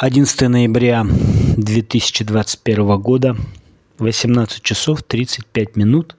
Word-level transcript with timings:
11 0.00 0.42
ноября 0.42 1.04
2021 1.56 3.00
года, 3.00 3.36
18 3.98 4.62
часов 4.62 5.02
35 5.02 5.74
минут. 5.74 6.16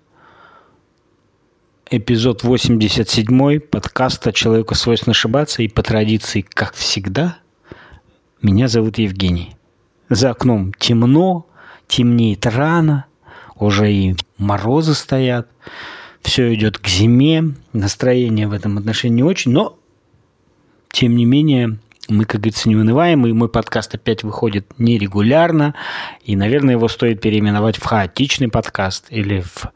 Эпизод 1.90 2.44
87 2.44 3.60
подкаста 3.62 4.34
«Человеку 4.34 4.76
свойственно 4.76 5.12
ошибаться» 5.12 5.64
и 5.64 5.70
по 5.70 5.82
традиции, 5.82 6.42
как 6.42 6.74
всегда, 6.74 7.38
меня 8.42 8.68
зовут 8.68 8.98
Евгений. 8.98 9.56
За 10.10 10.32
окном 10.32 10.74
темно, 10.74 11.48
темнеет 11.88 12.46
рано, 12.48 13.06
уже 13.56 13.94
и 13.94 14.18
морозы 14.38 14.94
стоят, 14.94 15.48
все 16.22 16.54
идет 16.54 16.80
к 16.80 16.88
зиме, 16.90 17.56
настроение 17.72 18.50
в 18.50 18.52
этом 18.52 18.78
отношении 18.78 19.16
не 19.16 19.24
очень, 19.24 19.54
но 19.54 19.80
тем 20.92 21.16
не 21.16 21.24
менее 21.24 21.80
мы, 22.10 22.26
как 22.26 22.42
говорится, 22.42 22.70
не 22.70 22.76
унываем, 22.76 23.26
и 23.26 23.34
мой 23.34 23.50
подкаст 23.50 23.96
опять 23.96 24.24
выходит 24.24 24.68
нерегулярно, 24.78 25.76
и, 26.24 26.36
наверное, 26.36 26.76
его 26.76 26.88
стоит 26.88 27.22
переименовать 27.22 27.78
в 27.78 27.86
хаотичный 27.86 28.50
подкаст 28.50 29.08
или 29.10 29.42
в 29.42 29.72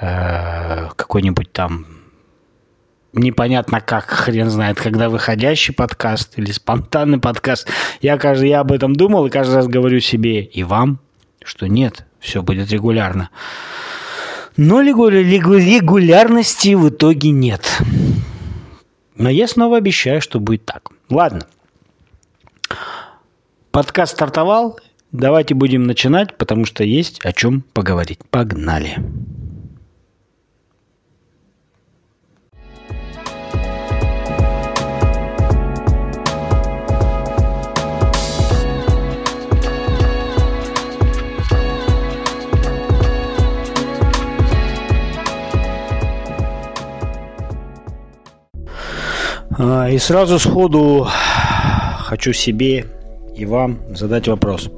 э, 0.00 0.88
какой-нибудь 0.96 1.52
там 1.52 1.86
непонятно 3.14 3.80
как, 3.80 4.06
хрен 4.06 4.50
знает, 4.50 4.78
когда 4.78 5.08
выходящий 5.08 5.72
подкаст 5.72 6.38
или 6.38 6.52
спонтанный 6.52 7.18
подкаст. 7.18 7.68
Я, 8.00 8.18
каждый, 8.18 8.50
я 8.50 8.60
об 8.60 8.72
этом 8.72 8.94
думал 8.94 9.26
и 9.26 9.30
каждый 9.30 9.54
раз 9.54 9.68
говорю 9.68 10.00
себе 10.00 10.42
и 10.42 10.62
вам, 10.62 10.98
что 11.42 11.66
нет, 11.66 12.06
все 12.18 12.42
будет 12.42 12.70
регулярно. 12.70 13.30
Но 14.56 14.80
регулярности 14.80 16.74
в 16.74 16.88
итоге 16.88 17.30
нет. 17.30 17.80
Но 19.16 19.28
я 19.30 19.48
снова 19.48 19.76
обещаю, 19.76 20.20
что 20.20 20.40
будет 20.40 20.64
так. 20.64 20.93
Ладно. 21.10 21.46
Подкаст 23.70 24.12
стартовал. 24.12 24.78
Давайте 25.12 25.54
будем 25.54 25.84
начинать, 25.84 26.36
потому 26.36 26.64
что 26.64 26.82
есть 26.84 27.24
о 27.24 27.32
чем 27.32 27.62
поговорить. 27.72 28.20
Погнали. 28.30 28.96
И 49.58 49.98
сразу 49.98 50.38
сходу 50.38 51.06
хочу 51.98 52.32
себе 52.32 52.86
и 53.34 53.46
вам 53.46 53.80
задать 53.94 54.28
вопрос. 54.28 54.70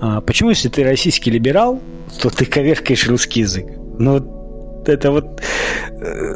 А 0.00 0.20
почему, 0.20 0.50
если 0.50 0.68
ты 0.68 0.84
российский 0.84 1.30
либерал, 1.30 1.80
то 2.20 2.30
ты 2.30 2.44
коверкаешь 2.44 3.08
русский 3.08 3.40
язык? 3.40 3.66
Ну, 3.98 4.82
это 4.86 5.10
вот 5.10 5.40
э, 5.90 6.34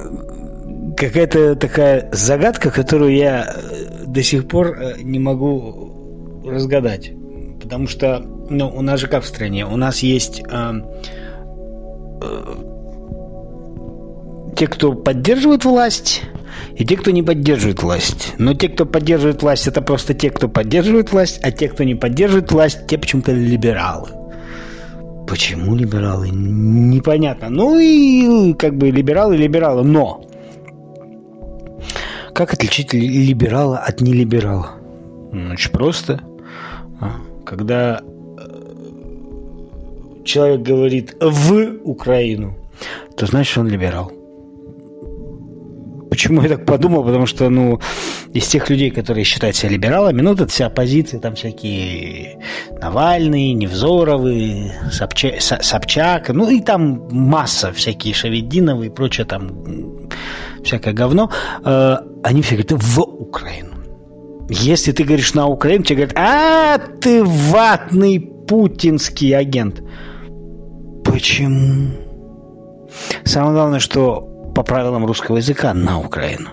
какая-то 0.97 1.55
такая 1.57 2.09
загадка, 2.13 2.71
которую 2.71 3.15
я 3.15 3.45
э, 3.45 4.05
до 4.07 4.23
сих 4.23 4.49
пор 4.49 4.79
э, 4.79 4.95
не 5.03 5.19
могу 5.19 6.43
разгадать. 6.47 7.13
Потому 7.61 7.87
что, 7.89 8.25
ну, 8.49 8.69
у 8.69 8.81
нас 8.81 9.01
же 9.01 9.09
как 9.09 9.25
в 9.25 9.27
стране? 9.27 9.67
У 9.67 9.77
нас 9.77 9.99
есть 9.99 10.43
э, 10.49 10.73
э, 12.23 12.55
те, 14.57 14.67
кто 14.67 14.95
поддерживает 14.95 15.65
власть, 15.65 16.23
и 16.77 16.85
те, 16.85 16.97
кто 16.97 17.11
не 17.11 17.23
поддерживает 17.23 17.83
власть. 17.83 18.35
Но 18.39 18.55
те, 18.55 18.69
кто 18.69 18.87
поддерживает 18.87 19.43
власть, 19.43 19.67
это 19.67 19.83
просто 19.83 20.15
те, 20.15 20.31
кто 20.31 20.49
поддерживает 20.49 21.13
власть, 21.13 21.41
а 21.43 21.51
те, 21.51 21.69
кто 21.69 21.85
не 21.85 21.95
поддерживает 21.95 22.53
власть, 22.53 22.87
те 22.87 22.99
почему-то 22.99 23.33
либералы. 23.33 24.11
Почему 25.27 25.75
либералы? 25.77 26.31
Непонятно. 26.31 27.51
Ну 27.51 27.79
и 27.79 28.55
как 28.55 28.77
бы 28.77 28.91
либералы, 28.91 29.37
либералы. 29.37 29.85
Но 29.85 30.25
как 32.33 32.55
отличить 32.55 32.95
либерала 32.95 33.79
от 33.79 34.01
нелиберала? 34.01 34.77
Ну, 35.33 35.53
очень 35.53 35.71
просто. 35.73 36.21
А, 37.01 37.17
когда 37.45 38.01
э, 38.01 38.43
человек 40.25 40.63
говорит 40.63 41.17
в 41.21 41.79
Украину, 41.83 42.57
то 43.17 43.27
значит 43.27 43.59
он 43.59 43.69
либерал. 43.69 44.13
Почему 46.11 46.43
я 46.43 46.49
так 46.49 46.65
подумал? 46.65 47.05
Потому 47.05 47.27
что, 47.27 47.49
ну, 47.51 47.81
из 48.33 48.47
тех 48.47 48.69
людей, 48.71 48.91
которые 48.91 49.25
считают 49.25 49.57
себя 49.57 49.71
либералами, 49.71 50.23
ну, 50.23 50.35
тут 50.35 50.51
вся 50.51 50.67
оппозиция, 50.67 51.21
там 51.21 51.35
всякие 51.35 52.39
Навальный, 52.81 53.53
Невзоровы, 53.53 54.73
Собчак, 54.91 55.41
Собчак, 55.41 56.31
ну, 56.31 56.49
и 56.49 56.61
там 56.61 57.09
масса 57.11 57.73
всякие 57.73 58.15
Шавединовы 58.15 58.87
и 58.87 58.91
прочее 58.91 59.27
там 59.27 60.09
всякое 60.65 60.95
говно, 60.95 61.31
э, 61.65 61.97
они 62.23 62.43
все 62.43 62.57
говорят, 62.57 62.73
в 62.83 63.01
Украину. 63.01 63.75
Если 64.51 64.93
ты 64.93 65.05
говоришь 65.05 65.35
на 65.35 65.47
Украину, 65.47 65.85
тебе 65.85 66.07
говорят, 66.07 66.19
а, 66.19 66.79
ты 66.79 67.23
ватный 67.23 68.19
путинский 68.21 69.37
агент. 69.37 69.83
Почему? 71.05 71.91
Самое 73.25 73.53
главное, 73.53 73.79
что 73.79 74.28
по 74.59 74.65
правилам 74.65 75.07
русского 75.07 75.37
языка 75.37 75.73
на 75.73 76.01
Украину. 76.01 76.49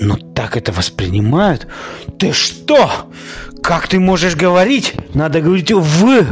Но 0.00 0.16
так 0.16 0.56
это 0.56 0.72
воспринимают. 0.72 1.66
Ты 2.18 2.32
что? 2.32 2.88
Как 3.62 3.88
ты 3.88 4.00
можешь 4.00 4.34
говорить? 4.34 4.94
Надо 5.12 5.42
говорить 5.42 5.70
«в». 5.70 6.24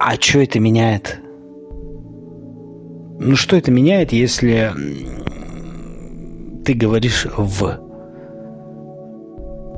А 0.00 0.14
что 0.18 0.40
это 0.40 0.58
меняет? 0.58 1.20
Ну 3.20 3.36
что 3.36 3.54
это 3.54 3.70
меняет, 3.70 4.12
если 4.12 4.72
ты 6.64 6.74
говоришь 6.74 7.28
«в»? 7.36 7.78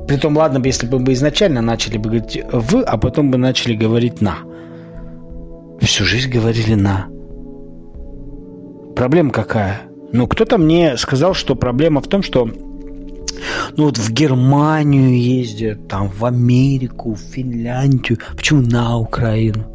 Притом, 0.07 0.37
ладно 0.37 0.59
бы, 0.59 0.69
если 0.69 0.87
бы 0.87 0.97
мы 0.97 1.13
изначально 1.13 1.61
начали 1.61 1.99
бы 1.99 2.09
говорить 2.09 2.43
«в», 2.51 2.81
а 2.81 2.97
потом 2.97 3.29
бы 3.29 3.37
начали 3.37 3.75
говорить 3.75 4.21
«на». 4.21 4.37
Всю 5.81 6.03
жизнь 6.03 6.31
говорили 6.31 6.73
«на». 6.73 7.20
Проблема 8.95 9.31
какая? 9.31 9.81
Ну, 10.13 10.27
кто-то 10.27 10.57
мне 10.57 10.97
сказал, 10.97 11.33
что 11.33 11.55
проблема 11.55 12.01
в 12.01 12.07
том, 12.07 12.21
что 12.21 12.49
ну 13.77 13.85
вот 13.85 13.97
в 13.97 14.11
Германию 14.11 15.19
ездят, 15.19 15.87
там 15.87 16.09
в 16.09 16.25
Америку, 16.25 17.13
в 17.13 17.19
Финляндию. 17.19 18.19
Почему 18.35 18.61
на 18.61 18.97
Украину? 18.97 19.65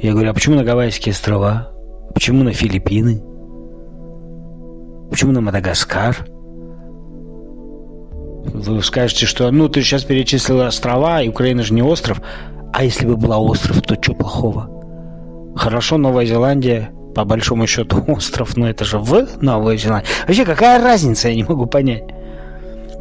Я 0.00 0.12
говорю, 0.12 0.30
а 0.30 0.34
почему 0.34 0.56
на 0.56 0.64
Гавайские 0.64 1.12
острова? 1.12 1.72
Почему 2.14 2.42
на 2.42 2.52
Филиппины? 2.52 3.22
Почему 5.10 5.32
на 5.32 5.40
Мадагаскар? 5.40 6.26
Вы 8.52 8.82
скажете, 8.82 9.26
что 9.26 9.50
ну 9.50 9.68
ты 9.68 9.82
сейчас 9.82 10.04
перечислил 10.04 10.60
острова, 10.60 11.22
и 11.22 11.28
Украина 11.28 11.62
же 11.62 11.74
не 11.74 11.82
остров. 11.82 12.20
А 12.72 12.84
если 12.84 13.06
бы 13.06 13.16
была 13.16 13.38
остров, 13.38 13.82
то 13.82 13.96
что 14.00 14.14
плохого? 14.14 14.70
Хорошо, 15.56 15.96
Новая 15.96 16.26
Зеландия, 16.26 16.90
по 17.16 17.24
большому 17.24 17.66
счету 17.66 18.04
остров, 18.08 18.58
но 18.58 18.68
это 18.68 18.84
же 18.84 18.98
в 18.98 19.26
Новой 19.40 19.78
Зеландии. 19.78 20.08
Вообще, 20.26 20.44
какая 20.44 20.82
разница, 20.82 21.28
я 21.28 21.34
не 21.34 21.44
могу 21.44 21.64
понять. 21.64 22.04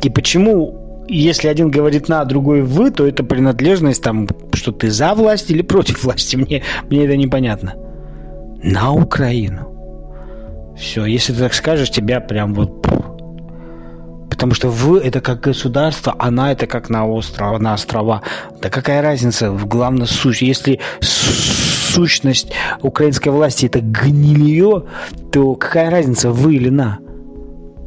И 0.02 0.10
почему, 0.10 1.06
если 1.10 1.50
один 1.50 1.70
говорит 1.70 2.08
на, 2.08 2.22
а 2.22 2.26
другой 2.26 2.62
в, 2.62 2.92
то 2.92 3.06
это 3.06 3.26
принадлежность 3.26 4.02
там, 4.02 4.28
что 4.54 4.72
ты 4.72 4.90
за 4.90 5.14
власть 5.16 5.52
или 5.52 5.62
против 5.62 6.06
власти, 6.06 6.38
мне, 6.38 6.64
мне 6.90 7.04
это 7.04 7.18
непонятно. 7.18 7.74
На 8.64 8.94
Украину. 8.94 9.68
Все, 10.78 11.06
если 11.06 11.34
ты 11.34 11.40
так 11.40 11.54
скажешь, 11.54 11.92
тебя 11.92 12.22
прям 12.22 12.54
вот... 12.54 12.88
Потому 14.30 14.54
что 14.54 14.70
в 14.70 14.96
это 14.96 15.20
как 15.20 15.42
государство, 15.42 16.16
она 16.20 16.54
это 16.54 16.68
как 16.68 16.90
на 16.90 17.06
острова, 17.06 17.58
на 17.58 17.74
острова. 17.74 18.22
Да 18.62 18.70
какая 18.70 19.02
разница? 19.02 19.50
Главное 19.50 20.08
суть. 20.08 20.42
Если 20.42 20.80
сущность 21.96 22.52
украинской 22.82 23.30
власти 23.30 23.66
это 23.66 23.80
гнилье, 23.80 24.84
то 25.32 25.56
какая 25.56 25.90
разница, 25.90 26.30
вы 26.30 26.56
или 26.56 26.70
на? 26.70 27.00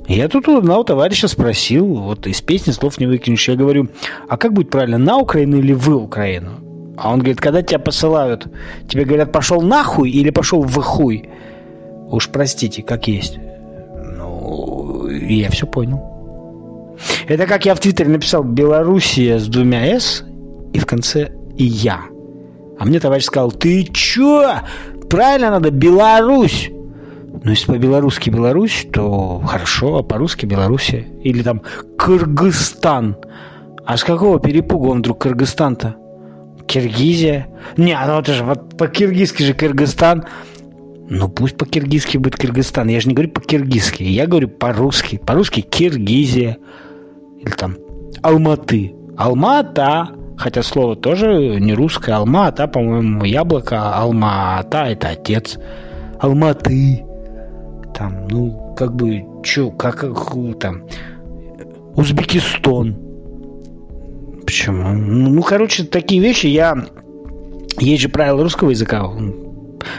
Я 0.07 0.29
тут 0.29 0.49
у 0.49 0.57
одного 0.57 0.85
товарища 0.85 1.29
спросил, 1.29 1.87
вот 1.87 2.27
из 2.27 2.41
песни 2.41 2.73
слов 2.73 2.99
не 2.99 3.07
выкинешь. 3.07 3.47
Я 3.49 3.57
говорю, 3.57 3.89
а 4.27 4.39
как 4.39 4.55
будет 4.55 4.71
правильно, 4.71 4.97
на 4.97 5.19
Украину 5.19 5.59
или 5.59 5.75
в 5.75 5.91
Украину? 5.91 6.53
А 6.97 7.13
он 7.13 7.19
говорит, 7.19 7.41
когда 7.41 7.63
тебя 7.63 7.79
посылают, 7.79 8.47
тебе 8.89 9.05
говорят, 9.05 9.31
пошел 9.31 9.61
нахуй 9.61 10.11
или 10.11 10.31
пошел 10.31 10.63
в 10.63 10.81
хуй? 10.81 11.29
Уж 12.11 12.31
простите, 12.31 12.83
как 12.83 13.07
есть. 13.07 13.39
Ну, 14.17 15.09
я 15.09 15.51
все 15.51 15.67
понял. 15.67 16.01
Это 17.29 17.47
как 17.47 17.67
я 17.67 17.75
в 17.75 17.81
Твиттере 17.81 18.09
написал 18.11 18.43
Белоруссия 18.43 19.39
с 19.39 19.47
двумя 19.47 19.85
«с» 19.85 20.25
и 20.73 20.79
в 20.79 20.87
конце 20.87 21.31
«и 21.57 21.65
я». 21.65 22.01
А 22.79 22.85
мне 22.85 23.01
товарищ 23.01 23.25
сказал, 23.25 23.51
ты 23.51 23.85
чё? 23.85 24.53
Правильно 25.11 25.51
надо 25.51 25.71
Беларусь. 25.71 26.71
Ну, 27.43 27.51
если 27.51 27.73
по-белорусски 27.73 28.31
Беларусь, 28.31 28.87
то 28.93 29.41
хорошо, 29.47 29.99
а 29.99 30.03
по-русски 30.03 30.47
Белоруссия. 30.47 31.07
Или 31.23 31.43
там 31.43 31.63
Кыргызстан. 31.97 33.17
А 33.85 33.97
с 33.97 34.05
какого 34.05 34.41
перепуга 34.41 34.89
он 34.89 34.99
вдруг 34.99 35.19
Кыргызстан-то? 35.23 35.97
Киргизия? 36.67 37.49
Не, 37.77 37.99
ну 38.07 38.19
это 38.19 38.35
же 38.35 38.45
вот 38.45 38.77
по-киргизски 38.77 39.43
же 39.43 39.55
Кыргызстан. 39.55 40.27
Ну 41.09 41.29
пусть 41.29 41.57
по-киргизски 41.57 42.19
будет 42.19 42.37
Кыргызстан. 42.37 42.89
Я 42.89 43.01
же 43.01 43.09
не 43.09 43.15
говорю 43.15 43.31
по-киргизски. 43.31 44.03
Я 44.03 44.27
говорю 44.27 44.49
по-русски. 44.49 45.17
По-русски 45.17 45.63
Киргизия. 45.63 46.59
Или 47.41 47.51
там 47.51 47.77
Алматы. 48.23 48.95
Алмата. 49.17 50.11
Хотя 50.39 50.63
слово 50.63 50.95
тоже 50.95 51.59
не 51.61 51.75
русское. 51.75 52.15
Алма-ата, 52.15 52.69
по-моему, 52.69 53.25
яблоко. 53.25 53.95
Алма-ата– 53.95 54.87
это 54.89 55.09
отец. 55.09 55.59
Алматы. 56.21 57.05
Там, 57.95 58.29
ну, 58.29 58.75
как 58.77 58.95
бы, 58.95 59.25
чё, 59.43 59.71
как, 59.71 60.05
там, 60.61 60.85
Узбекистан. 61.97 62.97
Почему? 64.47 64.93
Ну, 64.93 65.43
короче, 65.43 65.83
такие 65.85 66.23
вещи 66.23 66.47
я... 66.47 66.77
Есть 67.81 68.03
же 68.03 68.09
правила 68.09 68.43
русского 68.43 68.71
языка. 68.71 69.11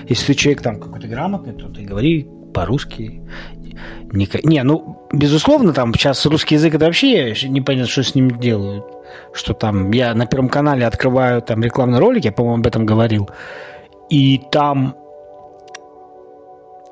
Если 0.07 0.27
ты 0.27 0.33
человек 0.33 0.61
там 0.61 0.79
какой-то 0.79 1.07
грамотный, 1.07 1.53
то 1.53 1.67
ты 1.67 1.83
говори 1.83 2.27
по-русски. 2.53 3.21
Не, 4.11 4.27
не, 4.43 4.63
ну, 4.63 5.07
безусловно, 5.11 5.73
там 5.73 5.93
сейчас 5.93 6.25
русский 6.25 6.55
язык 6.55 6.75
это 6.75 6.85
вообще 6.85 7.33
непонятно, 7.47 7.89
что 7.89 8.03
с 8.03 8.15
ним 8.15 8.31
делают. 8.31 8.85
Что 9.33 9.53
там, 9.53 9.91
я 9.91 10.13
на 10.13 10.25
Первом 10.25 10.49
канале 10.49 10.85
открываю 10.85 11.41
там 11.41 11.63
рекламный 11.63 11.99
ролик, 11.99 12.25
я, 12.25 12.31
по-моему, 12.31 12.59
об 12.59 12.67
этом 12.67 12.85
говорил. 12.85 13.29
И 14.09 14.41
там 14.51 14.95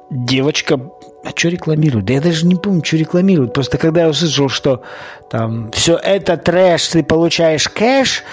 девочка... 0.09 0.79
А 1.25 1.29
что 1.35 1.49
рекламирует? 1.49 2.05
Да 2.05 2.13
я 2.13 2.21
даже 2.21 2.45
не 2.45 2.55
помню, 2.55 2.85
что 2.85 2.97
рекламирует. 2.97 3.53
Просто 3.53 3.77
когда 3.77 4.03
я 4.03 4.09
услышал, 4.09 4.47
что 4.47 4.83
там 5.29 5.71
все 5.71 5.97
это 5.97 6.37
трэш, 6.37 6.87
ты 6.87 7.03
получаешь 7.03 7.67
кэш, 7.67 8.23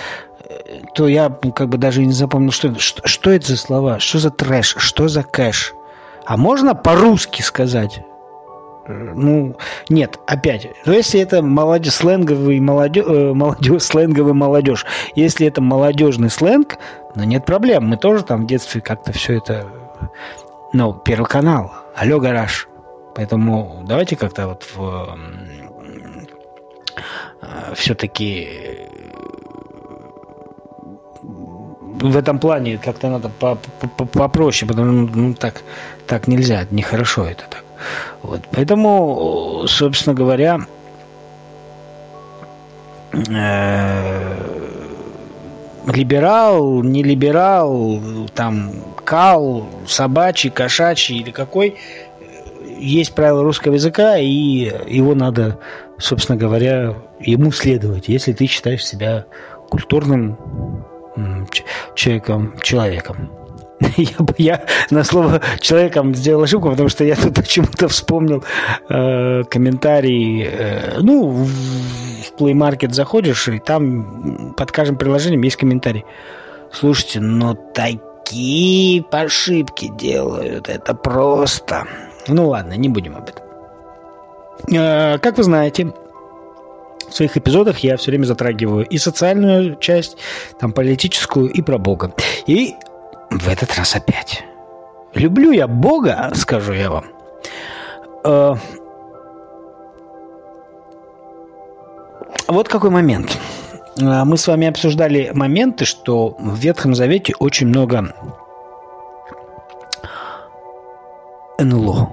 то 0.95 1.09
я 1.09 1.31
как 1.57 1.69
бы 1.69 1.79
даже 1.79 2.05
не 2.05 2.13
запомнил, 2.13 2.53
что, 2.53 2.79
что, 2.79 3.07
что 3.07 3.31
это 3.31 3.49
за 3.49 3.57
слова, 3.57 3.99
что 3.99 4.19
за 4.19 4.31
трэш, 4.31 4.77
что 4.79 5.09
за 5.09 5.23
кэш. 5.23 5.75
А 6.27 6.37
можно 6.37 6.75
по-русски 6.75 7.43
сказать? 7.43 8.01
Ну, 8.87 9.57
нет, 9.89 10.19
опять. 10.27 10.69
Но 10.85 10.93
если 10.93 11.21
это 11.21 11.43
молодежь, 11.43 11.95
сленговый 11.95 12.61
молодежь, 12.61 13.07
э, 13.09 13.33
молодежь, 13.33 13.83
сленговый 13.85 14.35
молодежь, 14.35 14.85
если 15.15 15.47
это 15.47 15.63
молодежный 15.63 16.31
сленг, 16.31 16.79
ну 17.15 17.25
нет 17.25 17.45
проблем. 17.45 17.87
Мы 17.87 17.97
тоже 17.97 18.25
там 18.25 18.45
в 18.45 18.47
детстве 18.47 18.81
как-то 18.81 19.13
все 19.13 19.39
это 19.39 19.67
ну, 20.75 20.93
Первый 20.93 21.27
канал. 21.27 21.73
Алло, 21.95 22.19
гараж. 22.19 22.69
Поэтому 23.15 23.85
давайте 23.87 24.17
как-то 24.17 24.49
вот 24.49 24.67
в, 24.75 25.17
э, 27.41 27.75
все-таки 27.75 28.49
в 31.23 32.17
этом 32.17 32.39
плане 32.39 32.77
как-то 32.77 33.09
надо 33.09 33.31
попроще, 34.13 34.69
потому 34.69 35.07
что 35.07 35.17
ну, 35.17 35.35
так, 35.35 35.63
так 36.07 36.27
нельзя, 36.27 36.67
нехорошо 36.71 37.25
это 37.25 37.45
так. 37.49 37.64
Вот. 38.23 38.43
Поэтому, 38.53 39.65
собственно 39.67 40.15
говоря, 40.15 40.61
э, 43.13 44.35
либерал, 45.87 46.83
не 46.83 47.03
либерал, 47.03 48.01
там 48.35 48.73
кал, 49.05 49.67
собачий, 49.87 50.51
кошачий 50.51 51.19
или 51.19 51.31
какой, 51.31 51.77
есть 52.79 53.15
правила 53.15 53.43
русского 53.43 53.75
языка, 53.75 54.19
и 54.19 54.27
его 54.27 55.15
надо, 55.15 55.59
собственно 55.99 56.37
говоря, 56.37 56.95
ему 57.21 57.53
следовать, 57.53 58.09
если 58.09 58.33
ты 58.33 58.47
считаешь 58.47 58.85
себя 58.85 59.27
культурным 59.71 60.37
человеком, 61.95 62.55
человеком. 62.61 63.31
Я, 63.97 64.17
я 64.39 64.67
на 64.91 65.05
слово 65.05 65.41
человеком 65.61 66.15
сделал 66.15 66.43
ошибку, 66.43 66.71
потому 66.71 66.89
что 66.89 67.05
я 67.05 67.17
тут 67.17 67.35
почему-то 67.35 67.89
вспомнил 67.89 68.45
э, 68.89 69.43
комментарий. 69.45 70.45
Э, 70.45 70.99
ну, 71.01 71.29
в, 71.29 71.51
Play 72.39 72.53
Market 72.53 72.93
заходишь, 72.93 73.49
и 73.49 73.59
там 73.59 74.55
под 74.57 74.73
каждым 74.73 74.97
приложением 74.97 75.43
есть 75.43 75.57
комментарий. 75.57 76.05
Слушайте, 76.73 77.21
но 77.21 77.55
такие 77.55 79.05
ошибки 79.11 79.89
делают. 79.97 80.69
Это 80.69 80.95
просто... 80.95 81.87
Ну 82.27 82.49
ладно, 82.49 82.73
не 82.73 82.89
будем 82.89 83.17
об 83.17 83.29
этом. 83.29 83.45
Э, 84.73 85.19
как 85.19 85.37
вы 85.37 85.45
знаете, 85.45 85.93
в 87.09 87.15
своих 87.15 87.37
эпизодах 87.37 87.79
я 87.81 87.97
все 87.97 88.11
время 88.11 88.25
затрагиваю 88.25 88.87
и 88.87 88.99
социальную 88.99 89.77
часть, 89.77 90.17
там 90.59 90.73
политическую, 90.73 91.49
и 91.49 91.63
про 91.63 91.79
Бога. 91.79 92.13
И 92.47 92.75
в 93.39 93.49
этот 93.49 93.75
раз 93.77 93.97
опять. 93.97 94.45
Люблю 95.15 95.53
я 95.53 95.67
Бога, 95.67 96.31
скажу 96.35 96.73
я 96.73 96.91
вам. 96.91 97.05
Э, 98.25 98.55
вот 102.49 102.69
какой 102.69 102.91
момент. 102.91 103.39
А, 104.03 104.25
мы 104.25 104.37
с 104.37 104.47
вами 104.47 104.67
обсуждали 104.67 105.31
моменты, 105.35 105.85
что 105.85 106.37
в 106.39 106.57
Ветхом 106.57 106.95
Завете 106.95 107.35
очень 107.39 107.69
много 107.69 108.15
НЛО, 111.59 112.11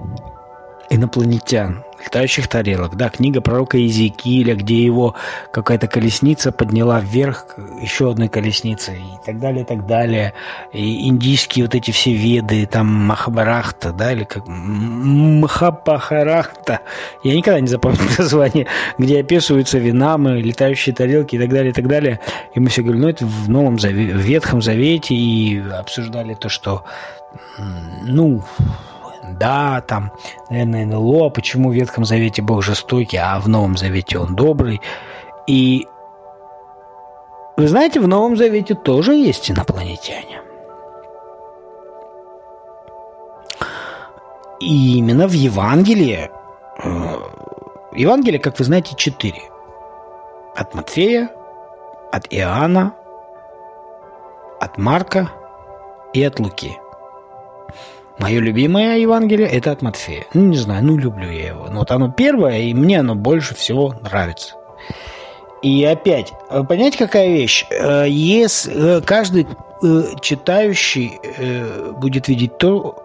инопланетян, 0.90 1.84
летающих 2.04 2.46
тарелок. 2.48 2.96
Да, 2.96 3.08
книга 3.08 3.40
пророка 3.40 3.78
Иезекииля, 3.78 4.54
где 4.54 4.84
его 4.84 5.14
какая-то 5.52 5.88
колесница 5.88 6.52
подняла 6.52 7.00
вверх 7.00 7.56
еще 7.80 8.10
одной 8.10 8.28
колесницей 8.28 8.98
и 8.98 9.24
так 9.24 9.38
далее, 9.38 9.62
и 9.62 9.66
так 9.66 9.86
далее. 9.86 10.34
И 10.72 11.08
индийские 11.08 11.64
вот 11.66 11.74
эти 11.74 11.90
все 11.90 12.12
веды, 12.12 12.66
там 12.66 12.86
Махабарахта, 12.86 13.92
да, 13.92 14.12
или 14.12 14.24
как 14.24 14.46
Махапахарахта. 14.46 16.80
Я 17.22 17.34
никогда 17.34 17.60
не 17.60 17.68
запомню 17.68 18.00
название, 18.18 18.66
где 18.98 19.20
описываются 19.20 19.78
винамы, 19.78 20.40
летающие 20.40 20.94
тарелки 20.94 21.36
и 21.36 21.38
так 21.38 21.50
далее, 21.50 21.70
и 21.70 21.74
так 21.74 21.86
далее. 21.88 22.20
И 22.54 22.60
мы 22.60 22.68
все 22.68 22.82
говорили, 22.82 23.02
ну 23.02 23.08
это 23.08 23.24
в 23.26 23.48
Новом 23.48 23.78
Завете, 23.78 24.14
в 24.14 24.20
Ветхом 24.20 24.60
Завете, 24.62 25.14
и 25.14 25.60
обсуждали 25.60 26.34
то, 26.34 26.48
что 26.48 26.84
ну, 28.02 28.42
да, 29.22 29.80
там, 29.82 30.12
наверное, 30.50 30.86
НЛО, 30.86 31.30
почему 31.30 31.70
в 31.70 31.74
Ветхом 31.74 32.04
Завете 32.04 32.42
Бог 32.42 32.62
жестокий, 32.62 33.18
а 33.18 33.38
в 33.38 33.48
Новом 33.48 33.76
Завете 33.76 34.18
он 34.18 34.34
добрый. 34.34 34.80
И 35.46 35.86
вы 37.56 37.68
знаете, 37.68 38.00
в 38.00 38.08
Новом 38.08 38.36
Завете 38.36 38.74
тоже 38.74 39.14
есть 39.14 39.50
инопланетяне. 39.50 40.40
И 44.60 44.98
именно 44.98 45.26
в 45.26 45.32
Евангелии, 45.32 46.30
э, 46.84 46.88
Евангелие, 47.94 48.40
как 48.40 48.58
вы 48.58 48.64
знаете, 48.64 48.94
четыре. 48.96 49.42
От 50.54 50.74
Матфея, 50.74 51.30
от 52.12 52.26
Иоанна, 52.30 52.94
от 54.60 54.78
Марка 54.78 55.30
и 56.12 56.22
от 56.22 56.38
Луки. 56.38 56.78
Мое 58.18 58.40
любимое 58.40 58.98
Евангелие– 58.98 59.48
это 59.50 59.72
от 59.72 59.82
Матфея. 59.82 60.24
Ну, 60.34 60.42
не 60.42 60.56
знаю, 60.56 60.84
ну, 60.84 60.96
люблю 60.96 61.30
я 61.30 61.48
его. 61.48 61.68
Но 61.68 61.80
вот 61.80 61.90
оно 61.90 62.10
первое, 62.10 62.58
и 62.58 62.74
мне 62.74 63.00
оно 63.00 63.14
больше 63.14 63.54
всего 63.54 63.94
нравится. 64.02 64.54
И 65.62 65.84
опять, 65.84 66.32
э, 66.50 66.62
понимаете, 66.68 66.98
какая 66.98 67.28
вещь? 67.28 67.66
Э, 67.70 68.06
если 68.08 68.98
э, 68.98 69.00
каждый 69.00 69.46
читающий 70.20 71.18
будет 71.96 72.28
видеть 72.28 72.56
то, 72.56 73.02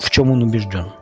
в 0.00 0.10
чем 0.10 0.32
он 0.32 0.42
убежден. 0.42 0.92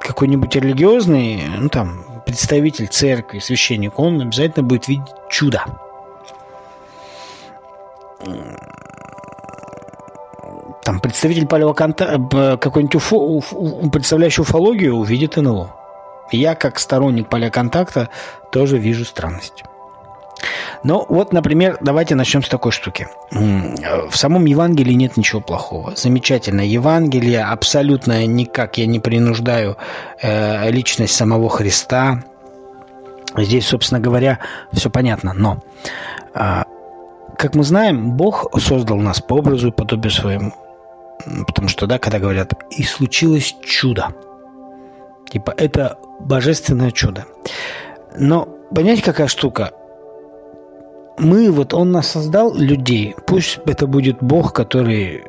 Какой-нибудь 0.00 0.56
религиозный, 0.56 1.42
ну 1.58 1.68
там, 1.68 2.22
представитель 2.24 2.86
церкви, 2.86 3.40
священник, 3.40 3.98
он 3.98 4.22
обязательно 4.22 4.66
будет 4.66 4.88
видеть 4.88 5.12
чудо 5.28 5.62
там 10.88 11.00
представитель 11.00 11.46
палеоконта... 11.46 12.18
какой-нибудь 12.58 12.94
уфо... 12.94 13.42
представляющий 13.92 14.40
уфологию 14.40 14.94
увидит 14.94 15.36
НЛО. 15.36 15.76
Я, 16.32 16.54
как 16.54 16.78
сторонник 16.78 17.28
палеоконтакта, 17.28 18.08
тоже 18.50 18.78
вижу 18.78 19.04
странность. 19.04 19.64
Но 20.82 21.04
вот, 21.10 21.34
например, 21.34 21.76
давайте 21.82 22.14
начнем 22.14 22.42
с 22.42 22.48
такой 22.48 22.72
штуки. 22.72 23.06
В 23.30 24.16
самом 24.16 24.46
Евангелии 24.46 24.94
нет 24.94 25.18
ничего 25.18 25.42
плохого. 25.42 25.94
Замечательное 25.94 26.64
Евангелие, 26.64 27.44
абсолютно 27.44 28.24
никак 28.24 28.78
я 28.78 28.86
не 28.86 28.98
принуждаю 28.98 29.76
э, 30.22 30.70
личность 30.70 31.14
самого 31.14 31.50
Христа. 31.50 32.24
Здесь, 33.36 33.66
собственно 33.66 34.00
говоря, 34.00 34.38
все 34.72 34.88
понятно. 34.88 35.34
Но, 35.34 35.58
э, 36.32 36.62
как 37.36 37.54
мы 37.54 37.62
знаем, 37.62 38.12
Бог 38.12 38.58
создал 38.58 38.96
нас 38.96 39.20
по 39.20 39.34
образу 39.34 39.68
и 39.68 39.70
подобию 39.70 40.12
своему. 40.12 40.54
Потому 41.46 41.68
что, 41.68 41.86
да, 41.86 41.98
когда 41.98 42.18
говорят 42.18 42.54
«и 42.70 42.82
случилось 42.84 43.56
чудо», 43.62 44.14
типа 45.30 45.54
это 45.56 45.98
божественное 46.20 46.90
чудо. 46.90 47.26
Но 48.16 48.48
понимаете, 48.70 49.02
какая 49.02 49.28
штука? 49.28 49.72
мы, 51.18 51.50
вот 51.50 51.74
Он 51.74 51.92
нас 51.92 52.08
создал, 52.08 52.54
людей, 52.54 53.14
пусть 53.26 53.58
это 53.66 53.86
будет 53.86 54.18
Бог, 54.20 54.52
который 54.52 55.24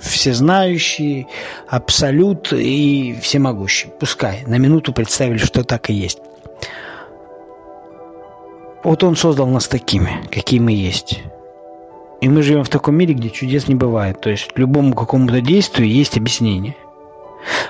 всезнающий, 0.00 1.26
абсолют 1.68 2.52
и 2.52 3.18
всемогущий. 3.20 3.88
Пускай 3.98 4.44
на 4.46 4.58
минуту 4.58 4.92
представили, 4.92 5.38
что 5.38 5.64
так 5.64 5.90
и 5.90 5.94
есть. 5.94 6.18
Вот 8.82 9.02
Он 9.02 9.16
создал 9.16 9.46
нас 9.48 9.66
такими, 9.66 10.26
какие 10.30 10.60
мы 10.60 10.72
есть. 10.72 11.22
И 12.24 12.28
мы 12.28 12.42
живем 12.42 12.64
в 12.64 12.70
таком 12.70 12.96
мире, 12.96 13.12
где 13.12 13.28
чудес 13.28 13.68
не 13.68 13.74
бывает. 13.74 14.18
То 14.22 14.30
есть 14.30 14.48
любому 14.56 14.94
какому-то 14.94 15.42
действию 15.42 15.90
есть 15.90 16.16
объяснение. 16.16 16.74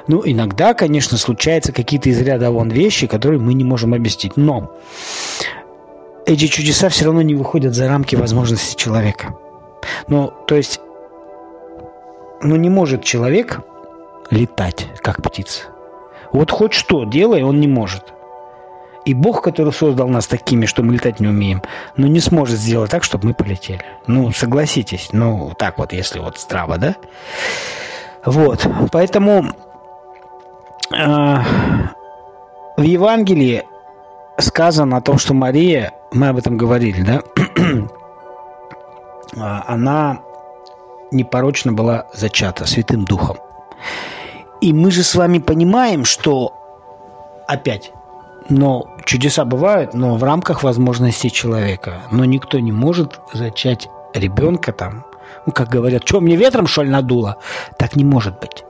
Ну, 0.06 0.23
иногда, 0.25 0.75
конечно, 0.75 1.18
случаются 1.18 1.73
какие-то 1.73 2.08
из 2.08 2.23
ряда 2.23 2.52
вон 2.52 2.68
вещи, 2.68 3.08
которые 3.08 3.40
мы 3.40 3.52
не 3.54 3.64
можем 3.64 3.94
объяснить. 3.94 4.37
Но 4.37 4.70
эти 6.25 6.46
чудеса 6.46 6.88
все 6.88 7.06
равно 7.06 7.23
не 7.23 7.34
выходят 7.34 7.75
за 7.75 7.88
рамки 7.88 8.14
возможностей 8.14 8.76
человека. 8.76 9.34
Ну, 10.06 10.32
то 10.46 10.54
есть, 10.54 10.78
ну 12.40 12.54
не 12.54 12.70
может 12.70 13.02
человек 13.02 13.61
летать, 14.30 14.87
как 15.02 15.20
птица. 15.20 15.62
Вот 16.30 16.52
хоть 16.52 16.75
что 16.75 17.02
делай, 17.02 17.42
он 17.42 17.58
не 17.58 17.66
может. 17.66 18.13
И 19.04 19.12
Бог, 19.12 19.42
который 19.42 19.73
создал 19.73 20.08
нас 20.08 20.26
такими, 20.26 20.66
что 20.66 20.82
мы 20.82 20.94
летать 20.94 21.20
не 21.20 21.28
умеем, 21.28 21.62
ну 21.96 22.06
не 22.06 22.20
сможет 22.20 22.58
сделать 22.58 22.90
так, 22.90 23.04
чтобы 23.04 23.28
мы 23.28 23.34
полетели. 23.34 23.82
Ну, 24.06 24.32
согласитесь, 24.32 25.11
ну 25.12 25.52
так 25.58 25.78
вот, 25.78 25.92
если 25.92 26.20
вот 26.20 26.38
здраво, 26.38 26.78
да? 26.78 26.96
Вот, 28.25 28.66
поэтому 28.90 29.44
э, 30.90 31.37
в 32.78 32.82
Евангелии 32.82 33.64
сказано 34.38 34.96
о 34.96 35.00
том, 35.00 35.18
что 35.18 35.34
Мария, 35.34 35.92
мы 36.12 36.28
об 36.28 36.38
этом 36.38 36.56
говорили, 36.56 37.02
да, 37.02 37.23
а, 39.37 39.64
она 39.66 40.20
непорочно 41.11 41.73
была 41.73 42.06
зачата 42.12 42.66
Святым 42.66 43.04
Духом. 43.04 43.37
И 44.61 44.73
мы 44.73 44.90
же 44.90 45.02
с 45.02 45.14
вами 45.14 45.38
понимаем, 45.38 46.04
что 46.04 46.54
опять, 47.46 47.92
но 48.48 48.86
чудеса 49.04 49.44
бывают, 49.44 49.94
но 49.94 50.16
в 50.16 50.24
рамках 50.24 50.62
возможностей 50.62 51.30
человека. 51.30 52.02
Но 52.10 52.24
никто 52.24 52.58
не 52.58 52.72
может 52.72 53.20
зачать 53.32 53.88
ребенка 54.14 54.72
там, 54.72 55.04
ну, 55.46 55.52
как 55.52 55.68
говорят, 55.68 56.06
что 56.06 56.20
мне 56.20 56.36
ветром, 56.36 56.66
что 56.66 56.82
надуло? 56.82 57.36
Так 57.78 57.96
не 57.96 58.04
может 58.04 58.38
быть. 58.40 58.64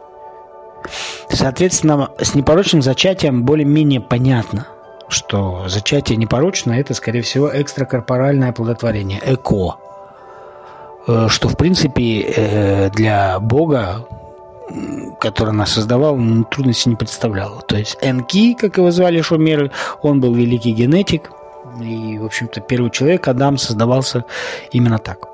Соответственно, 1.29 2.11
с 2.19 2.35
непорочным 2.35 2.83
зачатием 2.83 3.45
более-менее 3.45 4.01
понятно 4.01 4.67
что 5.09 5.69
зачатие 5.69 6.17
непорочно– 6.17 6.73
это, 6.81 6.95
скорее 6.95 7.23
всего, 7.23 7.51
экстракорпоральное 7.53 8.51
оплодотворение, 8.51 9.21
ЭКО. 9.25 9.77
Э, 11.07 11.29
что, 11.29 11.49
в 11.49 11.57
принципе, 11.57 12.21
э, 12.21 12.91
для 12.91 13.39
Бога, 13.39 14.07
который 15.21 15.53
нас 15.53 15.73
создавал, 15.73 16.19
трудности 16.51 16.89
не 16.89 16.97
представляло. 16.97 17.61
То 17.63 17.77
есть 17.77 17.99
Энки, 18.01 18.55
как 18.55 18.79
его 18.79 18.91
звали 18.91 19.21
Шумеры, 19.21 19.71
он 20.03 20.21
был 20.21 20.35
великий 20.35 20.73
генетик, 20.73 21.31
и, 21.81 22.19
в 22.19 22.25
общем-то, 22.25 22.61
первый 22.61 22.91
человек, 22.91 23.27
Адам, 23.29 23.59
создавался 23.59 24.25
именно 24.71 24.99
так. 24.99 25.29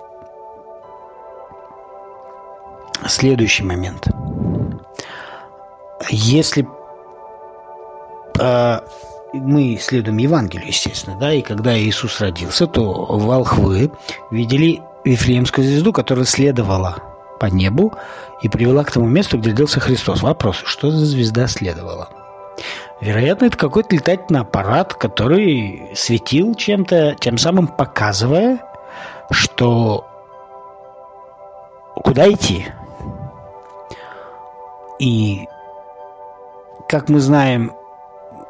Следующий 3.06 3.62
момент. 3.62 4.08
Если 6.10 6.66
э, 8.38 8.80
мы 9.32 9.78
следуем 9.80 10.18
Евангелию, 10.18 10.68
естественно, 10.68 11.16
да, 11.18 11.32
и 11.32 11.42
когда 11.42 11.78
Иисус 11.78 12.20
родился, 12.20 12.66
то 12.66 13.06
волхвы 13.08 13.90
видели 14.30 14.82
Вифлеемскую 15.04 15.66
звезду, 15.66 15.92
которая 15.92 16.26
следовала 16.26 17.09
по 17.40 17.46
небу 17.46 17.94
и 18.42 18.48
привела 18.48 18.84
к 18.84 18.92
тому 18.92 19.08
месту, 19.08 19.38
где 19.38 19.50
родился 19.50 19.80
Христос. 19.80 20.22
Вопрос, 20.22 20.62
что 20.64 20.90
за 20.90 21.04
звезда 21.04 21.48
следовала? 21.48 22.08
Вероятно, 23.00 23.46
это 23.46 23.56
какой-то 23.56 23.96
летательный 23.96 24.40
аппарат, 24.40 24.94
который 24.94 25.90
светил 25.96 26.54
чем-то, 26.54 27.16
тем 27.18 27.38
самым 27.38 27.66
показывая, 27.66 28.60
что 29.30 30.06
куда 31.94 32.30
идти. 32.30 32.66
И, 34.98 35.48
как 36.88 37.08
мы 37.08 37.20
знаем, 37.20 37.72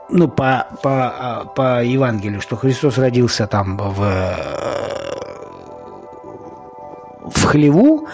ну, 0.08 0.26
по, 0.26 0.66
по, 0.82 1.52
по 1.54 1.84
Евангелию, 1.84 2.40
что 2.40 2.56
Христос 2.56 2.98
родился 2.98 3.46
там 3.46 3.76
в, 3.76 4.00
в 7.32 7.44
хлеву 7.44 8.08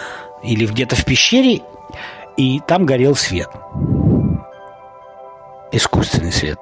или 0.47 0.67
где-то 0.67 0.97
в 0.97 1.05
пещере, 1.05 1.63
и 2.37 2.61
там 2.67 2.87
горел 2.87 3.15
свет. 3.15 3.51
Искусственный 5.73 6.33
свет. 6.33 6.59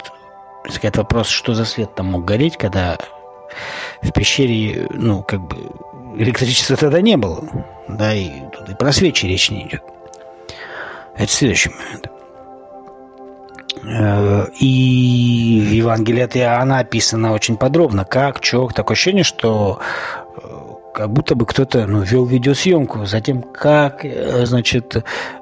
Это 0.82 1.00
вопрос, 1.00 1.28
что 1.28 1.54
за 1.54 1.64
свет 1.64 1.94
там 1.94 2.06
мог 2.06 2.24
гореть, 2.24 2.56
когда 2.56 2.96
в 4.02 4.12
пещере, 4.12 4.88
ну, 4.90 5.22
как 5.22 5.40
бы, 5.40 5.70
электричества 6.16 6.76
тогда 6.76 7.00
не 7.00 7.16
было. 7.16 7.44
Да, 7.88 8.14
и 8.14 8.30
тут 8.52 8.68
и 8.70 8.74
про 8.74 8.92
свечи 8.92 9.26
речь 9.26 9.50
не 9.50 9.66
идет. 9.66 9.82
Это 11.16 11.30
следующий 11.30 11.70
момент. 11.70 12.10
Э, 13.84 14.46
и 14.58 15.64
в 15.68 15.72
Евангелии 15.72 16.22
от 16.22 16.36
Иоанна 16.36 16.78
описано 16.78 17.32
очень 17.32 17.56
подробно, 17.56 18.04
как, 18.04 18.42
что, 18.42 18.68
такое 18.68 18.94
ощущение, 18.94 19.24
что 19.24 19.78
э, 20.36 20.63
как 20.94 21.10
будто 21.10 21.34
бы 21.34 21.44
кто-то 21.44 21.86
ну, 21.86 22.02
вел 22.02 22.24
видеосъемку, 22.24 23.04
затем 23.04 23.42
как, 23.42 24.04
э, 24.04 24.46
значит, 24.46 24.96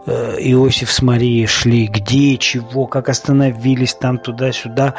Иосиф 0.07 0.91
с 0.91 1.03
Марией 1.03 1.47
шли, 1.47 1.87
где, 1.87 2.37
чего, 2.39 2.87
как 2.87 3.09
остановились 3.09 3.95
там 3.95 4.19
туда-сюда. 4.19 4.95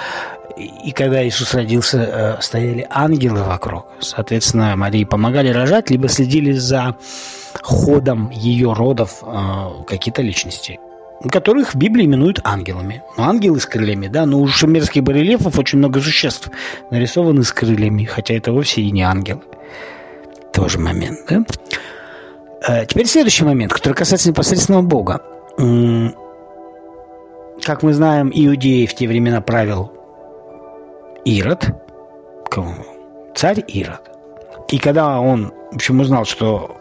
И 0.57 0.91
когда 0.91 1.27
Иисус 1.27 1.55
родился, 1.55 2.37
стояли 2.39 2.85
ангелы 2.89 3.43
вокруг. 3.43 3.87
Соответственно, 3.99 4.75
Марии 4.75 5.03
помогали 5.03 5.49
рожать, 5.49 5.89
либо 5.89 6.07
следили 6.07 6.51
за 6.51 6.95
ходом 7.63 8.29
ее 8.29 8.73
родов 8.73 9.23
какие-то 9.87 10.21
личности 10.21 10.79
которых 11.29 11.73
в 11.73 11.77
Библии 11.77 12.05
именуют 12.05 12.39
ангелами. 12.43 13.03
Ну, 13.17 13.23
ангелы 13.23 13.59
с 13.59 13.65
крыльями, 13.65 14.07
да, 14.07 14.25
но 14.25 14.39
у 14.39 14.47
шумерских 14.47 15.03
барельефов 15.03 15.57
очень 15.57 15.79
много 15.79 16.01
существ 16.01 16.49
нарисованы 16.89 17.43
с 17.43 17.53
крыльями, 17.53 18.03
хотя 18.03 18.33
это 18.33 18.51
вовсе 18.51 18.81
и 18.81 18.91
не 18.91 19.03
ангелы. 19.03 19.41
Тоже 20.53 20.79
момент, 20.79 21.19
да? 21.27 21.43
А 22.65 22.85
теперь 22.85 23.07
следующий 23.07 23.43
момент, 23.43 23.73
который 23.73 23.93
касается 23.93 24.29
непосредственного 24.29 24.83
Бога. 24.83 25.21
Как 27.61 27.83
мы 27.83 27.93
знаем, 27.93 28.31
Иудеи 28.33 28.85
в 28.85 28.93
те 28.93 29.07
времена 29.07 29.41
правил 29.41 29.91
Ирод, 31.25 31.67
царь 33.35 33.63
Ирод. 33.67 34.01
И 34.69 34.77
когда 34.77 35.19
он, 35.19 35.51
в 35.71 35.75
общем, 35.75 35.99
узнал, 35.99 36.25
что 36.25 36.77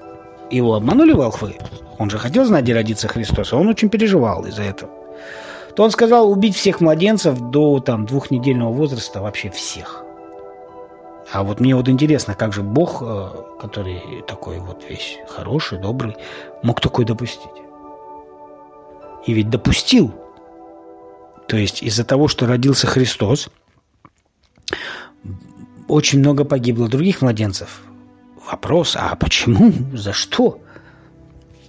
его 0.50 0.75
обманули 0.75 1.12
волхвы, 1.12 1.57
он 1.99 2.11
же 2.11 2.19
хотел 2.19 2.45
знать, 2.45 2.64
где 2.64 2.75
родится 2.75 3.09
Христос, 3.09 3.52
а 3.52 3.57
он 3.57 3.69
очень 3.69 3.88
переживал 3.88 4.45
из-за 4.45 4.62
этого. 4.62 4.91
То 5.75 5.85
он 5.85 5.91
сказал 5.91 6.31
убить 6.31 6.57
всех 6.57 6.81
младенцев 6.81 7.38
до 7.38 7.81
там, 7.81 8.07
двухнедельного 8.07 8.73
возраста, 8.73 9.21
вообще 9.21 9.50
всех. 9.50 10.01
А 11.33 11.43
вот 11.43 11.61
мне 11.61 11.75
вот 11.75 11.89
интересно, 11.89 12.35
как 12.35 12.53
же 12.53 12.62
Бог, 12.62 13.01
э, 13.01 13.31
который 13.59 14.23
такой 14.29 14.59
вот 14.59 14.85
весь 14.87 15.19
хороший, 15.27 15.79
добрый, 15.79 16.15
мог 16.62 16.83
такое 16.83 17.07
допустить? 17.07 17.51
И 19.27 19.33
ведь 19.33 19.49
допустил. 19.49 20.12
То 21.49 21.57
есть 21.57 21.83
из-за 21.83 22.05
того, 22.05 22.29
что 22.29 22.47
родился 22.47 22.87
Христос, 22.87 23.49
очень 25.89 26.19
много 26.19 26.45
погибло 26.45 26.87
других 26.87 27.23
младенцев. 27.23 27.81
Вопрос, 28.51 28.95
а 28.99 29.17
почему? 29.17 29.73
За 29.97 30.12
что? 30.12 30.59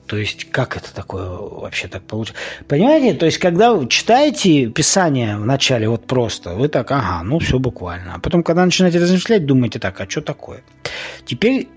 То 0.07 0.17
есть, 0.17 0.51
как 0.51 0.75
это 0.75 0.93
такое 0.93 1.27
вообще 1.27 1.87
так 1.87 2.03
получилось? 2.03 2.39
Понимаете, 2.67 3.17
то 3.17 3.25
есть, 3.25 3.37
когда 3.37 3.73
вы 3.73 3.87
читаете 3.87 4.67
Писание 4.67 5.37
в 5.37 5.45
начале 5.45 5.87
вот 5.87 6.05
просто, 6.05 6.55
вы 6.55 6.67
так, 6.67 6.91
ага, 6.91 7.23
ну 7.23 7.39
все 7.39 7.57
буквально. 7.57 8.15
А 8.15 8.19
потом, 8.19 8.43
когда 8.43 8.65
начинаете 8.65 8.99
размышлять, 8.99 9.45
думаете 9.45 9.79
так, 9.79 9.99
а 10.01 10.09
что 10.09 10.21
такое? 10.21 10.63
Теперь 11.25 11.69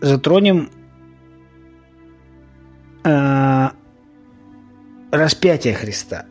затронем 0.00 0.70
э, 3.04 3.68
распятие 5.10 5.74
Христа. 5.74 6.26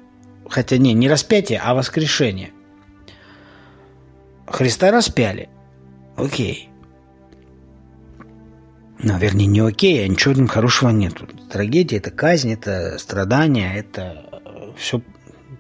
Хотя 0.48 0.78
не, 0.78 0.94
не 0.94 1.10
распятие, 1.10 1.60
а 1.64 1.74
воскрешение. 1.74 2.52
Христа 4.48 4.92
распяли. 4.92 5.50
Окей. 6.16 6.70
Ну, 9.00 9.18
вернее, 9.18 9.46
не 9.46 9.60
окей, 9.60 10.04
а 10.04 10.08
ничего 10.08 10.34
там 10.34 10.48
хорошего 10.48 10.90
нет. 10.90 11.14
Трагедия– 11.50 11.98
это 11.98 12.12
казнь, 12.12 12.54
это 12.54 12.98
страдания, 12.98 13.76
это 13.76 14.26
э, 14.46 14.72
все 14.78 15.02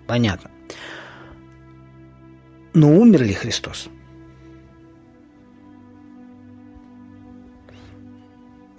понятно. 0.07 0.51
Но 2.73 2.91
умер 2.91 3.23
ли 3.23 3.33
Христос? 3.33 3.87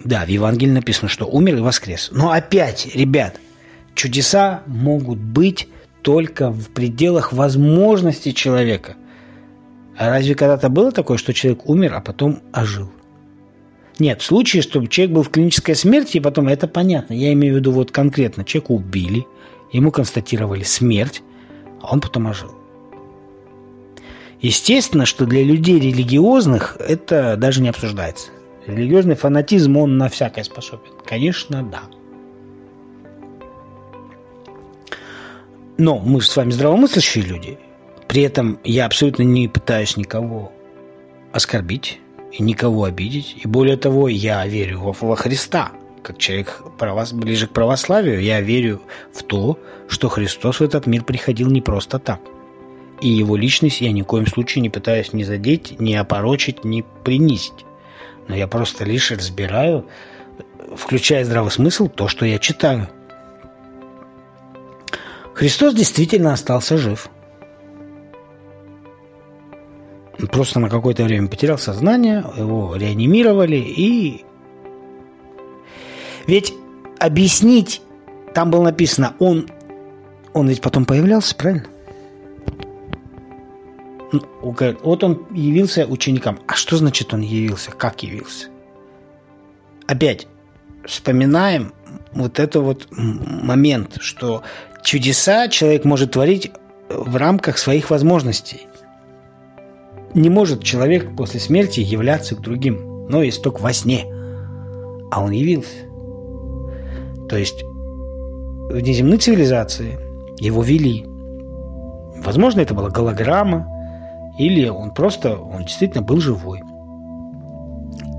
Да, 0.03 0.25
в 0.25 0.29
Евангелии 0.29 0.71
написано, 0.71 1.09
что 1.09 1.25
умер 1.25 1.57
и 1.57 1.61
воскрес. 1.61 2.09
Но 2.11 2.31
опять, 2.31 2.87
ребят, 2.95 3.39
чудеса 3.93 4.63
могут 4.67 5.19
быть 5.19 5.67
только 6.01 6.49
в 6.49 6.69
пределах 6.69 7.33
возможностей 7.33 8.33
человека. 8.33 8.95
А 9.97 10.09
разве 10.09 10.35
когда-то 10.35 10.69
было 10.69 10.91
такое, 10.91 11.17
что 11.17 11.33
человек 11.33 11.67
умер, 11.67 11.95
а 11.95 12.01
потом 12.01 12.41
ожил? 12.53 12.91
Нет, 13.99 14.21
в 14.21 14.25
случае, 14.25 14.61
чтобы 14.61 14.87
человек 14.87 15.15
был 15.15 15.23
в 15.23 15.29
клинической 15.29 15.75
смерти, 15.75 16.17
и 16.17 16.19
потом, 16.19 16.47
это 16.47 16.67
понятно, 16.67 17.13
я 17.13 17.33
имею 17.33 17.55
в 17.55 17.57
виду 17.57 17.71
вот 17.71 17.91
конкретно, 17.91 18.43
человека 18.43 18.71
убили, 18.71 19.25
ему 19.71 19.91
констатировали 19.91 20.63
смерть, 20.63 21.23
а 21.81 21.93
он 21.93 22.01
потом 22.01 22.27
ожил. 22.27 22.53
Естественно, 24.39 25.05
что 25.05 25.25
для 25.25 25.43
людей 25.43 25.79
религиозных 25.79 26.77
это 26.79 27.35
даже 27.37 27.61
не 27.61 27.69
обсуждается. 27.69 28.29
Религиозный 28.67 29.15
фанатизм, 29.15 29.77
он 29.77 29.97
на 29.97 30.09
всякое 30.09 30.43
способен. 30.43 30.91
Конечно, 31.05 31.63
да. 31.63 31.81
Но 35.77 35.97
мы 35.99 36.21
же 36.21 36.27
с 36.27 36.35
вами 36.35 36.51
здравомыслящие 36.51 37.23
люди. 37.23 37.57
При 38.07 38.21
этом 38.21 38.59
я 38.63 38.85
абсолютно 38.85 39.23
не 39.23 39.47
пытаюсь 39.47 39.97
никого 39.97 40.51
оскорбить 41.31 41.99
и 42.37 42.43
никого 42.43 42.85
обидеть. 42.85 43.35
И 43.43 43.47
более 43.47 43.77
того, 43.77 44.07
я 44.07 44.45
верю 44.47 44.79
во, 44.79 44.91
во 44.93 45.15
Христа. 45.15 45.71
Как 46.03 46.17
человек 46.17 46.63
правос... 46.77 47.11
ближе 47.13 47.47
к 47.47 47.51
православию, 47.51 48.21
я 48.21 48.41
верю 48.41 48.81
в 49.13 49.23
то, 49.23 49.59
что 49.87 50.09
Христос 50.09 50.59
в 50.59 50.63
этот 50.63 50.87
мир 50.87 51.03
приходил 51.03 51.49
не 51.49 51.61
просто 51.61 51.99
так– 51.99 52.21
и 53.01 53.09
его 53.09 53.35
личность 53.35 53.81
я 53.81 53.91
ни 53.91 54.01
в 54.01 54.05
коем 54.05 54.25
случае 54.25 54.61
не 54.61 54.69
пытаюсь 54.69 55.13
ни 55.13 55.23
задеть, 55.23 55.79
ни 55.79 55.93
опорочить, 55.93 56.63
ни 56.63 56.83
принизить. 57.03 57.65
Но 58.27 58.35
я 58.35 58.47
просто 58.47 58.85
лишь 58.85 59.11
разбираю, 59.11 59.87
включая 60.75 61.23
здравый 61.23 61.51
смысл, 61.51 61.87
то, 61.87 62.07
что 62.07 62.25
я 62.25 62.39
читаю. 62.39 62.89
Христос 65.33 65.75
действительно 65.75 66.33
остался 66.33 66.77
жив. 66.77 67.09
Просто 70.31 70.59
на 70.59 70.69
какое-то 70.69 71.03
время 71.03 71.27
потерял 71.27 71.57
сознание, 71.57 72.23
его 72.37 72.75
реанимировали 72.75 73.57
и... 73.57 74.25
Ведь 76.25 76.53
объяснить, 76.99 77.81
там 78.33 78.51
было 78.51 78.63
написано, 78.63 79.15
он, 79.19 79.47
он 80.33 80.49
ведь 80.49 80.61
потом 80.61 80.85
появлялся, 80.85 81.35
правильно? 81.35 81.65
Вот 84.41 85.03
он 85.03 85.25
явился 85.31 85.85
ученикам. 85.85 86.39
А 86.47 86.55
что 86.55 86.77
значит 86.77 87.13
он 87.13 87.21
явился? 87.21 87.71
Как 87.71 88.03
явился? 88.03 88.47
Опять 89.85 90.27
вспоминаем 90.85 91.73
вот 92.13 92.39
это 92.39 92.61
вот 92.61 92.87
момент, 92.91 93.97
что 93.99 94.43
чудеса 94.83 95.47
человек 95.49 95.85
может 95.85 96.11
творить 96.11 96.51
в 96.89 97.15
рамках 97.17 97.57
своих 97.57 97.89
возможностей. 97.89 98.67
Не 100.13 100.29
может 100.29 100.63
человек 100.63 101.15
после 101.15 101.39
смерти 101.39 101.79
являться 101.79 102.35
к 102.35 102.41
другим, 102.41 103.07
но 103.09 103.21
есть 103.21 103.41
только 103.41 103.61
во 103.61 103.73
сне. 103.73 104.05
А 105.11 105.23
он 105.23 105.31
явился. 105.31 105.75
То 107.29 107.37
есть 107.37 107.63
в 107.63 108.79
неземной 108.79 109.17
цивилизации 109.17 109.97
его 110.39 110.61
вели. 110.61 111.05
Возможно, 112.23 112.61
это 112.61 112.73
была 112.73 112.89
голограмма, 112.89 113.67
или 114.37 114.67
он 114.67 114.91
просто, 114.91 115.37
он 115.37 115.63
действительно 115.63 116.03
был 116.03 116.19
живой. 116.19 116.61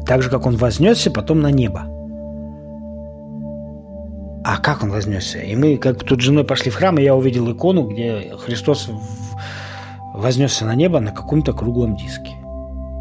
Так 0.06 0.22
же, 0.22 0.30
как 0.30 0.46
он 0.46 0.56
вознесся 0.56 1.10
потом 1.10 1.40
на 1.40 1.50
небо. 1.50 1.82
А 4.44 4.56
как 4.56 4.82
он 4.82 4.90
вознесся? 4.90 5.40
И 5.40 5.54
мы 5.54 5.76
как 5.76 6.02
тут 6.02 6.20
с 6.20 6.24
женой 6.24 6.44
пошли 6.44 6.70
в 6.70 6.76
храм, 6.76 6.98
и 6.98 7.02
я 7.02 7.14
увидел 7.14 7.52
икону, 7.52 7.82
где 7.82 8.32
Христос 8.38 8.88
вознесся 10.18 10.64
на 10.64 10.74
небо 10.74 11.00
на 11.00 11.12
каком-то 11.12 11.52
круглом 11.52 11.96
диске. 11.96 12.32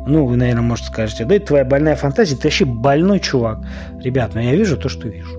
Ну, 0.05 0.25
вы, 0.25 0.37
наверное, 0.37 0.61
можете 0.61 0.89
скажете, 0.89 1.25
да 1.25 1.35
это 1.35 1.47
твоя 1.47 1.65
больная 1.65 1.95
фантазия, 1.95 2.35
ты 2.35 2.43
вообще 2.43 2.65
больной 2.65 3.19
чувак. 3.19 3.59
Ребят, 3.99 4.35
но 4.35 4.41
я 4.41 4.55
вижу 4.55 4.77
то, 4.77 4.87
что 4.87 5.09
вижу. 5.09 5.37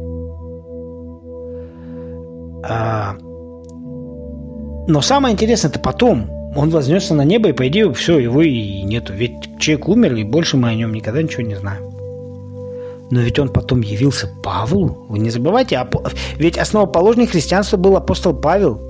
А... 2.65 3.15
Но 4.89 5.01
самое 5.01 5.33
интересное 5.33 5.71
это 5.71 5.79
потом, 5.81 6.31
он 6.55 6.71
вознесся 6.71 7.15
на 7.15 7.25
небо, 7.25 7.51
и 7.51 7.53
по 7.53 7.67
идее 7.69 7.93
все, 7.95 8.19
его 8.19 8.43
и 8.43 8.83
нету. 8.83 9.13
Ведь 9.15 9.59
человек 9.59 9.89
умер, 9.89 10.15
и 10.17 10.25
больше 10.25 10.57
мы 10.57 10.71
о 10.71 10.75
нем 10.75 10.93
никогда 10.93 11.23
ничего 11.23 11.45
не 11.45 11.55
знаем. 11.55 11.85
Но 13.11 13.21
ведь 13.21 13.39
он 13.39 13.49
потом 13.49 13.81
явился 13.81 14.29
Павлу. 14.43 15.07
Вы 15.09 15.21
не 15.21 15.31
забывайте, 15.31 15.81
ведь 16.37 16.59
основоположник 16.59 17.31
христианства 17.31 17.79
был 17.79 17.97
апостол 17.97 18.35
Павел, 18.35 18.88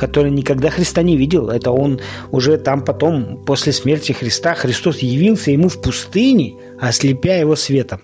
который 0.00 0.30
никогда 0.30 0.70
Христа 0.70 1.02
не 1.02 1.16
видел. 1.16 1.50
Это 1.50 1.70
он 1.70 2.00
уже 2.30 2.56
там 2.56 2.82
потом, 2.82 3.44
после 3.44 3.72
смерти 3.72 4.12
Христа, 4.12 4.54
Христос 4.54 5.00
явился 5.00 5.50
ему 5.50 5.68
в 5.68 5.80
пустыне, 5.82 6.54
ослепя 6.80 7.38
его 7.38 7.54
светом. 7.54 8.00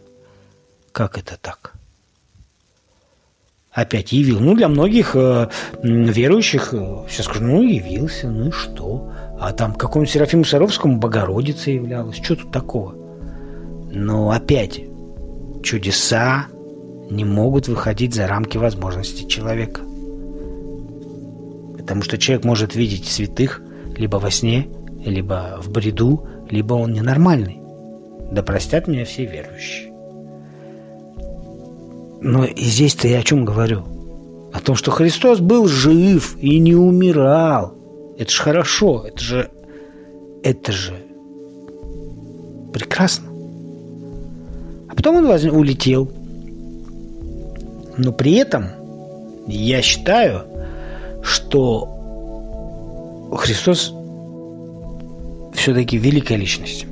Как 0.92 1.16
это 1.16 1.38
так? 1.40 1.72
опять 3.72 4.12
явил. 4.12 4.40
Ну, 4.40 4.54
для 4.54 4.68
многих 4.68 5.14
э, 5.14 5.48
верующих, 5.82 6.70
э, 6.72 7.04
сейчас 7.10 7.26
скажу, 7.26 7.44
ну, 7.44 7.62
явился, 7.62 8.30
ну 8.30 8.48
и 8.48 8.50
что? 8.50 9.12
А 9.38 9.52
там 9.52 9.74
какому-нибудь 9.74 10.14
Серафиму 10.14 10.44
Саровскому 10.44 10.98
Богородица 10.98 11.70
являлась. 11.70 12.16
Что 12.16 12.36
тут 12.36 12.52
такого? 12.52 12.94
Но 13.92 14.30
опять, 14.30 14.80
чудеса 15.62 16.46
не 17.10 17.26
могут 17.26 17.68
выходить 17.68 18.14
за 18.14 18.26
рамки 18.26 18.56
возможностей 18.56 19.28
человека. 19.28 19.82
Потому 21.86 22.02
что 22.02 22.18
человек 22.18 22.44
может 22.44 22.74
видеть 22.74 23.04
святых 23.06 23.62
либо 23.96 24.16
во 24.16 24.28
сне, 24.28 24.66
либо 25.04 25.60
в 25.62 25.70
бреду, 25.70 26.26
либо 26.50 26.74
он 26.74 26.92
ненормальный. 26.92 27.60
Да 28.32 28.42
простят 28.42 28.88
меня 28.88 29.04
все 29.04 29.24
верующие. 29.24 29.92
Но 32.20 32.44
и 32.44 32.60
здесь-то 32.60 33.06
я 33.06 33.20
о 33.20 33.22
чем 33.22 33.44
говорю? 33.44 33.84
О 34.52 34.58
том, 34.58 34.74
что 34.74 34.90
Христос 34.90 35.38
был 35.38 35.68
жив 35.68 36.36
и 36.40 36.58
не 36.58 36.74
умирал. 36.74 37.74
Это 38.18 38.32
же 38.32 38.42
хорошо, 38.42 39.04
это 39.06 39.22
же... 39.22 39.50
Это 40.42 40.72
же 40.72 40.92
прекрасно. 42.72 43.28
А 44.88 44.94
потом 44.96 45.18
он 45.18 45.26
улетел. 45.26 46.10
Но 47.96 48.10
при 48.10 48.34
этом 48.34 48.66
я 49.46 49.82
считаю, 49.82 50.42
что 51.26 51.92
Христос 53.36 53.92
все-таки 55.54 55.98
великая 55.98 56.36
личность. 56.36 56.86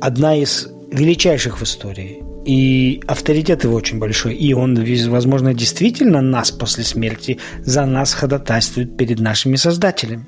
Одна 0.00 0.36
из 0.36 0.68
величайших 0.92 1.60
в 1.60 1.64
истории 1.64 2.22
и 2.44 3.02
авторитет 3.06 3.64
его 3.64 3.74
очень 3.74 3.98
большой. 3.98 4.34
И 4.34 4.52
он, 4.52 4.74
возможно, 5.08 5.54
действительно 5.54 6.20
нас 6.20 6.50
после 6.50 6.84
смерти 6.84 7.38
за 7.60 7.86
нас 7.86 8.14
ходатайствует 8.14 8.96
перед 8.96 9.20
нашими 9.20 9.56
создателями. 9.56 10.26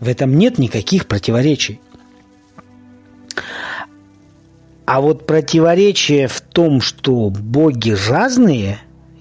В 0.00 0.08
этом 0.08 0.36
нет 0.36 0.58
никаких 0.58 1.06
противоречий. 1.06 1.80
А 4.84 5.00
вот 5.00 5.26
противоречие 5.26 6.28
в 6.28 6.40
том, 6.40 6.80
что 6.80 7.30
боги 7.30 7.96
разные, 8.08 8.78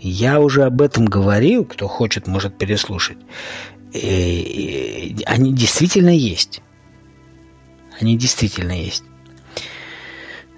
я 0.10 0.40
уже 0.40 0.64
об 0.64 0.82
этом 0.82 1.06
говорил, 1.06 1.66
кто 1.66 1.88
хочет, 1.88 2.28
может 2.28 2.58
переслушать. 2.58 3.18
И 3.94 5.16
они 5.26 5.54
действительно 5.54 6.16
есть. 6.16 6.62
Они 8.00 8.18
действительно 8.18 8.74
есть. 8.74 9.04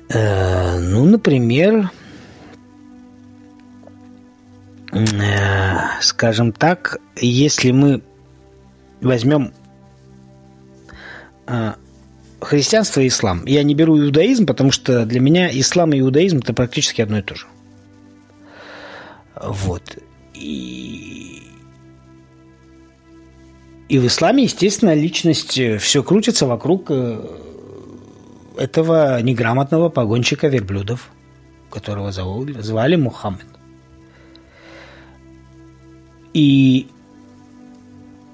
Э, 0.10 0.79
ну, 0.79 1.05
например, 1.05 1.91
э, 4.91 4.97
скажем 6.01 6.51
так, 6.51 6.97
если 7.15 7.71
мы 7.71 8.01
возьмем 9.01 9.53
э, 11.45 11.73
христианство 12.41 13.01
и 13.01 13.07
ислам. 13.07 13.45
Я 13.45 13.63
не 13.63 13.75
беру 13.75 13.97
иудаизм, 13.99 14.45
потому 14.45 14.71
что 14.71 15.05
для 15.05 15.19
меня 15.19 15.49
ислам 15.51 15.93
и 15.93 15.99
иудаизм 15.99 16.39
это 16.39 16.53
практически 16.53 17.01
одно 17.01 17.19
и 17.19 17.21
то 17.21 17.36
же. 17.36 17.47
Вот. 19.41 19.97
И, 20.34 21.43
и 23.89 24.00
в 24.00 24.08
исламе, 24.08 24.43
естественно, 24.43 24.93
личность 24.93 25.60
все 25.80 26.04
крутится 26.04 26.45
вокруг 26.47 26.91
этого 28.58 29.21
неграмотного 29.21 29.89
погонщика 29.89 30.47
верблюдов, 30.47 31.10
которого 31.69 32.12
звали 32.12 32.95
Мухаммед. 32.95 33.45
И 36.34 36.88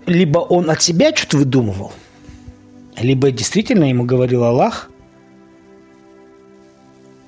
либо 0.06 0.40
он 0.40 0.70
от 0.70 0.82
себя 0.82 1.16
что-то 1.16 1.38
выдумывал, 1.38 1.94
либо 2.98 3.32
действительно 3.32 3.86
ему 3.86 4.06
говорил 4.06 4.44
Аллах, 4.44 4.90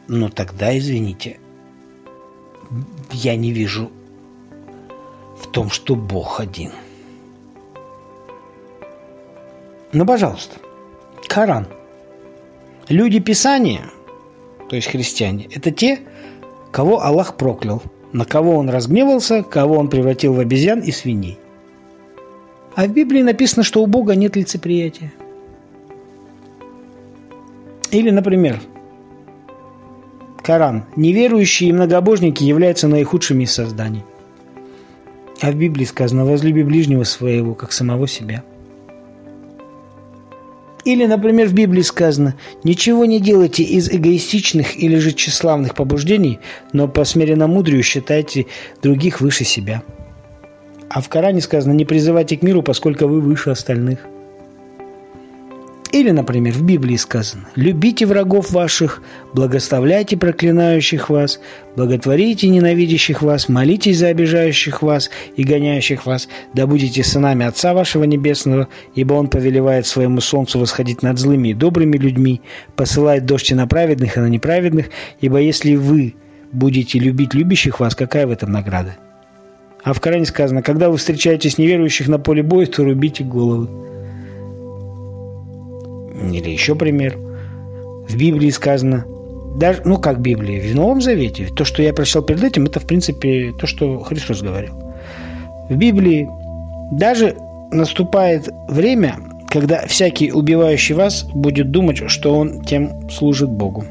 Ну 0.08 0.30
тогда, 0.30 0.78
извините, 0.78 1.40
я 3.12 3.36
не 3.36 3.52
вижу 3.52 3.92
в 5.40 5.48
том, 5.48 5.70
что 5.70 5.96
Бог 5.96 6.40
один. 6.40 6.72
Ну, 9.94 10.06
пожалуйста, 10.06 10.58
Коран. 11.28 11.68
Люди 12.90 13.20
Писания, 13.20 13.90
то 14.70 14.76
есть 14.76 14.90
христиане, 14.90 15.48
это 15.52 15.72
те, 15.72 16.00
кого 16.72 17.02
Аллах 17.02 17.36
проклял, 17.36 17.82
на 18.14 18.26
кого 18.26 18.56
он 18.56 18.70
разгневался, 18.70 19.44
кого 19.44 19.78
он 19.78 19.90
превратил 19.90 20.34
в 20.34 20.40
обезьян 20.40 20.82
и 20.82 20.92
свиней. 20.92 21.40
А 22.76 22.86
в 22.86 22.92
Библии 22.92 23.22
написано, 23.22 23.64
что 23.64 23.82
у 23.82 23.88
Бога 23.88 24.16
нет 24.16 24.36
лицеприятия. 24.36 25.14
Или, 27.92 28.10
например, 28.10 28.60
Коран. 30.46 30.84
Неверующие 30.96 31.72
и 31.72 31.74
многобожники 31.74 32.44
являются 32.44 32.88
наихудшими 32.88 33.46
из 33.46 33.52
созданий. 33.52 34.04
А 35.42 35.52
в 35.52 35.56
Библии 35.56 35.86
сказано 35.86 36.24
«возлюби 36.24 36.62
ближнего 36.62 37.04
своего, 37.04 37.56
как 37.56 37.72
самого 37.72 38.08
себя». 38.08 38.44
Или, 40.84 41.08
например, 41.08 41.48
в 41.48 41.54
Библии 41.54 41.82
сказано 41.82 42.36
«Ничего 42.64 43.06
не 43.06 43.20
делайте 43.20 43.64
из 43.64 43.90
эгоистичных 43.90 44.78
или 44.78 44.98
же 44.98 45.14
тщеславных 45.14 45.74
побуждений, 45.74 46.38
но 46.74 46.88
по 46.88 47.06
смиренно-мудрию 47.06 47.82
считайте 47.82 48.46
других 48.84 49.22
выше 49.22 49.46
себя». 49.46 49.82
А 50.90 51.02
в 51.02 51.10
Коране 51.10 51.42
сказано 51.42 51.74
«Не 51.74 51.86
призывайте 51.86 52.38
к 52.38 52.44
миру, 52.44 52.62
поскольку 52.62 53.08
вы 53.08 53.20
выше 53.20 53.50
остальных». 53.50 53.98
Или, 55.96 56.12
например, 56.12 56.54
в 56.54 56.62
Библии 56.62 56.98
сказано 56.98 57.48
«Любите 57.56 58.06
врагов 58.06 58.52
ваших, 58.52 59.02
благословляйте 59.34 60.18
проклинающих 60.18 61.10
вас, 61.10 61.40
благотворите 61.78 62.50
ненавидящих 62.50 63.22
вас, 63.22 63.48
молитесь 63.48 64.00
за 64.00 64.08
обижающих 64.08 64.82
вас 64.82 65.10
и 65.38 65.46
гоняющих 65.46 66.06
вас, 66.06 66.28
да 66.54 66.68
будете 66.68 67.02
сынами 67.02 67.46
Отца 67.46 67.74
вашего 67.74 68.04
Небесного, 68.04 68.68
ибо 68.94 69.14
Он 69.14 69.30
повелевает 69.30 69.88
своему 69.88 70.20
солнцу 70.20 70.60
восходить 70.60 71.02
над 71.02 71.18
злыми 71.18 71.50
и 71.50 71.54
добрыми 71.54 71.96
людьми, 71.96 72.42
посылает 72.76 73.26
дождь 73.26 73.52
и 73.52 73.56
на 73.56 73.66
праведных, 73.66 74.18
и 74.18 74.20
на 74.20 74.28
неправедных, 74.28 74.88
ибо 75.22 75.40
если 75.40 75.78
вы 75.78 76.16
будете 76.52 77.00
любить 77.00 77.34
любящих 77.34 77.80
вас, 77.80 77.96
какая 77.96 78.28
в 78.28 78.32
этом 78.32 78.52
награда?» 78.52 78.98
А 79.82 79.94
в 79.94 80.02
Коране 80.02 80.26
сказано, 80.26 80.62
когда 80.62 80.90
вы 80.90 80.98
встречаетесь 80.98 81.58
неверующих 81.58 82.10
на 82.10 82.20
поле 82.20 82.44
боя, 82.44 82.66
то 82.66 82.84
рубите 82.84 83.24
головы. 83.24 83.95
Или 86.32 86.50
еще 86.50 86.76
пример. 86.76 87.18
В 87.18 88.16
Библии 88.16 88.50
сказано, 88.50 89.06
даже, 89.58 89.82
ну 89.86 89.98
как 89.98 90.22
Библии, 90.22 90.60
в 90.60 90.76
Новом 90.76 91.02
Завете, 91.02 91.48
то, 91.56 91.66
что 91.66 91.82
я 91.82 91.94
прочитал 91.94 92.24
перед 92.24 92.44
этим, 92.44 92.66
это 92.66 92.80
в 92.80 92.86
принципе 92.86 93.54
то, 93.60 93.68
что 93.68 94.00
Христос 94.00 94.42
говорил. 94.42 94.74
В 95.70 95.76
Библии 95.76 96.30
даже 96.92 97.36
наступает 97.72 98.50
время, 98.68 99.16
когда 99.50 99.88
всякий 99.88 100.32
убивающий 100.32 100.94
вас 100.96 101.24
будет 101.34 101.72
думать, 101.72 102.10
что 102.10 102.36
он 102.36 102.62
тем 102.64 103.10
служит 103.10 103.50
Богу. 103.50 103.86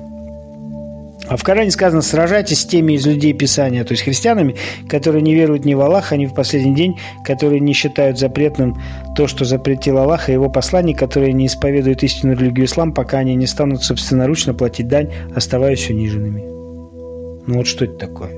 А 1.28 1.36
в 1.36 1.42
Коране 1.42 1.70
сказано, 1.70 2.02
сражайтесь 2.02 2.60
с 2.60 2.66
теми 2.66 2.94
из 2.94 3.06
людей 3.06 3.32
Писания, 3.32 3.84
то 3.84 3.92
есть 3.92 4.02
христианами, 4.02 4.56
которые 4.88 5.22
не 5.22 5.34
веруют 5.34 5.64
ни 5.64 5.74
в 5.74 5.80
Аллаха, 5.80 6.16
ни 6.16 6.26
в 6.26 6.34
последний 6.34 6.74
день, 6.74 6.98
которые 7.24 7.60
не 7.60 7.72
считают 7.72 8.18
запретным 8.18 8.76
то, 9.16 9.26
что 9.26 9.44
запретил 9.44 9.98
Аллах 9.98 10.28
и 10.28 10.32
его 10.32 10.50
посланник, 10.50 10.98
которые 10.98 11.32
не 11.32 11.46
исповедуют 11.46 12.02
истинную 12.02 12.38
религию 12.38 12.66
ислам, 12.66 12.92
пока 12.92 13.18
они 13.18 13.34
не 13.36 13.46
станут 13.46 13.82
собственноручно 13.82 14.52
платить 14.52 14.88
дань, 14.88 15.10
оставаясь 15.34 15.88
униженными. 15.88 16.42
Ну 17.46 17.58
вот 17.58 17.66
что 17.66 17.86
это 17.86 17.94
такое? 17.94 18.32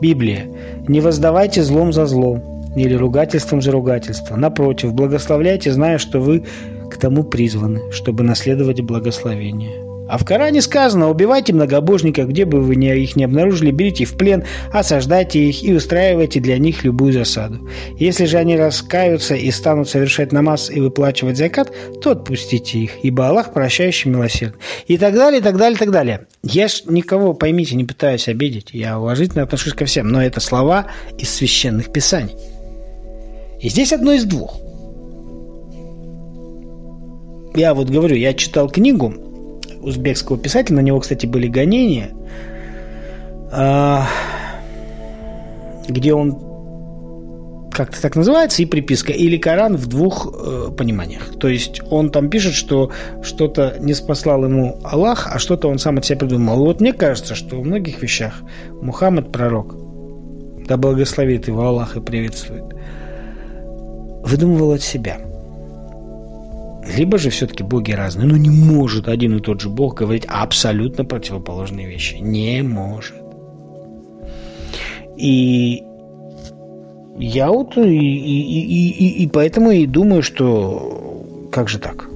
Библия. 0.00 0.46
«Не 0.86 1.00
воздавайте 1.00 1.62
злом 1.62 1.92
за 1.92 2.06
злом, 2.06 2.42
или 2.76 2.94
ругательством 2.94 3.60
за 3.60 3.72
ругательство. 3.72 4.36
Напротив, 4.36 4.94
благословляйте, 4.94 5.72
зная, 5.72 5.98
что 5.98 6.20
вы 6.20 6.44
к 6.90 6.96
тому 6.96 7.24
призваны, 7.24 7.90
чтобы 7.90 8.22
наследовать 8.22 8.80
благословение». 8.82 9.87
А 10.08 10.16
в 10.16 10.24
Коране 10.24 10.62
сказано, 10.62 11.10
убивайте 11.10 11.52
многобожников, 11.52 12.28
где 12.28 12.46
бы 12.46 12.62
вы 12.62 12.74
их 12.74 13.14
не 13.14 13.24
обнаружили, 13.24 13.70
берите 13.70 14.06
в 14.06 14.16
плен, 14.16 14.44
осаждайте 14.72 15.40
их 15.40 15.62
и 15.62 15.74
устраивайте 15.74 16.40
для 16.40 16.58
них 16.58 16.82
любую 16.82 17.12
засаду. 17.12 17.68
Если 17.98 18.24
же 18.24 18.38
они 18.38 18.56
раскаются 18.56 19.34
и 19.34 19.50
станут 19.50 19.88
совершать 19.88 20.32
намаз 20.32 20.70
и 20.70 20.80
выплачивать 20.80 21.36
закат, 21.36 21.70
то 22.00 22.12
отпустите 22.12 22.78
их, 22.78 22.92
ибо 23.02 23.28
Аллах 23.28 23.52
прощающий 23.52 24.10
милосерд. 24.10 24.54
И 24.86 24.96
так 24.96 25.14
далее, 25.14 25.40
и 25.40 25.42
так 25.42 25.58
далее, 25.58 25.76
и 25.76 25.78
так 25.78 25.90
далее. 25.90 26.26
Я 26.42 26.68
ж 26.68 26.84
никого, 26.86 27.34
поймите, 27.34 27.76
не 27.76 27.84
пытаюсь 27.84 28.28
обидеть, 28.28 28.70
я 28.72 28.98
уважительно 28.98 29.42
отношусь 29.42 29.74
ко 29.74 29.84
всем, 29.84 30.08
но 30.08 30.22
это 30.22 30.40
слова 30.40 30.86
из 31.18 31.28
священных 31.28 31.92
писаний. 31.92 32.34
И 33.60 33.68
здесь 33.68 33.92
одно 33.92 34.12
из 34.12 34.24
двух. 34.24 34.58
Я 37.54 37.74
вот 37.74 37.90
говорю, 37.90 38.16
я 38.16 38.32
читал 38.32 38.70
книгу 38.70 39.27
узбекского 39.88 40.38
писателя, 40.38 40.76
на 40.76 40.80
него, 40.80 41.00
кстати, 41.00 41.26
были 41.26 41.48
гонения, 41.48 42.10
а, 43.50 44.06
где 45.88 46.14
он 46.14 46.48
как-то 47.72 48.02
так 48.02 48.16
называется, 48.16 48.60
и 48.62 48.66
приписка, 48.66 49.12
или 49.12 49.36
Коран 49.36 49.76
в 49.76 49.86
двух 49.86 50.26
э, 50.26 50.70
пониманиях. 50.76 51.38
То 51.38 51.46
есть 51.46 51.80
он 51.90 52.10
там 52.10 52.28
пишет, 52.28 52.54
что 52.54 52.90
что-то 53.22 53.76
не 53.78 53.94
спаслал 53.94 54.44
ему 54.44 54.80
Аллах, 54.82 55.28
а 55.30 55.38
что-то 55.38 55.68
он 55.68 55.78
сам 55.78 55.98
от 55.98 56.04
себя 56.04 56.18
придумал. 56.18 56.58
Вот 56.64 56.80
мне 56.80 56.92
кажется, 56.92 57.36
что 57.36 57.54
в 57.56 57.64
многих 57.64 58.02
вещах 58.02 58.42
Мухаммад 58.82 59.30
пророк, 59.30 59.76
да 60.66 60.76
благословит 60.76 61.46
его 61.46 61.62
Аллах 61.62 61.96
и 61.96 62.00
приветствует, 62.00 62.64
выдумывал 64.24 64.72
от 64.72 64.82
себя– 64.82 65.18
либо 66.96 67.18
же 67.18 67.30
все-таки 67.30 67.62
боги 67.62 67.92
разные. 67.92 68.26
Но 68.26 68.36
не 68.36 68.50
может 68.50 69.08
один 69.08 69.36
и 69.36 69.40
тот 69.40 69.60
же 69.60 69.68
бог 69.68 69.94
говорить 69.94 70.24
абсолютно 70.26 71.04
противоположные 71.04 71.86
вещи. 71.86 72.16
Не 72.16 72.62
может. 72.62 73.14
И 75.16 75.82
я 77.18 77.50
вот 77.50 77.76
и, 77.76 77.80
и, 77.80 78.60
и, 78.60 78.90
и, 78.90 79.22
и 79.24 79.26
поэтому 79.28 79.70
и 79.72 79.86
думаю, 79.86 80.22
что 80.22 81.48
как 81.50 81.68
же 81.68 81.78
так? 81.78 82.08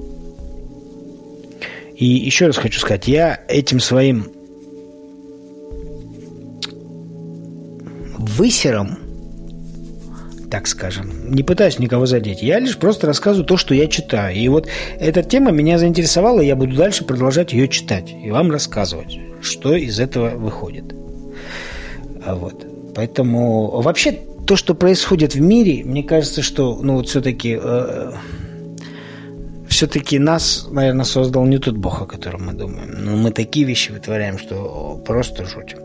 И 1.95 2.05
еще 2.05 2.47
раз 2.47 2.57
хочу 2.57 2.79
сказать, 2.79 3.07
я 3.07 3.39
этим 3.47 3.79
своим 3.79 4.31
высером 8.17 8.97
так 10.53 10.67
скажем. 10.67 11.09
Не 11.33 11.41
пытаюсь 11.41 11.79
никого 11.79 12.05
задеть. 12.05 12.43
Я 12.43 12.59
лишь 12.59 12.77
просто 12.77 13.07
рассказываю 13.07 13.43
то, 13.43 13.57
что 13.57 13.73
я 13.73 13.87
читаю. 13.87 14.35
И 14.35 14.47
вот 14.49 14.67
эта 14.99 15.23
тема 15.23 15.49
меня 15.49 15.79
заинтересовала, 15.79 16.41
и 16.41 16.45
я 16.45 16.55
буду 16.55 16.75
дальше 16.75 17.05
продолжать 17.05 17.53
ее 17.53 17.67
читать 17.67 18.13
и 18.23 18.29
вам 18.29 18.51
рассказывать, 18.51 19.17
что 19.41 19.73
из 19.73 19.99
этого 19.99 20.29
выходит. 20.29 20.93
А 22.23 22.35
вот. 22.35 22.67
Поэтому 22.93 23.81
вообще 23.81 24.19
то, 24.45 24.55
что 24.55 24.75
происходит 24.75 25.33
в 25.33 25.41
мире, 25.41 25.83
мне 25.83 26.03
кажется, 26.03 26.43
что 26.43 26.79
ну 26.83 26.97
вот 26.97 27.09
все-таки 27.09 27.59
э, 27.59 28.11
все-таки 29.67 30.19
нас, 30.19 30.67
наверное, 30.69 31.03
создал 31.03 31.45
не 31.45 31.57
тот 31.57 31.77
Бог, 31.77 32.03
о 32.03 32.05
котором 32.05 32.45
мы 32.45 32.53
думаем. 32.53 32.91
Но 32.99 33.17
мы 33.17 33.31
такие 33.31 33.65
вещи 33.65 33.91
вытворяем, 33.91 34.37
что 34.37 35.01
просто 35.03 35.45
жуть. 35.45 35.75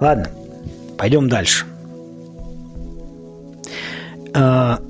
Ладно, 0.00 0.30
пойдем 0.96 1.28
дальше. 1.28 1.66
А, 4.34 4.80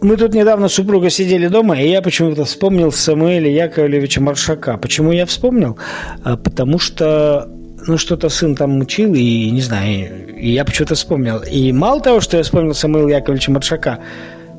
мы 0.00 0.16
тут 0.16 0.34
недавно 0.34 0.68
с 0.68 0.74
супругой 0.74 1.10
сидели 1.10 1.48
дома, 1.48 1.80
и 1.80 1.88
я 1.88 2.02
почему-то 2.02 2.44
вспомнил 2.44 2.92
Самуэля 2.92 3.50
Яковлевича 3.50 4.20
Маршака. 4.20 4.76
Почему 4.76 5.12
я 5.12 5.26
вспомнил? 5.26 5.78
А, 6.22 6.36
потому 6.36 6.78
что 6.78 7.48
ну, 7.86 7.98
что-то 7.98 8.28
сын 8.28 8.54
там 8.54 8.78
учил, 8.80 9.14
и 9.14 9.50
не 9.50 9.60
знаю, 9.60 10.36
и 10.36 10.50
я 10.50 10.64
почему-то 10.64 10.94
вспомнил. 10.94 11.42
И 11.42 11.72
мало 11.72 12.00
того, 12.00 12.20
что 12.20 12.36
я 12.36 12.42
вспомнил 12.42 12.74
Самуила 12.74 13.08
Яковлевича 13.08 13.52
Маршака, 13.52 14.00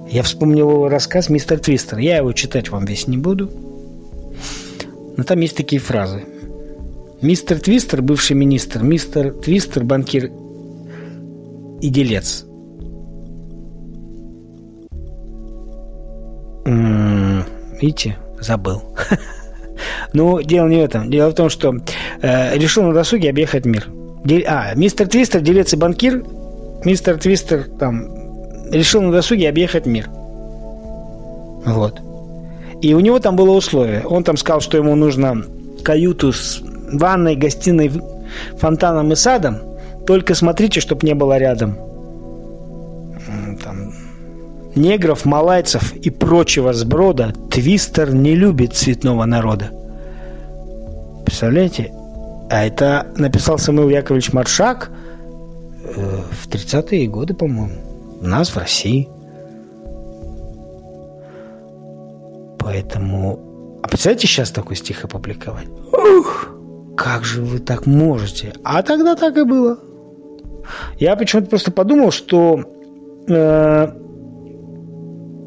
я 0.10 0.24
вспомнил 0.24 0.70
его 0.70 0.90
рассказ 0.90 1.30
«Мистер 1.30 1.60
Твистер». 1.60 1.98
Я 1.98 2.18
его 2.18 2.32
читать 2.32 2.70
вам 2.70 2.86
весь 2.86 3.08
не 3.08 3.18
буду. 3.18 3.52
Но 5.18 5.24
там 5.24 5.40
есть 5.42 5.58
такие 5.58 5.82
фразы. 5.82 6.24
Мистер 7.22 7.60
Твистер, 7.60 8.02
бывший 8.02 8.36
министр, 8.36 8.84
мистер 8.84 9.34
Твистер, 9.34 9.84
банкир 9.84 10.32
и 11.82 11.90
делец. 11.90 12.46
Видите, 17.80 18.18
забыл. 18.40 18.82
Но 20.14 20.42
дело 20.42 20.68
не 20.68 20.78
в 20.78 20.84
этом. 20.84 21.10
Дело 21.10 21.30
в 21.30 21.36
том, 21.36 21.50
что 21.50 21.76
э, 22.22 22.58
решил 22.58 22.84
на 22.84 22.94
досуге 22.94 23.30
объехать 23.30 23.66
мир. 23.66 23.88
А, 24.48 24.74
мистер 24.76 25.08
Твистер, 25.08 25.42
делец 25.42 25.74
и 25.74 25.78
банкир. 25.78 26.24
Мистер 26.84 27.20
Твистер 27.20 27.68
там 27.80 28.08
решил 28.72 29.02
на 29.02 29.12
досуге 29.12 29.50
объехать 29.50 29.86
мир. 29.86 30.10
Вот. 31.66 32.02
И 32.82 32.94
у 32.94 33.00
него 33.00 33.20
там 33.20 33.36
было 33.36 33.52
условие. 33.52 34.06
Он 34.06 34.24
там 34.24 34.38
сказал, 34.38 34.62
что 34.62 34.78
ему 34.78 34.96
нужно 34.96 35.44
каюту 35.84 36.34
с 36.34 36.62
ванной, 36.94 37.36
гостиной, 37.36 37.92
фонтаном 38.58 39.12
и 39.12 39.16
садом. 39.16 39.58
Только 40.08 40.36
смотрите, 40.36 40.80
чтобы 40.80 41.06
не 41.06 41.14
было 41.14 41.38
рядом 41.38 41.76
там, 43.62 43.94
негров, 44.76 45.26
малайцев 45.26 45.94
и 45.94 46.10
прочего 46.10 46.74
сброда. 46.74 47.34
Твистер 47.52 48.14
не 48.14 48.34
любит 48.34 48.74
цветного 48.74 49.26
народа. 49.26 49.72
Представляете? 51.26 51.92
А 52.50 52.66
это 52.66 53.08
написал 53.18 53.58
Самуил 53.58 53.90
Яковлевич 53.90 54.32
Маршак 54.32 54.90
э, 55.84 56.22
в 56.32 56.48
30-е 56.48 57.08
годы, 57.08 57.34
по-моему. 57.34 57.76
У 58.22 58.26
нас 58.26 58.50
в 58.50 58.58
России. 58.58 59.10
Поэтому... 62.60 63.80
А 63.84 63.88
представляете, 63.90 64.28
сейчас 64.28 64.52
такой 64.52 64.78
стих 64.78 65.04
опубликовать? 65.04 65.68
Ух! 65.92 66.50
Как 66.96 67.26
же 67.26 67.42
вы 67.44 67.60
так 67.60 67.86
можете? 67.86 68.54
А 68.64 68.82
тогда 68.82 69.16
так 69.16 69.38
и 69.38 69.44
было. 69.44 69.78
Я 71.00 71.16
почему-то 71.16 71.50
просто 71.50 71.72
подумал, 71.72 72.12
что 72.12 72.62
э, 73.28 73.88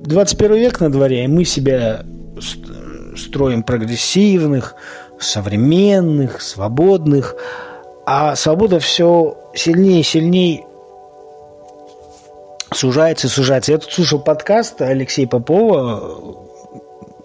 21 0.05 0.55
век 0.57 0.81
на 0.81 0.91
дворе, 0.91 1.25
и 1.25 1.29
мы 1.29 1.45
себя 1.45 2.05
строим 3.17 3.63
прогрессивных, 3.63 4.75
современных, 5.19 6.41
свободных, 6.41 7.37
а 8.07 8.35
свобода 8.37 8.81
все 8.81 9.37
сильнее 9.55 10.01
и 10.01 10.05
сильнее 10.05 10.65
сужается 12.73 13.27
и 13.27 13.31
сужается. 13.31 13.73
Я 13.73 13.79
тут 13.79 13.93
слушал 13.93 14.21
подкаст 14.21 14.81
Алексея 14.81 15.27
Попова 15.27 16.40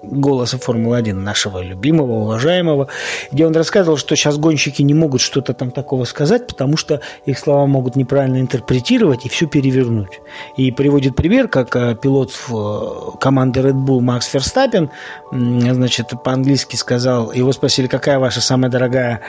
голоса 0.10 0.58
Формулы-1, 0.58 1.14
нашего 1.14 1.62
любимого, 1.62 2.12
уважаемого, 2.24 2.88
где 3.32 3.46
он 3.46 3.54
рассказывал, 3.54 3.98
что 3.98 4.16
сейчас 4.16 4.38
гонщики 4.38 4.82
не 4.82 4.94
могут 4.94 5.22
что-то 5.22 5.54
там 5.54 5.72
такого 5.72 6.06
сказать, 6.06 6.48
потому 6.48 6.78
что 6.78 7.02
их 7.26 7.40
слова 7.40 7.66
могут 7.66 7.96
неправильно 7.96 8.40
интерпретировать 8.40 9.26
и 9.26 9.30
все 9.30 9.48
перевернуть. 9.48 10.22
И 10.58 10.72
приводит 10.72 11.16
пример, 11.16 11.48
как 11.48 11.76
э, 11.76 11.96
пилот 11.96 12.32
в 12.48 13.18
команды 13.20 13.62
Red 13.62 13.86
Bull 13.86 14.00
Макс 14.02 14.28
Ферстаппен, 14.28 14.90
значит, 15.32 16.12
по-английски 16.24 16.76
сказал, 16.76 17.32
его 17.32 17.52
спросили, 17.52 17.88
какая 17.88 18.20
ваша 18.20 18.42
самая 18.42 18.72
дорогая 18.72 19.22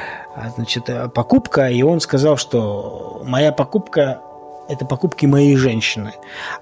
значит, 0.56 0.88
э, 0.88 1.08
покупка, 1.08 1.68
и 1.68 1.82
он 1.82 2.00
сказал, 2.00 2.36
что 2.36 3.22
моя 3.24 3.52
покупка 3.52 4.20
это 4.68 4.84
покупки 4.84 5.26
моей 5.26 5.56
женщины. 5.56 6.12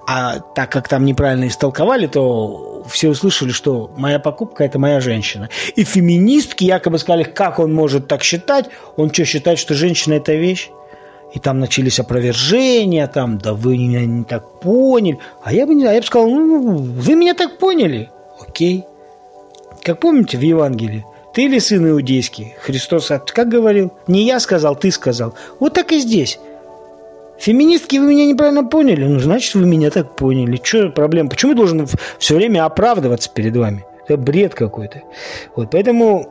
А 0.06 0.38
так 0.38 0.70
как 0.70 0.88
там 0.88 1.04
неправильно 1.04 1.48
истолковали, 1.48 2.06
то 2.06 2.82
все 2.88 3.08
услышали, 3.08 3.50
что 3.50 3.90
моя 3.96 4.18
покупка– 4.18 4.64
это 4.64 4.78
моя 4.78 5.00
женщина. 5.00 5.48
И 5.74 5.84
феминистки 5.84 6.64
якобы 6.64 6.98
сказали, 6.98 7.24
как 7.24 7.58
он 7.58 7.72
может 7.72 8.08
так 8.08 8.22
считать? 8.22 8.66
Он 8.96 9.12
что, 9.12 9.24
считает, 9.24 9.58
что 9.58 9.74
женщина– 9.74 10.14
это 10.14 10.34
вещь? 10.34 10.70
И 11.32 11.40
там 11.40 11.58
начались 11.58 11.98
опровержения, 11.98 13.08
там, 13.08 13.38
да 13.38 13.54
вы 13.54 13.76
меня 13.76 14.04
не 14.04 14.24
так 14.24 14.60
поняли. 14.60 15.18
А 15.42 15.52
я 15.52 15.66
бы 15.66 15.74
не 15.74 15.80
знаю, 15.80 15.96
я 15.96 16.00
бы 16.00 16.06
сказал, 16.06 16.28
ну, 16.28 16.76
вы 16.76 17.14
меня 17.16 17.34
так 17.34 17.58
поняли. 17.58 18.10
Окей. 18.46 18.84
Как 19.82 19.98
помните 19.98 20.38
в 20.38 20.42
Евангелии? 20.42 21.04
Ты 21.34 21.48
ли 21.48 21.58
сын 21.58 21.90
иудейский? 21.90 22.54
Христос 22.60 23.08
как 23.08 23.48
говорил? 23.48 23.92
Не 24.06 24.24
я 24.24 24.38
сказал, 24.38 24.76
ты 24.76 24.92
сказал. 24.92 25.34
Вот 25.58 25.74
так 25.74 25.90
и 25.90 25.98
здесь. 25.98 26.38
Феминистки, 27.44 27.98
вы 27.98 28.06
меня 28.06 28.24
неправильно 28.24 28.64
поняли? 28.64 29.04
Ну, 29.04 29.18
значит, 29.18 29.54
вы 29.54 29.66
меня 29.66 29.90
так 29.90 30.16
поняли. 30.16 30.58
Что 30.62 30.88
проблема? 30.88 31.28
Почему 31.28 31.52
я 31.52 31.56
должен 31.56 31.86
все 32.18 32.36
время 32.36 32.64
оправдываться 32.64 33.28
перед 33.28 33.54
вами? 33.54 33.84
Это 34.02 34.16
бред 34.16 34.54
какой-то. 34.54 35.02
Вот, 35.54 35.70
поэтому 35.70 36.26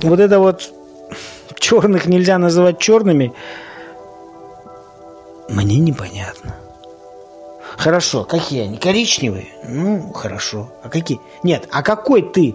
вот 0.00 0.20
это 0.20 0.38
вот 0.38 0.72
черных 1.58 2.06
нельзя 2.06 2.38
называть 2.38 2.78
черными, 2.78 3.32
мне 5.48 5.80
непонятно. 5.80 6.54
Хорошо, 7.76 8.22
какие 8.22 8.62
они? 8.62 8.78
Коричневые? 8.78 9.48
Ну, 9.66 10.12
хорошо. 10.12 10.72
А 10.84 10.88
какие? 10.88 11.20
Нет, 11.42 11.66
а 11.72 11.82
какой 11.82 12.22
ты? 12.22 12.54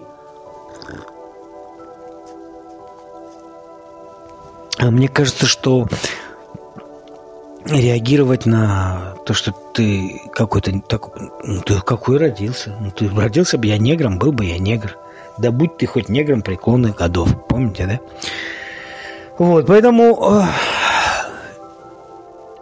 А 4.78 4.90
мне 4.90 5.08
кажется, 5.08 5.44
что 5.44 5.86
реагировать 7.66 8.46
на 8.46 9.14
то, 9.26 9.34
что 9.34 9.52
ты 9.52 10.22
какой-то 10.32 10.80
так, 10.80 11.08
ну, 11.44 11.60
ты 11.60 11.80
какой 11.80 12.18
родился? 12.18 12.74
Ну, 12.80 12.90
ты 12.90 13.08
родился 13.08 13.58
бы 13.58 13.66
я 13.66 13.78
негром, 13.78 14.18
был 14.18 14.32
бы 14.32 14.44
я 14.44 14.58
негр. 14.58 14.96
Да 15.38 15.50
будь 15.50 15.76
ты 15.76 15.86
хоть 15.86 16.08
негром 16.08 16.42
преклонных 16.42 16.96
годов, 16.96 17.28
помните, 17.48 17.86
да? 17.86 18.00
Вот, 19.38 19.66
поэтому 19.66 20.42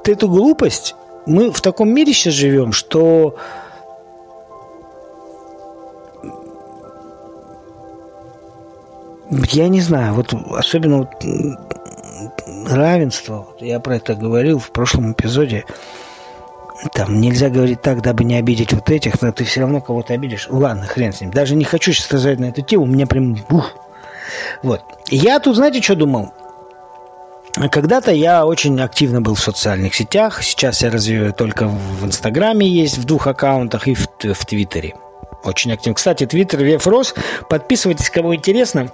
э, 0.05 0.11
эту 0.11 0.29
глупость 0.29 0.95
мы 1.25 1.51
в 1.51 1.61
таком 1.61 1.89
мире 1.91 2.13
сейчас 2.13 2.35
живем, 2.35 2.73
что 2.73 3.37
я 9.31 9.69
не 9.69 9.81
знаю, 9.81 10.15
вот 10.15 10.35
особенно 10.53 10.99
вот 10.99 11.11
равенство, 12.67 13.47
я 13.61 13.81
про 13.81 13.97
это 13.97 14.15
говорил 14.15 14.59
в 14.59 14.71
прошлом 14.71 15.13
эпизоде, 15.13 15.65
там 16.93 17.21
нельзя 17.21 17.49
говорить 17.49 17.81
так, 17.81 18.03
дабы 18.03 18.25
не 18.25 18.37
обидеть 18.37 18.73
вот 18.73 18.91
этих, 18.91 19.23
но 19.23 19.33
ты 19.33 19.45
все 19.45 19.61
равно 19.61 19.81
кого-то 19.81 20.13
обидишь. 20.15 20.49
Ладно, 20.51 20.87
хрен 20.87 21.13
с 21.13 21.21
ним. 21.21 21.31
Даже 21.31 21.55
не 21.55 21.65
хочу 21.65 21.93
сейчас 21.93 22.07
сказать 22.07 22.39
на 22.39 22.47
эту 22.47 22.63
тему, 22.63 22.85
у 22.85 22.87
меня 22.87 23.07
прям... 23.07 23.37
Ух. 23.51 23.73
Вот. 24.63 24.83
Я 25.09 25.39
тут, 25.41 25.57
знаете, 25.57 25.81
что 25.81 25.95
думал? 25.95 26.33
Когда-то 27.71 28.13
я 28.13 28.45
очень 28.45 28.79
активно 28.81 29.23
был 29.23 29.35
в 29.35 29.41
социальных 29.41 29.95
сетях. 29.95 30.43
Сейчас 30.43 30.83
я 30.83 30.91
развиваю 30.91 31.33
только 31.33 31.69
в 31.69 32.05
Инстаграме 32.05 32.69
есть, 32.69 32.99
в 32.99 33.05
двух 33.05 33.27
аккаунтах 33.27 33.89
и 33.89 33.95
в, 33.95 34.07
в 34.23 34.45
Твиттере. 34.45 34.95
Очень 35.43 35.73
активно. 35.73 35.95
Кстати, 35.95 36.27
Твиттер 36.27 36.63
Вев 36.63 36.87
рос. 36.87 37.15
Подписывайтесь, 37.49 38.11
кого 38.11 38.37
интересно. 38.37 38.91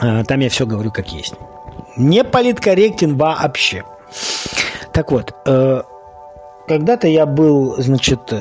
А, 0.00 0.24
там 0.24 0.40
я 0.40 0.48
все 0.48 0.66
говорю 0.66 0.90
как 0.90 1.12
есть 1.12 1.34
не 1.98 2.24
политкорректен 2.24 3.16
вообще. 3.16 3.84
Так 4.92 5.12
вот, 5.12 5.34
э, 5.46 5.82
когда-то 6.66 7.08
я 7.08 7.26
был, 7.26 7.76
значит, 7.78 8.32
э, 8.32 8.40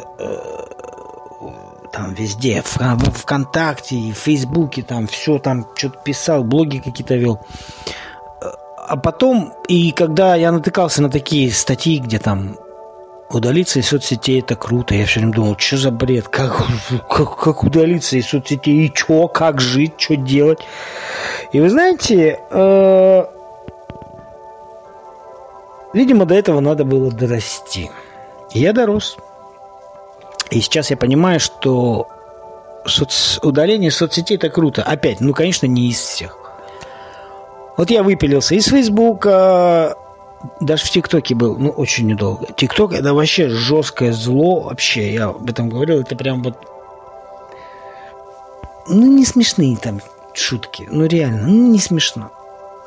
там 1.91 2.13
везде, 2.13 2.61
в, 2.61 2.77
в 2.77 3.11
ВКонтакте, 3.21 3.95
и 3.95 4.11
в 4.11 4.17
Фейсбуке, 4.17 4.83
там 4.83 5.07
все 5.07 5.39
там 5.39 5.67
что-то 5.75 5.99
писал, 6.03 6.43
блоги 6.43 6.77
какие-то 6.77 7.15
вел. 7.15 7.39
А 8.87 8.95
потом, 8.95 9.53
и 9.67 9.91
когда 9.91 10.35
я 10.35 10.51
натыкался 10.51 11.01
на 11.01 11.09
такие 11.09 11.51
статьи, 11.51 11.99
где 11.99 12.19
там 12.19 12.55
удалиться 13.29 13.79
из 13.79 13.87
соцсетей 13.87 14.39
это 14.39 14.55
круто. 14.55 14.95
Я 14.95 15.05
все 15.05 15.19
время 15.19 15.33
думал, 15.33 15.57
что 15.57 15.77
за 15.77 15.91
бред, 15.91 16.27
как, 16.29 16.63
как, 17.09 17.37
как 17.37 17.63
удалиться 17.63 18.17
из 18.17 18.27
соцсетей, 18.27 18.87
и 18.87 18.95
что, 18.95 19.27
как 19.27 19.59
жить, 19.59 19.93
что 19.97 20.15
делать. 20.15 20.59
И 21.51 21.59
вы 21.59 21.69
знаете, 21.69 22.39
э, 22.49 23.25
Видимо, 25.97 26.25
до 26.27 26.35
этого 26.35 26.59
надо 26.59 26.85
было 26.85 27.11
дорасти. 27.11 27.89
я 28.51 28.71
дорос. 28.71 29.17
И 30.51 30.61
сейчас 30.61 30.91
я 30.91 30.95
понимаю, 30.95 31.39
что 31.39 32.07
соц... 32.85 33.39
удаление 33.41 33.89
соцсетей 33.89 34.37
это 34.37 34.51
круто. 34.51 34.83
Опять, 34.83 35.21
ну, 35.21 35.33
конечно, 35.33 35.65
не 35.65 35.89
из 35.89 35.97
всех. 35.97 36.37
Вот 37.77 37.89
я 37.89 38.03
выпилился 38.03 38.53
из 38.53 38.65
Фейсбука, 38.67 39.95
даже 40.59 40.85
в 40.85 40.91
ТикТоке 40.91 41.33
был, 41.33 41.57
ну, 41.57 41.69
очень 41.71 42.05
недолго. 42.05 42.45
ТикТок 42.55 42.93
это 42.93 43.15
вообще 43.15 43.49
жесткое 43.49 44.13
зло, 44.13 44.59
вообще, 44.59 45.11
я 45.11 45.29
об 45.29 45.49
этом 45.49 45.67
говорил, 45.67 46.01
это 46.01 46.15
прям 46.15 46.43
вот... 46.43 46.57
Ну, 48.87 49.17
не 49.17 49.25
смешные 49.25 49.75
там 49.77 49.99
шутки, 50.35 50.87
ну, 50.91 51.07
реально, 51.07 51.47
ну, 51.47 51.71
не 51.71 51.79
смешно 51.79 52.29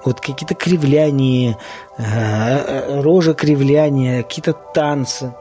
вот 0.04 0.20
какие-то 0.20 0.54
кривляния, 0.54 1.56
э, 1.96 2.02
э, 2.02 3.00
рожа 3.00 3.34
кривляния, 3.34 4.22
какие-то 4.22 4.52
танцы, 4.52 5.34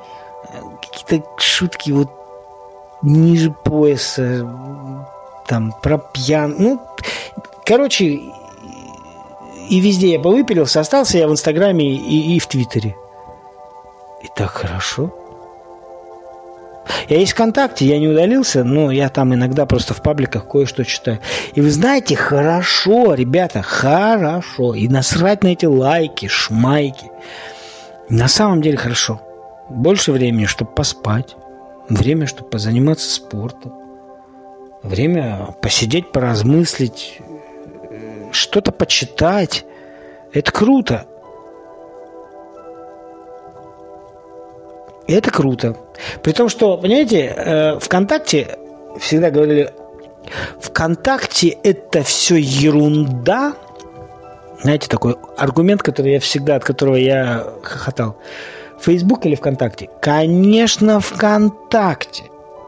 какие-то 0.81 1.27
шутки 1.37 1.91
вот 1.91 2.09
ниже 3.01 3.51
пояса, 3.51 4.47
там, 5.47 5.73
про 5.81 5.97
пьян... 5.97 6.55
Ну, 6.57 6.81
короче, 7.65 8.21
и 9.69 9.79
везде 9.79 10.11
я 10.11 10.19
повыпилился, 10.19 10.79
остался 10.79 11.17
я 11.17 11.27
в 11.27 11.31
Инстаграме 11.31 11.95
и, 11.95 12.35
и 12.35 12.39
в 12.39 12.47
Твиттере. 12.47 12.95
И 14.21 14.27
так 14.35 14.49
хорошо. 14.49 15.11
Я 17.07 17.17
есть 17.17 17.33
ВКонтакте, 17.33 17.85
я 17.85 17.99
не 17.99 18.07
удалился, 18.07 18.63
но 18.63 18.91
я 18.91 19.09
там 19.09 19.33
иногда 19.33 19.65
просто 19.65 19.93
в 19.93 20.01
пабликах 20.01 20.47
кое-что 20.47 20.83
читаю. 20.85 21.19
И 21.53 21.61
вы 21.61 21.69
знаете, 21.71 22.15
хорошо, 22.15 23.13
ребята, 23.13 23.61
хорошо. 23.61 24.73
И 24.73 24.87
насрать 24.87 25.43
на 25.43 25.49
эти 25.49 25.65
лайки, 25.65 26.27
шмайки. 26.27 27.11
На 28.09 28.27
самом 28.27 28.61
деле 28.61 28.77
хорошо. 28.77 29.21
Больше 29.69 30.11
времени, 30.11 30.45
чтобы 30.45 30.71
поспать. 30.71 31.35
время, 31.89 32.27
чтобы 32.27 32.49
позаниматься 32.49 33.11
спортом, 33.11 33.73
время 34.83 35.55
посидеть, 35.61 36.11
поразмыслить, 36.11 37.19
что-то 38.31 38.71
почитать. 38.71 39.65
Это 40.31 40.51
круто. 40.51 41.07
Это 45.13 45.31
круто. 45.31 45.75
При 46.23 46.31
том, 46.31 46.49
что, 46.49 46.77
понимаете, 46.77 47.33
э, 47.35 47.79
ВКонтакте 47.79 48.57
всегда 48.99 49.31
говорили, 49.31 49.73
ВКонтакте 50.61 51.57
это 51.63 52.03
все 52.03 52.35
ерунда. 52.35 53.53
Знаете, 54.61 54.87
такой 54.87 55.15
аргумент, 55.37 55.81
который 55.81 56.13
я 56.13 56.19
всегда, 56.19 56.55
от 56.55 56.63
которого 56.63 56.95
я 56.95 57.45
хохотал. 57.63 58.17
Фейсбук 58.81 59.25
или 59.25 59.35
ВКонтакте? 59.35 59.89
Конечно, 60.01 60.99
ВКонтакте. 60.99 62.23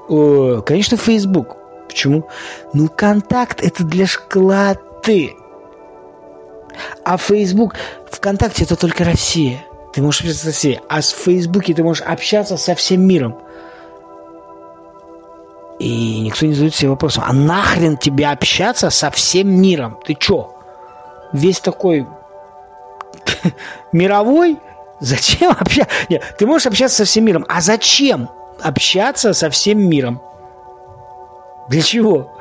О, 0.09 0.61
конечно, 0.61 0.97
Фейсбук. 0.97 1.57
Почему? 1.87 2.27
Ну, 2.73 2.87
контакт 2.89 3.63
это 3.63 3.83
для 3.83 4.07
школоты. 4.07 5.35
А 7.03 7.17
Фейсбук, 7.17 7.75
ВКонтакте 8.09 8.63
это 8.63 8.75
только 8.75 9.03
Россия. 9.03 9.65
Ты 9.93 10.01
можешь 10.01 10.21
общаться 10.21 10.45
со 10.45 10.51
всеми. 10.51 10.81
А 10.87 11.01
с 11.01 11.09
Фейсбуке 11.09 11.73
ты 11.73 11.83
можешь 11.83 12.03
общаться 12.03 12.57
со 12.57 12.75
всем 12.75 13.01
миром. 13.01 13.37
И 15.79 16.21
никто 16.21 16.45
не 16.45 16.53
задает 16.53 16.75
себе 16.75 16.89
вопросом, 16.89 17.23
а 17.25 17.33
нахрен 17.33 17.97
тебе 17.97 18.27
общаться 18.27 18.89
со 18.89 19.09
всем 19.09 19.49
миром? 19.49 19.97
Ты 20.05 20.13
чё? 20.13 20.53
Весь 21.33 21.59
такой 21.59 22.07
мировой? 23.91 24.59
Зачем 24.99 25.51
общаться? 25.51 25.91
Нет, 26.09 26.35
ты 26.37 26.45
можешь 26.45 26.67
общаться 26.67 26.97
со 26.97 27.05
всем 27.05 27.25
миром. 27.25 27.45
А 27.49 27.61
зачем 27.61 28.29
общаться 28.61 29.33
со 29.33 29.49
всем 29.49 29.79
миром? 29.79 30.21
Для 31.67 31.81
чего? 31.81 32.31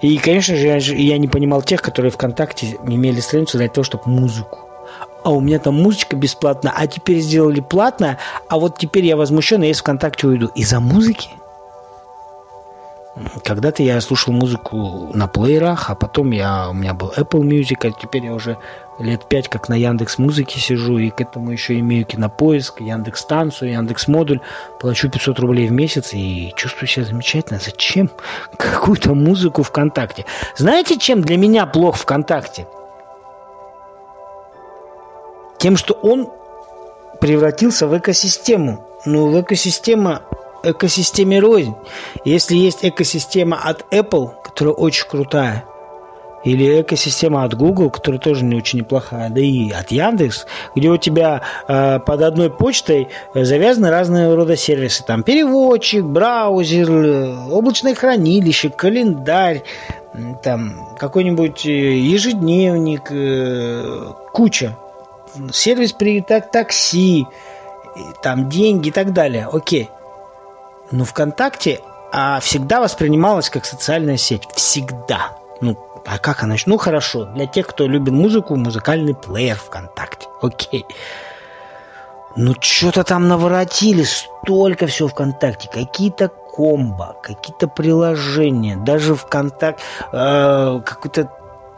И, 0.00 0.16
конечно 0.18 0.56
же, 0.56 0.66
я, 0.66 0.76
я 0.76 1.18
не 1.18 1.28
понимал 1.28 1.62
тех, 1.62 1.82
которые 1.82 2.10
ВКонтакте 2.10 2.78
имели 2.86 3.20
страницу 3.20 3.58
для 3.58 3.68
того, 3.68 3.84
чтобы 3.84 4.04
музыку 4.06 4.71
а 5.24 5.30
у 5.30 5.40
меня 5.40 5.58
там 5.58 5.74
музычка 5.74 6.16
бесплатная, 6.16 6.72
а 6.76 6.86
теперь 6.86 7.20
сделали 7.20 7.60
платная, 7.60 8.18
а 8.48 8.58
вот 8.58 8.78
теперь 8.78 9.04
я 9.06 9.16
возмущен, 9.16 9.62
и 9.62 9.66
я 9.66 9.72
из 9.72 9.80
ВКонтакте 9.80 10.26
уйду. 10.26 10.48
Из-за 10.54 10.80
музыки? 10.80 11.30
Когда-то 13.44 13.82
я 13.82 14.00
слушал 14.00 14.32
музыку 14.32 15.10
на 15.12 15.28
плеерах, 15.28 15.90
а 15.90 15.94
потом 15.94 16.30
я, 16.30 16.70
у 16.70 16.72
меня 16.72 16.94
был 16.94 17.12
Apple 17.14 17.42
Music, 17.42 17.86
а 17.86 17.90
теперь 17.90 18.24
я 18.24 18.32
уже 18.32 18.56
лет 18.98 19.26
пять 19.28 19.48
как 19.48 19.68
на 19.68 19.74
Яндекс 19.74 20.16
Музыке 20.16 20.58
сижу, 20.58 20.96
и 20.96 21.10
к 21.10 21.20
этому 21.20 21.50
еще 21.50 21.78
имею 21.78 22.06
Кинопоиск, 22.06 22.80
Яндекс 22.80 23.20
Станцию, 23.20 23.72
Яндекс 23.72 24.08
Модуль, 24.08 24.40
плачу 24.80 25.10
500 25.10 25.38
рублей 25.40 25.68
в 25.68 25.72
месяц 25.72 26.14
и 26.14 26.54
чувствую 26.56 26.88
себя 26.88 27.04
замечательно. 27.04 27.60
Зачем 27.62 28.10
какую-то 28.56 29.14
музыку 29.14 29.62
ВКонтакте? 29.62 30.24
Знаете, 30.56 30.98
чем 30.98 31.20
для 31.20 31.36
меня 31.36 31.66
плох 31.66 31.96
ВКонтакте? 31.96 32.66
Тем, 35.62 35.76
что 35.76 35.94
он 35.94 36.28
превратился 37.20 37.86
в 37.86 37.96
экосистему. 37.96 38.84
Ну, 39.04 39.28
в 39.28 39.40
экосистема 39.40 40.22
экосистеме 40.64 41.38
рознь. 41.38 41.76
Если 42.24 42.56
есть 42.56 42.80
экосистема 42.82 43.60
от 43.62 43.84
Apple, 43.92 44.30
которая 44.42 44.74
очень 44.74 45.08
крутая, 45.08 45.64
или 46.42 46.80
экосистема 46.80 47.44
от 47.44 47.54
Google, 47.54 47.90
которая 47.90 48.20
тоже 48.20 48.44
не 48.44 48.56
очень 48.56 48.80
неплохая, 48.80 49.30
да 49.30 49.40
и 49.40 49.70
от 49.70 49.92
Яндекс, 49.92 50.46
где 50.74 50.88
у 50.88 50.96
тебя 50.96 51.42
э, 51.68 52.00
под 52.00 52.22
одной 52.22 52.50
почтой 52.50 53.06
завязаны 53.32 53.90
разные 53.90 54.34
рода 54.34 54.56
сервисы. 54.56 55.04
Там 55.04 55.22
переводчик, 55.22 56.02
браузер, 56.02 56.90
облачное 57.48 57.94
хранилище, 57.94 58.70
календарь, 58.70 59.62
там 60.42 60.88
какой-нибудь 60.98 61.64
э, 61.66 61.98
ежедневник, 61.98 63.12
э, 63.12 64.06
куча 64.32 64.76
сервис 65.52 65.92
при 65.92 66.20
так, 66.20 66.50
такси, 66.50 67.26
там 68.22 68.48
деньги 68.48 68.88
и 68.88 68.92
так 68.92 69.12
далее. 69.12 69.48
Окей. 69.52 69.90
Но 70.90 71.04
ВКонтакте 71.04 71.80
а, 72.12 72.40
всегда 72.40 72.80
воспринималась 72.80 73.50
как 73.50 73.64
социальная 73.64 74.16
сеть. 74.16 74.46
Всегда. 74.54 75.36
Ну, 75.60 75.76
а 76.06 76.18
как 76.18 76.42
она? 76.42 76.56
Ну, 76.66 76.76
хорошо. 76.76 77.24
Для 77.24 77.46
тех, 77.46 77.66
кто 77.66 77.86
любит 77.86 78.12
музыку, 78.12 78.56
музыкальный 78.56 79.14
плеер 79.14 79.56
ВКонтакте. 79.56 80.26
Окей. 80.40 80.84
Ну, 82.36 82.54
что-то 82.60 83.04
там 83.04 83.28
наворотили, 83.28 84.04
столько 84.04 84.86
всего 84.86 85.08
ВКонтакте. 85.08 85.68
Какие-то 85.68 86.28
комбо, 86.28 87.16
какие-то 87.22 87.68
приложения, 87.68 88.76
даже 88.76 89.14
ВКонтакте, 89.14 89.82
э, 90.12 90.80
какой-то 90.84 91.30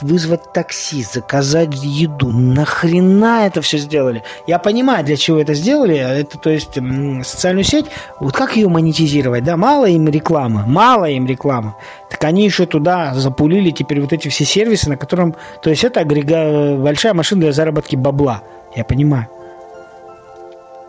вызвать 0.02 0.52
такси, 0.52 1.02
заказать 1.02 1.74
еду. 1.82 2.30
Нахрена 2.30 3.46
это 3.46 3.60
все 3.60 3.78
сделали? 3.78 4.22
Я 4.46 4.58
понимаю, 4.58 5.04
для 5.04 5.16
чего 5.16 5.38
это 5.38 5.54
сделали. 5.54 5.96
Это, 5.96 6.38
то 6.38 6.50
есть, 6.50 6.78
социальную 7.22 7.64
сеть, 7.64 7.86
вот 8.20 8.34
как 8.34 8.56
ее 8.56 8.68
монетизировать? 8.68 9.44
Да, 9.44 9.56
мало 9.56 9.86
им 9.86 10.08
рекламы, 10.08 10.64
мало 10.66 11.06
им 11.06 11.26
рекламы. 11.26 11.74
Так 12.10 12.24
они 12.24 12.44
еще 12.44 12.66
туда 12.66 13.14
запулили 13.14 13.70
теперь 13.70 14.00
вот 14.00 14.12
эти 14.12 14.28
все 14.28 14.44
сервисы, 14.44 14.88
на 14.88 14.96
котором... 14.96 15.34
То 15.62 15.70
есть, 15.70 15.84
это 15.84 16.00
агрега... 16.00 16.76
большая 16.76 17.14
машина 17.14 17.42
для 17.42 17.52
заработки 17.52 17.96
бабла. 17.96 18.42
Я 18.76 18.84
понимаю. 18.84 19.28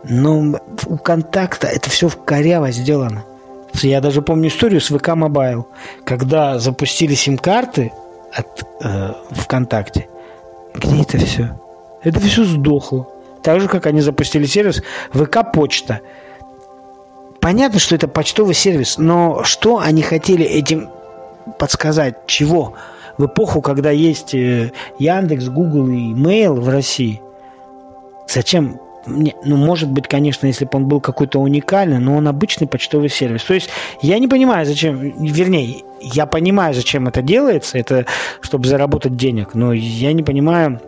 Но 0.04 0.58
у 0.86 0.98
контакта 0.98 1.66
это 1.66 1.90
все 1.90 2.08
в 2.08 2.22
коряво 2.24 2.70
сделано. 2.70 3.24
Я 3.74 4.00
даже 4.00 4.22
помню 4.22 4.48
историю 4.48 4.80
с 4.80 4.88
VK 4.88 5.08
Mobile, 5.08 5.68
когда 6.04 6.58
запустили 6.58 7.14
сим-карты, 7.14 7.92
от 8.36 8.66
э, 8.82 9.12
ВКонтакте. 9.30 10.08
Где 10.74 11.02
это 11.02 11.18
все? 11.18 11.58
Это 12.02 12.20
все 12.20 12.44
сдохло. 12.44 13.08
Так 13.42 13.60
же, 13.60 13.68
как 13.68 13.86
они 13.86 14.00
запустили 14.00 14.46
сервис 14.46 14.82
ВК-почта. 15.12 16.00
Понятно, 17.40 17.78
что 17.78 17.94
это 17.94 18.08
почтовый 18.08 18.54
сервис, 18.54 18.98
но 18.98 19.44
что 19.44 19.78
они 19.78 20.02
хотели 20.02 20.44
этим 20.44 20.90
подсказать? 21.58 22.26
Чего? 22.26 22.74
В 23.18 23.26
эпоху, 23.26 23.62
когда 23.62 23.90
есть 23.90 24.34
э, 24.34 24.72
Яндекс, 24.98 25.48
Google 25.48 25.88
и 25.88 26.12
Mail 26.12 26.54
в 26.54 26.68
России, 26.68 27.22
зачем 28.28 28.80
ну, 29.06 29.56
может 29.56 29.90
быть, 29.90 30.08
конечно, 30.08 30.46
если 30.46 30.64
бы 30.64 30.70
он 30.74 30.86
был 30.86 31.00
какой-то 31.00 31.38
уникальный, 31.40 31.98
но 31.98 32.16
он 32.16 32.28
обычный 32.28 32.66
почтовый 32.66 33.08
сервис. 33.08 33.44
То 33.44 33.54
есть 33.54 33.70
я 34.02 34.18
не 34.18 34.28
понимаю, 34.28 34.66
зачем, 34.66 34.98
вернее, 34.98 35.82
я 36.00 36.26
понимаю, 36.26 36.74
зачем 36.74 37.08
это 37.08 37.22
делается, 37.22 37.78
это 37.78 38.06
чтобы 38.40 38.66
заработать 38.68 39.16
денег, 39.16 39.54
но 39.54 39.72
я 39.72 40.12
не 40.12 40.22
понимаю, 40.22 40.80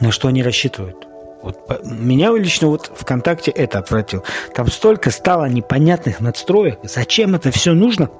на 0.00 0.12
что 0.12 0.28
они 0.28 0.42
рассчитывают. 0.42 1.06
Вот 1.42 1.82
меня 1.84 2.32
лично 2.36 2.68
вот 2.68 2.92
ВКонтакте 2.94 3.50
это 3.50 3.78
отвратил. 3.78 4.24
Там 4.54 4.70
столько 4.70 5.10
стало 5.10 5.46
непонятных 5.46 6.20
надстроек. 6.20 6.78
Зачем 6.82 7.34
это 7.34 7.50
все 7.50 7.72
нужно? 7.72 8.10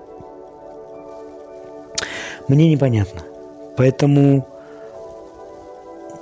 Мне 2.48 2.70
непонятно. 2.70 3.20
Поэтому, 3.76 4.48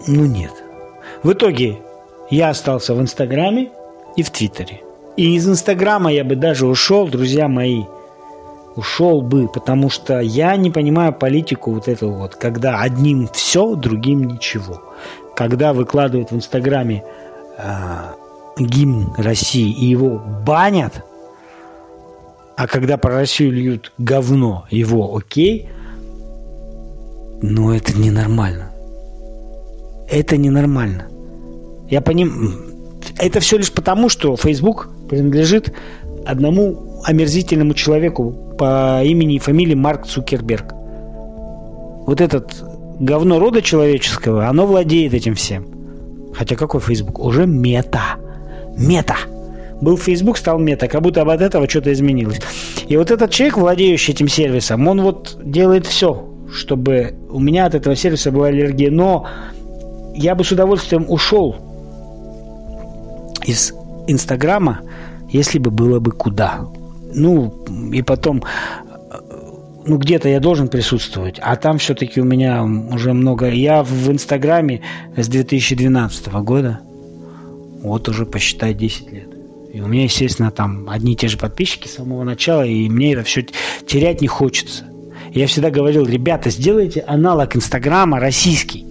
ну 0.09 0.27
нет. 0.27 0.53
В 1.23 1.33
итоге 1.33 1.79
я 2.31 2.51
остался 2.51 2.95
в 2.95 3.01
Инстаграме 3.01 3.71
и 4.17 4.23
в 4.23 4.31
Твиттере. 4.31 4.83
И 5.17 5.35
из 5.35 5.49
Инстаграма 5.49 6.13
я 6.13 6.25
бы 6.25 6.37
даже 6.37 6.67
ушел, 6.67 7.09
друзья 7.09 7.49
мои. 7.49 7.85
Ушел 8.77 9.23
бы, 9.23 9.49
потому 9.49 9.91
что 9.91 10.21
я 10.21 10.55
не 10.57 10.71
понимаю 10.71 11.13
политику 11.13 11.73
вот 11.73 11.89
этого 11.89 12.19
вот, 12.19 12.37
когда 12.37 12.81
одним 12.81 13.29
все, 13.33 13.75
другим 13.75 14.25
ничего. 14.25 14.81
Когда 15.35 15.73
выкладывают 15.73 16.31
в 16.31 16.37
Инстаграме 16.37 17.03
э, 17.57 17.65
гимн 18.59 19.15
России 19.17 19.73
и 19.73 19.87
его 19.87 20.23
банят, 20.47 21.05
а 22.57 22.67
когда 22.69 22.97
про 22.97 23.15
Россию 23.15 23.53
льют 23.53 23.93
говно, 23.99 24.67
его 24.71 25.17
окей, 25.17 25.69
но 27.43 27.75
это 27.75 27.99
ненормально. 27.99 28.71
Это 30.09 30.37
ненормально. 30.37 31.09
Я 31.89 32.01
понимаю, 32.01 32.53
это 33.19 33.41
все 33.41 33.57
лишь 33.59 33.73
потому, 33.73 34.09
что 34.09 34.37
Facebook 34.37 34.91
принадлежит 35.09 35.73
одному 36.27 37.03
омерзительному 37.05 37.75
человеку 37.75 38.55
по 38.59 39.03
имени 39.03 39.37
и 39.37 39.39
фамилии 39.39 39.75
Марк 39.75 40.07
Цукерберг. 40.07 40.75
Вот 42.07 42.21
этот 42.21 42.53
говно 43.01 43.39
рода 43.39 43.63
человеческого, 43.63 44.47
оно 44.47 44.67
владеет 44.67 45.15
этим 45.15 45.35
всем. 45.35 45.67
Хотя 46.35 46.57
какой 46.57 46.81
Facebook? 46.81 47.19
Уже 47.19 47.47
мета. 47.47 48.17
Мета. 48.77 49.17
Был 49.81 49.97
Facebook, 49.97 50.37
стал 50.39 50.59
мета, 50.59 50.89
как 50.89 51.03
будто 51.03 51.23
от 51.23 51.41
этого 51.41 51.69
что-то 51.69 51.93
изменилось. 51.93 52.41
И 52.89 52.97
вот 52.97 53.11
этот 53.11 53.31
человек, 53.31 53.57
владеющий 53.57 54.13
этим 54.13 54.29
сервисом, 54.29 54.87
он 54.89 55.01
вот 55.01 55.39
делает 55.43 55.87
все, 55.87 56.29
чтобы 56.53 57.15
у 57.31 57.39
меня 57.39 57.67
от 57.67 57.75
этого 57.75 57.95
сервиса 57.95 58.33
была 58.33 58.49
аллергия. 58.49 58.91
Но 58.91 59.27
я 60.15 60.35
бы 60.35 60.45
с 60.45 60.51
удовольствием 60.51 61.05
ушел 61.09 61.57
из 63.49 63.73
Инстаграма, 64.07 64.81
если 65.31 65.59
бы 65.59 65.71
было 65.71 66.01
бы 66.01 66.13
куда. 66.13 66.67
Ну, 67.15 67.65
и 67.93 68.03
потом, 68.03 68.43
ну, 69.87 69.97
где-то 69.97 70.29
я 70.29 70.39
должен 70.39 70.69
присутствовать, 70.69 71.39
а 71.43 71.57
там 71.57 71.79
все-таки 71.79 72.21
у 72.21 72.25
меня 72.25 72.63
уже 72.63 73.15
много... 73.15 73.49
Я 73.49 73.83
в 73.83 74.11
Инстаграме 74.11 74.83
с 75.17 75.29
2012 75.29 76.29
года, 76.43 76.81
вот 77.83 78.09
уже 78.09 78.27
посчитай 78.27 78.75
10 78.75 79.13
лет. 79.13 79.29
И 79.73 79.81
у 79.81 79.87
меня, 79.87 80.05
естественно, 80.05 80.51
там 80.51 80.89
одни 80.91 81.15
и 81.15 81.17
те 81.17 81.29
же 81.29 81.39
подписчики 81.39 81.89
с 81.89 81.95
самого 81.95 82.25
начала, 82.25 82.67
и 82.67 82.89
мне 82.89 83.15
это 83.15 83.23
все 83.23 83.47
терять 83.87 84.21
не 84.21 84.29
хочется. 84.29 84.85
Я 85.33 85.47
всегда 85.47 85.71
говорил, 85.71 86.05
ребята, 86.07 86.51
сделайте 86.51 87.01
аналог 87.01 87.57
Инстаграма 87.57 88.21
российский. 88.21 88.88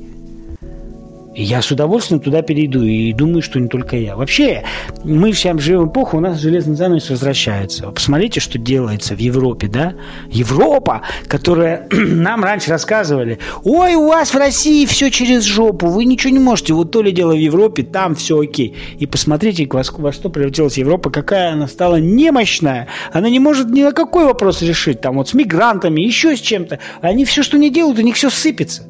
Я 1.40 1.62
с 1.62 1.70
удовольствием 1.70 2.20
туда 2.20 2.42
перейду. 2.42 2.84
И 2.84 3.14
думаю, 3.14 3.44
что 3.44 3.60
не 3.60 3.68
только 3.68 3.96
я. 3.96 4.16
Вообще, 4.16 4.64
мы 5.04 5.34
сейчас 5.34 5.62
живем 5.62 5.82
в 5.82 5.92
эпоху, 5.92 6.18
у 6.18 6.20
нас 6.20 6.40
железный 6.40 6.76
занавес 6.76 7.12
возвращается. 7.12 7.92
Посмотрите, 7.92 8.40
что 8.40 8.58
делается 8.58 9.14
в 9.16 9.20
Европе, 9.20 9.68
да? 9.68 9.94
Европа, 10.32 11.04
которая 11.28 11.88
нам 11.92 12.44
раньше 12.44 12.72
рассказывали, 12.72 13.38
ой, 13.64 13.94
у 13.94 14.08
вас 14.08 14.34
в 14.34 14.38
России 14.38 14.88
все 14.88 15.12
через 15.12 15.44
жопу, 15.44 15.86
вы 15.86 16.06
ничего 16.06 16.34
не 16.34 16.40
можете. 16.40 16.74
Вот 16.74 16.90
то 16.90 17.04
ли 17.04 17.12
дело 17.12 17.34
в 17.34 17.40
Европе, 17.40 17.84
там 17.84 18.16
все 18.16 18.40
окей. 18.40 18.76
И 18.98 19.06
посмотрите, 19.06 19.68
во, 19.72 19.84
во 20.00 20.12
что 20.12 20.30
превратилась 20.30 20.80
Европа, 20.80 21.12
какая 21.12 21.52
она 21.54 21.68
стала 21.68 21.98
немощная. 21.98 22.88
Она 23.14 23.30
не 23.30 23.40
может 23.40 23.70
ни 23.70 23.84
на 23.84 23.92
какой 23.92 24.26
вопрос 24.26 24.64
решить. 24.64 25.02
Там 25.02 25.18
вот 25.18 25.30
с 25.30 25.36
мигрантами, 25.36 26.02
еще 26.02 26.36
с 26.36 26.40
чем-то. 26.40 26.80
Они 27.02 27.26
все, 27.26 27.44
что 27.44 27.60
не 27.60 27.70
делают, 27.70 28.00
у 28.00 28.02
них 28.02 28.16
все 28.16 28.32
сыпется. 28.32 28.88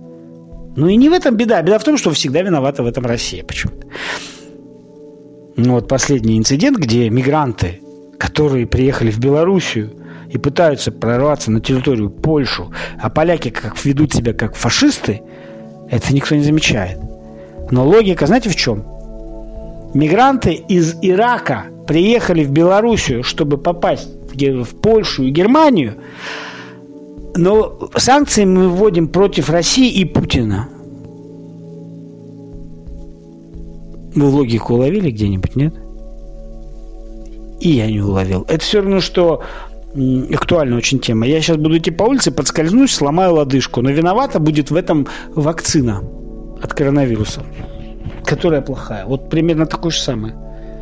Ну 0.78 0.88
и 0.88 0.96
не 0.96 1.10
в 1.10 1.14
этом 1.14 1.36
беда. 1.36 1.62
Беда 1.64 1.80
в 1.80 1.84
том, 1.84 1.98
что 1.98 2.12
всегда 2.12 2.44
виновата 2.44 2.84
в 2.84 2.86
этом 2.86 3.04
Россия 3.04 3.44
почему-то. 3.44 3.88
Ну 5.56 5.74
вот 5.74 5.88
последний 5.88 6.38
инцидент, 6.38 6.78
где 6.78 7.10
мигранты, 7.10 7.82
которые 8.20 8.68
приехали 8.68 9.10
в 9.10 9.18
Белоруссию 9.18 9.92
и 10.30 10.38
пытаются 10.38 10.92
прорваться 10.92 11.50
на 11.50 11.62
территорию 11.62 12.12
Польшу, 12.12 12.72
а 13.02 13.10
поляки 13.10 13.50
как 13.50 13.84
ведут 13.84 14.14
себя 14.14 14.34
как 14.34 14.56
фашисты, 14.56 15.24
это 15.90 16.14
никто 16.14 16.36
не 16.36 16.44
замечает. 16.44 17.00
Но 17.72 17.84
логика, 17.84 18.28
знаете, 18.28 18.50
в 18.50 18.56
чем? 18.56 18.86
Мигранты 19.96 20.54
из 20.54 20.96
Ирака 21.02 21.66
приехали 21.88 22.44
в 22.44 22.52
Белоруссию, 22.52 23.24
чтобы 23.24 23.58
попасть 23.58 24.10
в 24.32 24.76
Польшу 24.76 25.24
и 25.24 25.32
Германию, 25.32 25.96
но 27.38 27.90
санкции 27.96 28.46
мы 28.46 28.68
вводим 28.68 29.08
против 29.08 29.50
России 29.50 29.92
и 29.92 30.06
Путина. 30.06 30.68
Вы 34.16 34.28
логику 34.28 34.74
уловили 34.74 35.12
где-нибудь, 35.12 35.56
нет? 35.56 35.74
И 37.60 37.70
я 37.70 37.88
не 37.88 38.02
уловил. 38.02 38.46
Это 38.48 38.64
все 38.64 38.82
равно, 38.82 39.00
что 39.00 39.44
актуальная 40.34 40.78
очень 40.78 41.00
тема. 41.00 41.28
Я 41.28 41.42
сейчас 41.42 41.58
буду 41.58 41.78
идти 41.78 41.92
по 41.92 42.04
улице, 42.04 42.32
подскользнусь, 42.32 42.94
сломаю 42.94 43.34
лодыжку. 43.36 43.82
Но 43.82 43.92
виновата 43.92 44.40
будет 44.40 44.72
в 44.72 44.76
этом 44.76 45.08
вакцина 45.36 46.04
от 46.62 46.74
коронавируса, 46.74 47.44
которая 48.26 48.62
плохая. 48.62 49.06
Вот 49.06 49.30
примерно 49.30 49.66
такое 49.66 49.92
же 49.92 50.00
самое. 50.00 50.36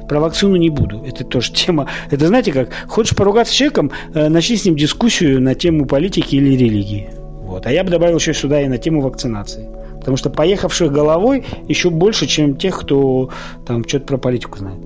Про 0.08 0.20
вакцину 0.20 0.56
не 0.56 0.70
буду. 0.70 1.03
Это 1.06 1.24
тоже 1.24 1.51
тема. 1.53 1.88
Это 2.12 2.28
знаете 2.28 2.51
как? 2.51 2.70
Хочешь 2.88 3.16
поругаться 3.16 3.53
с 3.53 3.56
человеком, 3.56 3.91
э, 4.14 4.30
начни 4.30 4.56
с 4.56 4.66
ним 4.66 4.76
дискуссию 4.76 5.41
на 5.41 5.56
тему 5.56 5.86
политики 5.86 6.36
или 6.36 6.56
религии. 6.56 7.10
Вот. 7.41 7.66
А 7.66 7.72
я 7.72 7.84
бы 7.84 7.89
добавил 7.89 8.18
еще 8.18 8.34
сюда 8.34 8.62
и 8.62 8.68
на 8.68 8.78
тему 8.78 9.01
вакцинации. 9.01 9.70
Потому 9.99 10.18
что 10.18 10.30
поехавших 10.30 10.91
головой 10.91 11.43
еще 11.68 11.89
больше, 11.89 12.28
чем 12.28 12.56
тех, 12.56 12.80
кто 12.80 13.32
там 13.66 13.88
что-то 13.88 14.06
про 14.06 14.18
политику 14.18 14.60
знает. 14.60 14.80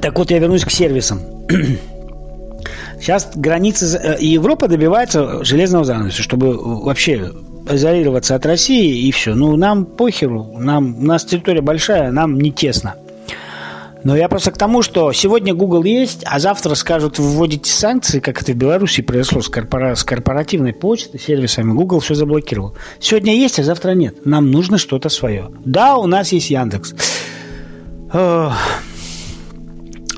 Так 0.00 0.18
вот, 0.18 0.30
я 0.30 0.38
вернусь 0.38 0.64
к 0.64 0.70
сервисам. 0.70 1.20
Сейчас 2.98 3.30
границы 3.34 3.98
э, 3.98 4.16
Европа 4.20 4.68
добивается 4.68 5.44
железного 5.44 5.84
занавеса, 5.84 6.22
чтобы 6.22 6.56
вообще 6.56 7.30
изолироваться 7.68 8.34
от 8.34 8.46
России 8.46 9.06
и 9.06 9.12
все. 9.12 9.34
Ну, 9.34 9.56
нам 9.56 9.84
похеру, 9.84 10.56
нам, 10.58 10.96
у 10.96 11.02
нас 11.02 11.24
территория 11.24 11.60
большая, 11.60 12.10
нам 12.10 12.38
не 12.38 12.52
тесно. 12.52 12.94
Но 14.02 14.16
я 14.16 14.28
просто 14.28 14.50
к 14.50 14.56
тому, 14.56 14.82
что 14.82 15.12
сегодня 15.12 15.54
Google 15.54 15.84
есть, 15.84 16.22
а 16.24 16.38
завтра 16.38 16.74
скажут, 16.74 17.18
вводите 17.18 17.70
санкции, 17.70 18.20
как 18.20 18.40
это 18.40 18.52
в 18.52 18.56
Беларуси 18.56 19.02
произошло 19.02 19.42
с, 19.42 19.48
корпора... 19.48 19.94
с 19.94 20.04
корпоративной 20.04 20.72
почтой, 20.72 21.20
сервисами. 21.20 21.72
Google 21.72 22.00
все 22.00 22.14
заблокировал. 22.14 22.74
Сегодня 22.98 23.34
есть, 23.34 23.58
а 23.58 23.62
завтра 23.62 23.90
нет. 23.90 24.24
Нам 24.24 24.50
нужно 24.50 24.78
что-то 24.78 25.10
свое. 25.10 25.50
Да, 25.64 25.96
у 25.96 26.06
нас 26.06 26.32
есть 26.32 26.50
Яндекс. 26.50 26.94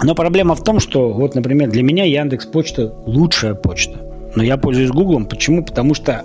Но 0.03 0.15
проблема 0.15 0.55
в 0.55 0.65
том, 0.65 0.81
что, 0.81 1.13
вот, 1.13 1.35
например, 1.35 1.71
для 1.71 1.83
меня 1.83 2.05
Яндекс 2.05 2.47
Почта 2.47 2.95
лучшая 3.07 3.55
почта. 3.55 4.01
Но 4.35 4.43
я 4.43 4.57
пользуюсь 4.57 4.91
Гуглом. 4.91 5.27
Почему? 5.27 5.65
Потому 5.65 5.95
что 5.95 6.25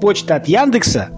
почта 0.00 0.36
от 0.36 0.48
Яндекса 0.48 1.10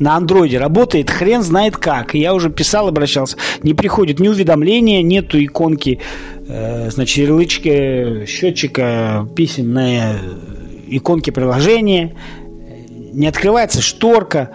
на 0.00 0.16
андроиде 0.16 0.58
работает 0.58 1.10
хрен 1.10 1.42
знает 1.42 1.76
как. 1.76 2.14
И 2.14 2.18
я 2.18 2.34
уже 2.34 2.50
писал, 2.50 2.88
обращался. 2.88 3.36
Не 3.62 3.74
приходит 3.74 4.20
ни 4.20 4.28
уведомления, 4.28 5.02
нету 5.02 5.42
иконки, 5.42 6.00
э, 6.48 6.90
значит, 6.90 7.16
ярлычки, 7.18 8.24
счетчика, 8.26 9.26
писем 9.34 9.72
на 9.72 10.16
иконке 10.88 11.32
приложения. 11.32 12.16
Не 13.12 13.26
открывается 13.26 13.82
шторка. 13.82 14.50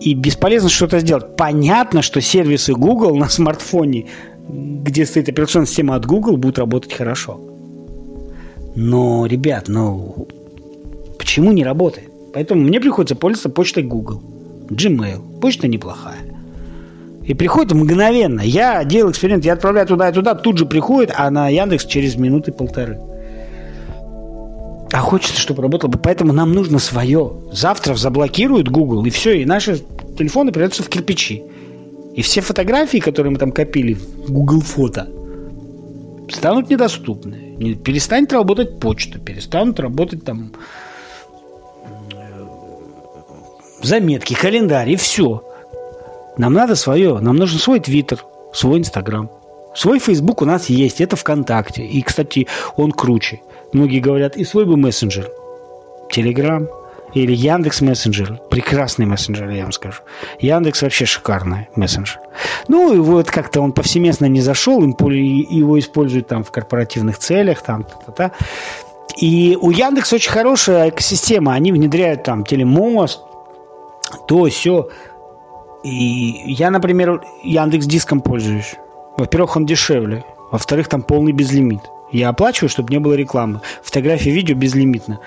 И 0.00 0.14
бесполезно 0.14 0.68
что-то 0.68 0.98
сделать. 1.00 1.36
Понятно, 1.36 2.02
что 2.02 2.20
сервисы 2.20 2.72
Google 2.72 3.14
на 3.14 3.28
смартфоне, 3.28 4.06
где 4.48 5.06
стоит 5.06 5.28
операционная 5.28 5.66
система 5.66 5.96
от 5.96 6.06
Google, 6.06 6.36
будут 6.36 6.58
работать 6.58 6.92
хорошо. 6.92 7.40
Но, 8.74 9.26
ребят, 9.26 9.68
ну 9.68 10.28
почему 11.18 11.52
не 11.52 11.64
работает? 11.64 12.10
Поэтому 12.34 12.62
мне 12.62 12.80
приходится 12.80 13.14
пользоваться 13.14 13.50
почтой 13.50 13.82
Google. 13.82 14.22
Gmail. 14.70 15.40
Почта 15.40 15.68
неплохая. 15.68 16.18
И 17.24 17.34
приходит 17.34 17.72
мгновенно. 17.72 18.40
Я 18.40 18.84
делал 18.84 19.12
эксперимент, 19.12 19.44
я 19.44 19.52
отправляю 19.52 19.86
туда 19.86 20.08
и 20.08 20.12
туда, 20.12 20.34
тут 20.34 20.58
же 20.58 20.66
приходит, 20.66 21.12
а 21.16 21.30
на 21.30 21.48
Яндекс 21.48 21.86
через 21.86 22.16
минуты 22.16 22.52
полторы. 22.52 22.98
А 24.92 24.98
хочется, 24.98 25.40
чтобы 25.40 25.62
работало 25.62 25.90
бы. 25.90 25.98
Поэтому 25.98 26.32
нам 26.32 26.52
нужно 26.52 26.78
свое. 26.78 27.32
Завтра 27.52 27.94
заблокируют 27.94 28.68
Google, 28.68 29.04
и 29.04 29.10
все, 29.10 29.40
и 29.40 29.44
наши 29.44 29.80
телефоны 30.18 30.52
придется 30.52 30.82
в 30.82 30.88
кирпичи. 30.88 31.44
И 32.14 32.22
все 32.22 32.40
фотографии, 32.40 32.98
которые 32.98 33.32
мы 33.32 33.38
там 33.38 33.52
копили 33.52 33.94
в 33.94 34.30
Google 34.30 34.60
фото, 34.60 35.08
станут 36.30 36.68
недоступны. 36.68 37.76
Перестанет 37.84 38.32
работать 38.32 38.80
почта, 38.80 39.18
перестанут 39.18 39.80
работать 39.80 40.24
там 40.24 40.52
заметки, 43.82 44.34
календарь 44.34 44.90
и 44.90 44.96
все. 44.96 45.42
Нам 46.36 46.52
надо 46.52 46.74
свое, 46.76 47.18
нам 47.18 47.36
нужен 47.36 47.58
свой 47.58 47.80
Твиттер, 47.80 48.24
свой 48.52 48.78
Инстаграм. 48.78 49.30
Свой 49.74 49.98
Фейсбук 49.98 50.42
у 50.42 50.44
нас 50.44 50.68
есть, 50.68 51.00
это 51.00 51.16
ВКонтакте. 51.16 51.84
И, 51.86 52.02
кстати, 52.02 52.46
он 52.76 52.92
круче. 52.92 53.40
Многие 53.72 54.00
говорят, 54.00 54.36
и 54.36 54.44
свой 54.44 54.66
бы 54.66 54.76
мессенджер. 54.76 55.30
Телеграм 56.10 56.68
или 57.14 57.32
Яндекс 57.32 57.80
Мессенджер. 57.80 58.40
Прекрасный 58.50 59.06
мессенджер, 59.06 59.50
я 59.50 59.64
вам 59.64 59.72
скажу. 59.72 60.00
Яндекс 60.40 60.82
вообще 60.82 61.04
шикарный 61.04 61.68
мессенджер. 61.76 62.20
Ну, 62.68 62.94
и 62.94 62.98
вот 62.98 63.30
как-то 63.30 63.60
он 63.60 63.72
повсеместно 63.72 64.26
не 64.26 64.40
зашел, 64.40 64.82
его 64.82 65.78
используют 65.78 66.28
там 66.28 66.44
в 66.44 66.50
корпоративных 66.50 67.18
целях, 67.18 67.62
там, 67.62 67.84
та-та-та. 67.84 68.32
И 69.16 69.58
у 69.60 69.70
Яндекс 69.70 70.12
очень 70.12 70.30
хорошая 70.30 70.88
экосистема. 70.88 71.52
Они 71.54 71.72
внедряют 71.72 72.22
там 72.22 72.44
телемост, 72.44 73.20
то, 74.26 74.46
все. 74.46 74.88
И 75.84 75.90
я, 76.46 76.70
например, 76.70 77.22
Яндекс 77.42 77.86
Диском 77.86 78.20
пользуюсь. 78.20 78.74
Во-первых, 79.16 79.56
он 79.56 79.66
дешевле. 79.66 80.24
Во-вторых, 80.50 80.88
там 80.88 81.02
полный 81.02 81.32
безлимит. 81.32 81.80
Я 82.10 82.28
оплачиваю, 82.28 82.68
чтобы 82.68 82.92
не 82.92 83.00
было 83.00 83.14
рекламы. 83.14 83.60
Фотографии, 83.82 84.30
видео 84.30 84.54
безлимитно. 84.54 85.18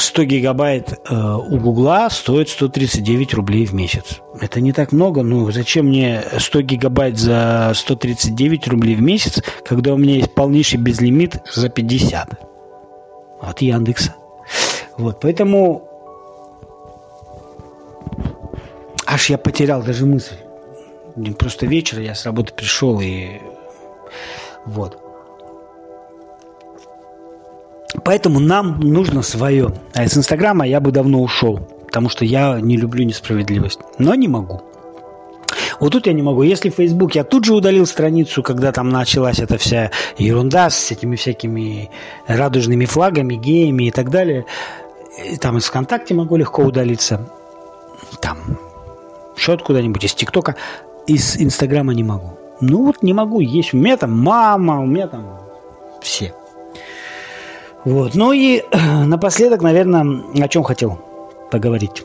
100 0.00 0.24
гигабайт 0.24 0.98
э, 1.08 1.14
у 1.14 1.58
Гугла 1.58 2.08
стоит 2.10 2.48
139 2.48 3.34
рублей 3.34 3.66
в 3.66 3.72
месяц. 3.74 4.20
Это 4.40 4.60
не 4.60 4.72
так 4.72 4.92
много, 4.92 5.22
но 5.22 5.50
зачем 5.50 5.86
мне 5.86 6.22
100 6.38 6.62
гигабайт 6.62 7.18
за 7.18 7.72
139 7.74 8.68
рублей 8.68 8.94
в 8.94 9.02
месяц, 9.02 9.42
когда 9.64 9.94
у 9.94 9.96
меня 9.96 10.16
есть 10.16 10.34
полнейший 10.34 10.78
безлимит 10.78 11.36
за 11.52 11.68
50 11.68 12.28
от 13.40 13.62
Яндекса. 13.62 14.14
Вот, 14.96 15.20
поэтому 15.20 15.88
аж 19.06 19.30
я 19.30 19.38
потерял 19.38 19.82
даже 19.82 20.06
мысль. 20.06 20.36
Просто 21.38 21.66
вечер 21.66 22.00
я 22.00 22.14
с 22.14 22.24
работы 22.24 22.52
пришел 22.54 23.00
и 23.00 23.40
вот. 24.64 25.09
Поэтому 28.04 28.40
нам 28.40 28.80
нужно 28.80 29.22
свое. 29.22 29.72
А 29.94 30.04
из 30.04 30.16
Инстаграма 30.16 30.66
я 30.66 30.80
бы 30.80 30.92
давно 30.92 31.22
ушел, 31.22 31.60
потому 31.86 32.08
что 32.08 32.24
я 32.24 32.60
не 32.60 32.76
люблю 32.76 33.04
несправедливость. 33.04 33.80
Но 33.98 34.14
не 34.14 34.28
могу. 34.28 34.62
Вот 35.80 35.92
тут 35.92 36.06
я 36.06 36.12
не 36.12 36.22
могу. 36.22 36.42
Если 36.42 36.70
Facebook, 36.70 37.14
я 37.14 37.24
тут 37.24 37.44
же 37.44 37.54
удалил 37.54 37.86
страницу, 37.86 38.42
когда 38.42 38.70
там 38.70 38.90
началась 38.90 39.38
эта 39.38 39.56
вся 39.56 39.90
ерунда 40.18 40.68
с 40.70 40.90
этими 40.90 41.16
всякими 41.16 41.90
радужными 42.26 42.84
флагами, 42.84 43.34
геями 43.34 43.84
и 43.84 43.90
так 43.90 44.10
далее. 44.10 44.44
И 45.32 45.36
там 45.36 45.58
из 45.58 45.64
ВКонтакте 45.64 46.14
могу 46.14 46.36
легко 46.36 46.62
удалиться. 46.62 47.30
Там 48.20 48.58
счет 49.36 49.62
куда-нибудь 49.62 50.04
из 50.04 50.14
ТикТока. 50.14 50.56
Из 51.06 51.36
Инстаграма 51.40 51.94
не 51.94 52.04
могу. 52.04 52.38
Ну 52.60 52.84
вот 52.84 53.02
не 53.02 53.14
могу. 53.14 53.40
Есть 53.40 53.72
у 53.72 53.78
меня 53.78 53.96
там 53.96 54.16
мама, 54.18 54.80
у 54.80 54.86
меня 54.86 55.08
там 55.08 55.40
все. 56.02 56.34
Вот. 57.84 58.14
Ну 58.14 58.32
и 58.32 58.62
напоследок, 59.06 59.62
наверное, 59.62 60.04
о 60.40 60.48
чем 60.48 60.62
хотел 60.62 60.98
поговорить. 61.50 62.02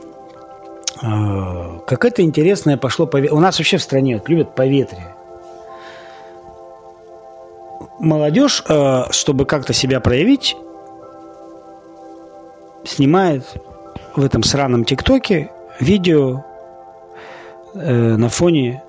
А, 1.02 1.78
какое-то 1.86 2.22
интересное 2.22 2.76
пошло 2.76 3.06
пове... 3.06 3.30
У 3.30 3.40
нас 3.40 3.58
вообще 3.58 3.76
в 3.76 3.82
стране 3.82 4.16
вот, 4.16 4.28
любят 4.28 4.54
поветрие. 4.54 5.14
Молодежь, 7.98 8.62
а, 8.68 9.08
чтобы 9.10 9.44
как-то 9.44 9.72
себя 9.72 10.00
проявить, 10.00 10.56
снимает 12.84 13.44
в 14.14 14.24
этом 14.24 14.42
сраном 14.42 14.84
ТикТоке 14.84 15.50
видео 15.80 16.44
э, 17.74 18.16
на 18.16 18.28
фоне 18.28 18.82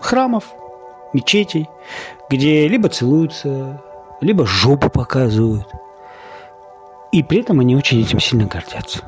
храмов, 0.00 0.44
мечетей, 1.14 1.68
где 2.28 2.68
либо 2.68 2.88
целуются, 2.88 3.82
либо 4.20 4.44
жопу 4.44 4.90
показывают– 4.90 5.68
и 7.14 7.22
при 7.22 7.42
этом 7.42 7.60
они 7.60 7.76
очень 7.76 8.00
этим 8.00 8.18
сильно 8.18 8.44
гордятся. 8.46 9.04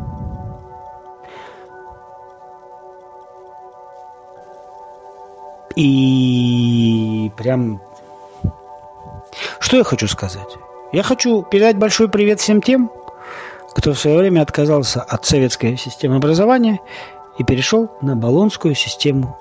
И 5.75 7.33
прям... 7.37 7.81
Что 9.59 9.79
я 9.79 9.83
хочу 9.83 10.07
сказать? 10.07 10.57
Я 10.93 11.03
хочу 11.03 11.43
передать 11.43 11.79
большой 11.79 12.09
привет 12.09 12.39
всем 12.39 12.63
тем, 12.63 12.93
кто 13.75 13.93
в 13.93 13.99
свое 13.99 14.19
время 14.19 14.43
отказался 14.43 15.03
от 15.03 15.27
советской 15.27 15.77
системы 15.77 16.15
образования 16.15 16.79
и 17.39 17.43
перешел 17.43 17.91
на 18.03 18.15
баллонскую 18.15 18.77
систему. 18.77 19.37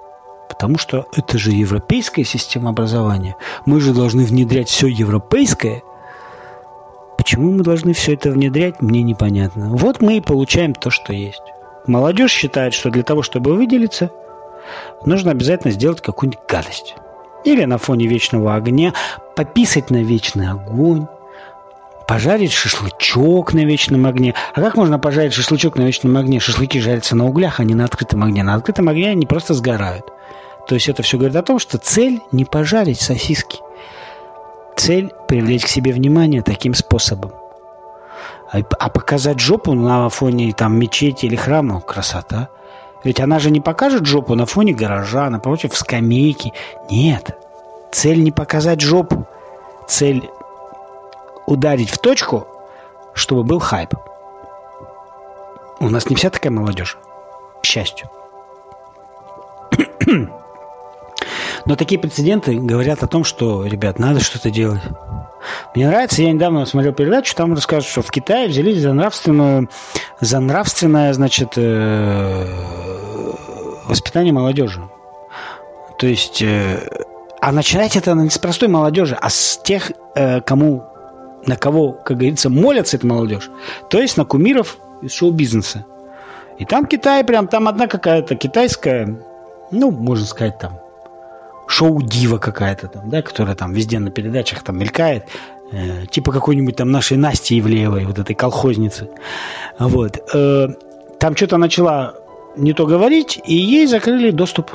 Потому 0.49 0.77
что 0.77 1.07
это 1.13 1.37
же 1.37 1.51
европейская 1.51 2.23
система 2.23 2.69
образования. 2.69 3.35
Мы 3.65 3.79
же 3.81 3.93
должны 3.93 4.25
внедрять 4.25 4.69
все 4.69 4.87
европейское– 4.87 5.81
Почему 7.25 7.51
мы 7.51 7.63
должны 7.63 7.93
все 7.93 8.13
это 8.13 8.29
внедрять, 8.29 8.83
мне 8.83 9.01
непонятно. 9.01 9.69
Вот 9.69 9.99
мы 9.99 10.17
и 10.17 10.21
получаем 10.21 10.75
то, 10.75 10.91
что 10.91 11.11
есть. 11.11 11.41
Молодежь 11.87 12.31
считает, 12.31 12.75
что 12.75 12.91
для 12.91 13.01
того, 13.01 13.23
чтобы 13.23 13.55
выделиться, 13.55 14.11
нужно 15.05 15.31
обязательно 15.31 15.73
сделать 15.73 16.01
какую-нибудь 16.01 16.45
гадость. 16.47 16.95
Или 17.43 17.65
на 17.65 17.79
фоне 17.79 18.05
вечного 18.05 18.53
огня 18.53 18.93
пописать 19.35 19.89
на 19.89 20.03
вечный 20.03 20.49
огонь, 20.49 21.07
пожарить 22.07 22.51
шашлычок 22.51 23.53
на 23.53 23.65
вечном 23.65 24.05
огне. 24.05 24.33
А 24.53 24.61
как 24.61 24.75
можно 24.75 24.99
пожарить 24.99 25.33
шашлычок 25.33 25.75
на 25.75 25.83
вечном 25.83 26.17
огне? 26.17 26.39
Шашлыки 26.39 26.79
жарятся 26.79 27.15
на 27.15 27.25
углях, 27.25 27.59
а 27.59 27.63
не 27.63 27.75
на 27.75 27.85
открытом 27.85 28.23
огне. 28.23 28.43
На 28.43 28.55
открытом 28.55 28.89
огне 28.89 29.11
они 29.11 29.25
просто 29.25 29.53
сгорают. 29.53 30.05
То 30.67 30.75
есть 30.75 30.89
это 30.89 31.03
все 31.03 31.17
говорит 31.17 31.35
о 31.35 31.43
том, 31.43 31.59
что 31.59 31.77
цель 31.77 32.21
не 32.31 32.45
пожарить 32.45 33.01
сосиски– 33.01 33.59
Цель– 34.75 35.13
привлечь 35.27 35.65
к 35.65 35.69
себе 35.69 35.93
внимание 35.93 36.41
таким 36.41 36.73
способом. 36.73 37.31
А, 38.51 38.59
а 38.79 38.89
показать 38.89 39.39
жопу 39.39 39.73
на 39.73 40.09
фоне 40.09 40.53
там 40.53 40.77
мечети 40.77 41.25
или 41.25 41.35
храма– 41.35 41.81
красота. 41.87 42.49
Ведь 43.03 43.19
она 43.19 43.39
же 43.39 43.51
не 43.51 43.61
покажет 43.61 44.05
жопу 44.05 44.35
на 44.35 44.45
фоне 44.45 44.73
гаража, 44.73 45.29
напротив 45.29 45.75
скамейки. 45.75 46.53
Нет. 46.89 47.37
Цель 47.91 48.23
не 48.23 48.31
показать 48.31 48.81
жопу. 48.81 49.27
Цель 49.87 50.29
ударить 51.45 51.89
в 51.89 51.97
точку, 51.97 52.47
чтобы 53.13 53.43
был 53.43 53.59
хайп. 53.59 53.93
У 55.79 55.89
нас 55.89 56.09
не 56.09 56.15
вся 56.15 56.29
такая 56.29 56.51
молодежь, 56.51 56.97
к 57.61 57.65
счастью. 57.65 58.09
Но 61.65 61.75
такие 61.75 61.99
прецеденты 61.99 62.55
говорят 62.55 63.01
о 63.01 63.07
том, 63.07 63.23
что, 63.23 63.65
ребят, 63.65 63.97
надо 63.97 64.19
что-то 64.19 64.51
делать. 64.51 64.81
Мне 65.73 65.87
нравится, 65.87 66.21
я 66.21 66.31
недавно 66.31 66.65
смотрел 66.65 66.93
передачу, 66.93 67.35
там 67.35 67.53
рассказывают, 67.53 67.87
что 67.87 68.01
в 68.01 68.11
Китае 68.11 68.47
взялись 68.47 68.81
за 68.81 68.93
нравственную, 68.93 69.69
за 70.19 70.39
нравственное, 70.39 71.11
значит, 71.13 71.53
э, 71.57 72.45
воспитание 73.85 74.33
молодежи. 74.33 74.81
То 75.97 76.07
есть, 76.07 76.41
э, 76.41 77.05
а 77.41 77.51
начинать 77.51 77.95
это 77.95 78.13
не 78.13 78.29
с 78.29 78.37
простой 78.37 78.69
молодежи, 78.69 79.17
а 79.19 79.29
с 79.29 79.59
тех, 79.63 79.91
э, 80.15 80.41
кому, 80.41 80.83
на 81.47 81.55
кого, 81.55 81.91
как 81.91 82.17
говорится, 82.17 82.49
молятся 82.49 82.97
эта 82.97 83.07
молодежь. 83.07 83.49
То 83.89 83.99
есть 83.99 84.17
на 84.17 84.25
кумиров 84.25 84.77
из 85.01 85.13
шоу-бизнеса. 85.13 85.85
И 86.57 86.65
там 86.65 86.85
Китай 86.85 87.23
прям, 87.23 87.47
там 87.47 87.67
одна 87.67 87.87
какая-то 87.87 88.35
китайская, 88.35 89.19
ну, 89.71 89.91
можно 89.91 90.25
сказать, 90.25 90.57
там, 90.57 90.79
шоу-дива 91.67 92.37
какая-то 92.37 92.87
там, 92.87 93.09
да, 93.09 93.21
которая 93.21 93.55
там 93.55 93.73
везде 93.73 93.99
на 93.99 94.11
передачах 94.11 94.63
там 94.63 94.77
мелькает, 94.77 95.25
э, 95.71 96.05
типа 96.09 96.31
какой-нибудь 96.31 96.75
там 96.75 96.91
нашей 96.91 97.17
Насти 97.17 97.59
Ивлеевой, 97.59 98.05
вот 98.05 98.19
этой 98.19 98.35
колхозницы. 98.35 99.09
Вот. 99.79 100.17
Э, 100.33 100.67
там 101.19 101.35
что-то 101.35 101.57
начала 101.57 102.15
не 102.55 102.73
то 102.73 102.85
говорить, 102.85 103.41
и 103.45 103.55
ей 103.55 103.87
закрыли 103.87 104.31
доступ 104.31 104.71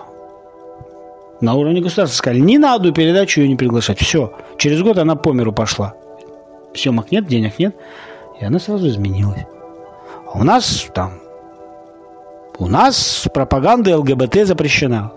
на 1.40 1.54
уровне 1.54 1.80
государства. 1.80 2.16
Сказали, 2.16 2.40
не 2.40 2.58
надо 2.58 2.92
передачу 2.92 3.40
ее 3.40 3.48
не 3.48 3.56
приглашать. 3.56 4.00
Все. 4.00 4.32
Через 4.58 4.82
год 4.82 4.98
она 4.98 5.16
по 5.16 5.32
миру 5.32 5.52
пошла. 5.52 5.94
Съемок 6.74 7.10
нет, 7.10 7.26
денег 7.26 7.58
нет. 7.58 7.74
И 8.40 8.44
она 8.44 8.58
сразу 8.58 8.88
изменилась. 8.88 9.44
А 10.26 10.38
у 10.38 10.44
нас 10.44 10.86
там... 10.94 11.20
У 12.58 12.66
нас 12.66 13.26
пропаганда 13.32 13.98
ЛГБТ 13.98 14.46
запрещена. 14.46 15.12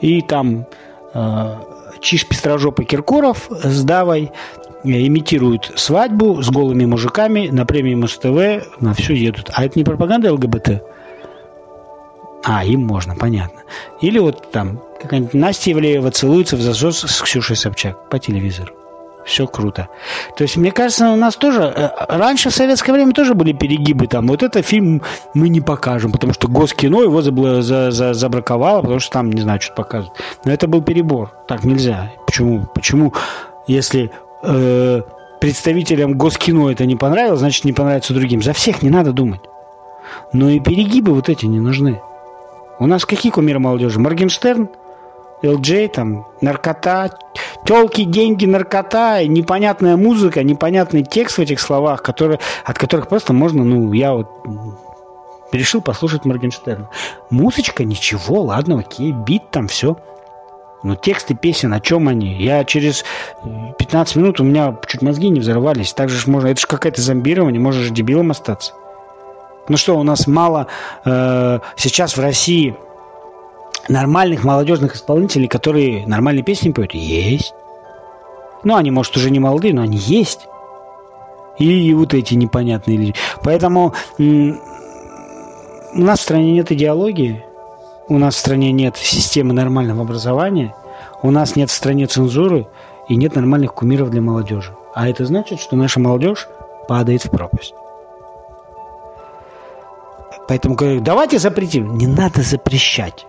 И 0.00 0.20
там 0.20 0.66
Э, 1.14 1.56
Чиж 2.00 2.26
Пестрожопый 2.26 2.84
Киркоров 2.84 3.48
с 3.50 3.84
Давой 3.84 4.32
имитируют 4.82 5.72
свадьбу 5.76 6.42
с 6.42 6.50
голыми 6.50 6.84
мужиками 6.84 7.48
на 7.48 7.64
премии 7.64 7.94
Муз-ТВ, 7.94 8.80
на 8.80 8.94
все 8.94 9.14
едут. 9.14 9.50
А 9.54 9.64
это 9.64 9.78
не 9.78 9.84
пропаганда 9.84 10.32
ЛГБТ? 10.32 10.82
А, 12.44 12.64
им 12.64 12.84
можно, 12.84 13.14
понятно. 13.14 13.60
Или 14.00 14.18
вот 14.18 14.50
там 14.50 14.82
какая-нибудь 15.00 15.34
Настя 15.34 15.70
Евлеева 15.70 16.10
целуется 16.10 16.56
в 16.56 16.60
засос 16.60 16.98
с 16.98 17.22
Ксюшей 17.22 17.54
Собчак 17.54 18.08
по 18.08 18.18
телевизору. 18.18 18.74
Все 19.24 19.46
круто. 19.46 19.88
То 20.36 20.42
есть, 20.42 20.56
мне 20.56 20.72
кажется, 20.72 21.10
у 21.10 21.16
нас 21.16 21.36
тоже... 21.36 21.62
Э, 21.62 21.90
раньше 22.08 22.50
в 22.50 22.54
советское 22.54 22.92
время 22.92 23.12
тоже 23.12 23.34
были 23.34 23.52
перегибы. 23.52 24.06
Там 24.06 24.26
вот 24.26 24.42
это 24.42 24.62
фильм 24.62 25.02
мы 25.34 25.48
не 25.48 25.60
покажем, 25.60 26.12
потому 26.12 26.32
что 26.32 26.48
Госкино 26.48 27.02
его 27.02 27.22
забл... 27.22 27.62
за... 27.62 27.90
За... 27.90 28.14
забраковало, 28.14 28.80
потому 28.82 29.00
что 29.00 29.12
там, 29.12 29.30
не 29.30 29.40
знаю, 29.40 29.60
что 29.60 29.74
показывают. 29.74 30.18
Но 30.44 30.52
это 30.52 30.66
был 30.66 30.82
перебор. 30.82 31.32
Так 31.46 31.64
нельзя. 31.64 32.12
Почему? 32.26 32.66
Почему, 32.74 33.14
если 33.66 34.10
э, 34.42 35.02
представителям 35.40 36.18
Госкино 36.18 36.70
это 36.70 36.84
не 36.84 36.96
понравилось, 36.96 37.40
значит, 37.40 37.64
не 37.64 37.72
понравится 37.72 38.14
другим? 38.14 38.42
За 38.42 38.52
всех 38.52 38.82
не 38.82 38.90
надо 38.90 39.12
думать. 39.12 39.40
Но 40.32 40.50
и 40.50 40.58
перегибы 40.58 41.12
вот 41.14 41.28
эти 41.28 41.46
не 41.46 41.60
нужны. 41.60 42.00
У 42.78 42.86
нас 42.86 43.04
какие 43.04 43.30
кумиры 43.30 43.60
молодежи? 43.60 44.00
Моргенштерн– 44.00 44.68
LJ, 45.42 45.88
там, 45.88 46.26
наркота, 46.40 47.10
телки, 47.64 48.04
деньги, 48.04 48.46
наркота, 48.46 49.24
непонятная 49.26 49.96
музыка, 49.96 50.42
непонятный 50.42 51.02
текст 51.02 51.38
в 51.38 51.40
этих 51.40 51.60
словах, 51.60 52.02
которые, 52.02 52.38
от 52.64 52.78
которых 52.78 53.08
просто 53.08 53.32
можно, 53.32 53.64
ну, 53.64 53.92
я 53.92 54.12
вот 54.12 54.28
решил 55.52 55.80
послушать 55.80 56.24
Моргенштерна. 56.24 56.88
Музычка, 57.30 57.84
ничего, 57.84 58.42
ладно, 58.42 58.80
окей, 58.80 59.12
бит 59.12 59.50
там, 59.50 59.68
все. 59.68 59.96
Но 60.82 60.96
тексты 60.96 61.34
песен, 61.34 61.72
о 61.72 61.80
чем 61.80 62.08
они? 62.08 62.42
Я 62.42 62.64
через 62.64 63.04
15 63.78 64.16
минут, 64.16 64.40
у 64.40 64.44
меня 64.44 64.76
чуть 64.86 65.02
мозги 65.02 65.28
не 65.28 65.38
взорвались. 65.38 65.92
Так 65.92 66.08
же 66.08 66.28
можно, 66.28 66.48
это 66.48 66.60
же 66.60 66.66
какое-то 66.66 67.00
зомбирование, 67.00 67.60
можешь 67.60 67.90
дебилом 67.90 68.32
остаться. 68.32 68.72
Ну 69.68 69.76
что, 69.76 69.96
у 69.96 70.02
нас 70.02 70.26
мало 70.26 70.66
э, 71.04 71.60
сейчас 71.76 72.16
в 72.16 72.20
России 72.20 72.76
нормальных 73.88 74.44
молодежных 74.44 74.94
исполнителей, 74.96 75.48
которые 75.48 76.06
нормальные 76.06 76.44
песни 76.44 76.70
поют, 76.72 76.94
есть. 76.94 77.54
Ну, 78.64 78.76
они, 78.76 78.90
может, 78.90 79.16
уже 79.16 79.30
не 79.30 79.40
молодые, 79.40 79.74
но 79.74 79.82
они 79.82 79.96
есть. 79.98 80.46
И, 81.58 81.88
и 81.88 81.94
вот 81.94 82.14
эти 82.14 82.34
непонятные 82.34 82.96
люди. 82.96 83.14
Поэтому 83.42 83.92
у 84.18 86.00
нас 86.00 86.20
в 86.20 86.22
стране 86.22 86.52
нет 86.52 86.72
идеологии, 86.72 87.44
у 88.08 88.18
нас 88.18 88.34
в 88.34 88.38
стране 88.38 88.72
нет 88.72 88.96
системы 88.96 89.52
нормального 89.52 90.02
образования, 90.02 90.74
у 91.22 91.30
нас 91.30 91.56
нет 91.56 91.70
в 91.70 91.74
стране 91.74 92.06
цензуры 92.06 92.66
и 93.08 93.16
нет 93.16 93.34
нормальных 93.34 93.74
кумиров 93.74 94.10
для 94.10 94.20
молодежи. 94.20 94.74
А 94.94 95.08
это 95.08 95.26
значит, 95.26 95.60
что 95.60 95.76
наша 95.76 96.00
молодежь 96.00 96.48
падает 96.88 97.24
в 97.24 97.30
пропасть. 97.30 97.74
Поэтому 100.48 100.74
говорю, 100.74 101.00
давайте 101.00 101.38
запретим. 101.38 101.96
Не 101.96 102.06
надо 102.06 102.42
запрещать. 102.42 103.26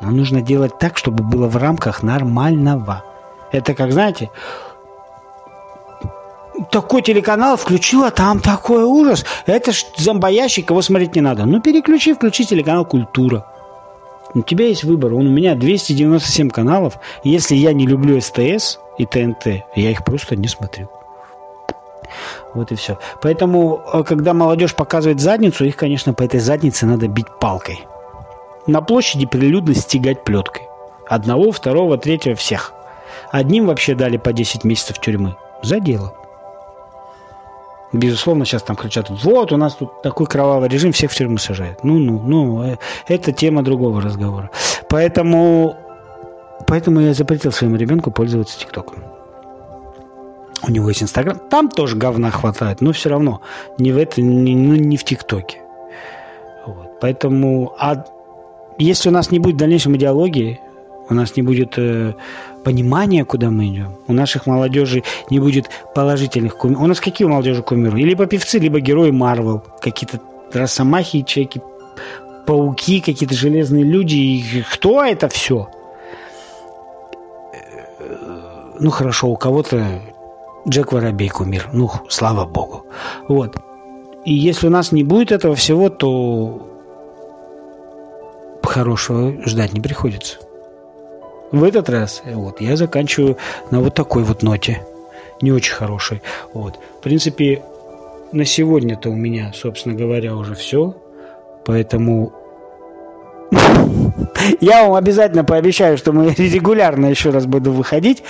Но 0.00 0.10
нужно 0.10 0.42
делать 0.42 0.78
так, 0.78 0.98
чтобы 0.98 1.24
было 1.24 1.46
в 1.48 1.56
рамках 1.56 2.02
нормального. 2.02 3.02
Это 3.52 3.74
как, 3.74 3.92
знаете, 3.92 4.30
такой 6.70 7.02
телеканал 7.02 7.56
включила, 7.56 8.10
там 8.10 8.40
такой 8.40 8.84
ужас. 8.84 9.24
Это 9.46 9.72
ж 9.72 9.84
зомбоящик, 9.96 10.70
его 10.70 10.82
смотреть 10.82 11.14
не 11.14 11.20
надо. 11.20 11.44
Ну, 11.46 11.60
переключи, 11.60 12.14
включи 12.14 12.44
телеканал 12.44 12.84
«Культура». 12.84 13.46
У 14.34 14.42
тебя 14.42 14.66
есть 14.66 14.84
выбор. 14.84 15.14
Он 15.14 15.26
у 15.26 15.30
меня 15.30 15.54
297 15.54 16.50
каналов. 16.50 16.98
Если 17.24 17.54
я 17.54 17.72
не 17.72 17.86
люблю 17.86 18.20
СТС 18.20 18.78
и 18.98 19.06
ТНТ, 19.06 19.64
я 19.74 19.90
их 19.90 20.04
просто 20.04 20.36
не 20.36 20.48
смотрю. 20.48 20.90
Вот 22.54 22.72
и 22.72 22.74
все. 22.74 22.98
Поэтому, 23.22 23.82
э, 23.92 24.02
когда 24.02 24.32
молодежь 24.32 24.74
показывает 24.74 25.20
задницу, 25.20 25.64
их, 25.64 25.76
конечно, 25.76 26.12
по 26.12 26.22
этой 26.22 26.40
заднице 26.40 26.86
надо 26.86 27.08
бить 27.08 27.26
палкой. 27.40 27.86
На 28.66 28.80
площади 28.80 29.26
прилюдно 29.26 29.74
стегать 29.74 30.24
плеткой. 30.24 30.68
Одного, 31.08 31.52
второго, 31.52 31.98
третьего, 31.98 32.34
всех. 32.34 32.72
Одним 33.30 33.66
вообще 33.66 33.94
дали 33.94 34.16
по 34.16 34.32
10 34.32 34.64
месяцев 34.64 35.00
тюрьмы. 35.00 35.36
За 35.62 35.80
дело. 35.80 36.14
Безусловно, 37.92 38.44
сейчас 38.44 38.62
там 38.62 38.76
кричат, 38.76 39.08
вот, 39.10 39.52
у 39.52 39.56
нас 39.56 39.74
тут 39.74 40.02
такой 40.02 40.26
кровавый 40.26 40.68
режим, 40.68 40.92
всех 40.92 41.12
в 41.12 41.14
тюрьму 41.14 41.38
сажают. 41.38 41.84
Ну, 41.84 41.98
ну, 41.98 42.20
ну, 42.20 42.62
э, 42.64 42.76
это 43.06 43.32
тема 43.32 43.62
другого 43.62 44.02
разговора. 44.02 44.50
Поэтому, 44.88 45.76
поэтому 46.66 47.00
я 47.00 47.14
запретил 47.14 47.52
своему 47.52 47.76
ребенку 47.76 48.10
пользоваться 48.10 48.58
ТикТоком. 48.58 49.04
У 50.66 50.70
него 50.70 50.88
есть 50.88 51.02
Инстаграм. 51.02 51.38
Там 51.38 51.68
тоже 51.70 51.96
говна 51.96 52.30
хватает, 52.30 52.80
но 52.80 52.92
все 52.92 53.08
равно 53.08 53.40
не 53.78 53.92
в 53.92 53.98
это, 53.98 54.20
не, 54.20 54.56
ну, 54.56 54.74
не 54.74 54.96
в 54.96 55.04
ТикТоке. 55.04 55.60
Вот. 56.66 56.98
Поэтому, 57.00 57.74
а 57.78 58.04
если 58.78 59.08
у 59.08 59.12
нас 59.12 59.30
не 59.30 59.38
будет 59.38 59.54
в 59.54 59.58
дальнейшем 59.58 59.96
идеологии, 59.96 60.60
у 61.08 61.14
нас 61.14 61.36
не 61.36 61.42
будет 61.42 61.74
э, 61.78 62.14
понимания, 62.64 63.24
куда 63.24 63.50
мы 63.50 63.68
идем, 63.68 63.92
у 64.08 64.12
наших 64.12 64.46
молодежи 64.46 65.04
не 65.30 65.38
будет 65.38 65.70
положительных 65.94 66.56
кумиров. 66.56 66.82
У 66.82 66.86
нас 66.86 67.00
какие 67.00 67.26
у 67.26 67.30
молодежи 67.30 67.62
кумиры? 67.62 68.00
Либо 68.00 68.26
певцы, 68.26 68.58
либо 68.58 68.80
герои 68.80 69.10
Марвел, 69.10 69.62
какие-то 69.80 70.20
росомахи, 70.52 71.22
человеки, 71.22 71.62
пауки, 72.46 73.00
какие-то 73.00 73.34
железные 73.34 73.84
люди. 73.84 74.16
И 74.16 74.64
кто 74.72 75.04
это 75.04 75.28
все? 75.28 75.68
Э, 77.52 78.74
ну 78.80 78.90
хорошо, 78.90 79.28
у 79.28 79.36
кого-то 79.36 80.00
Джек 80.68 80.92
Воробей 80.92 81.28
кумир. 81.28 81.68
Ну, 81.72 81.90
слава 82.08 82.44
богу. 82.44 82.84
Вот. 83.28 83.56
И 84.24 84.34
если 84.34 84.66
у 84.66 84.70
нас 84.70 84.90
не 84.90 85.04
будет 85.04 85.30
этого 85.30 85.54
всего, 85.54 85.88
то 85.88 86.66
хорошего 88.66 89.34
ждать 89.46 89.72
не 89.72 89.80
приходится. 89.80 90.38
В 91.52 91.62
этот 91.62 91.88
раз 91.88 92.22
вот, 92.24 92.60
я 92.60 92.76
заканчиваю 92.76 93.36
на 93.70 93.80
вот 93.80 93.94
такой 93.94 94.24
вот 94.24 94.42
ноте. 94.42 94.82
Не 95.40 95.52
очень 95.52 95.74
хорошей. 95.74 96.22
Вот. 96.52 96.78
В 96.98 97.02
принципе, 97.02 97.62
на 98.32 98.44
сегодня-то 98.44 99.10
у 99.10 99.14
меня, 99.14 99.52
собственно 99.54 99.94
говоря, 99.94 100.34
уже 100.34 100.54
все. 100.54 100.96
Поэтому 101.64 102.32
я 104.60 104.82
вам 104.84 104.94
обязательно 104.94 105.44
пообещаю, 105.44 105.98
что 105.98 106.12
мы 106.12 106.30
регулярно 106.30 107.06
еще 107.06 107.30
раз 107.30 107.46
буду 107.46 107.72
выходить. 107.72 108.22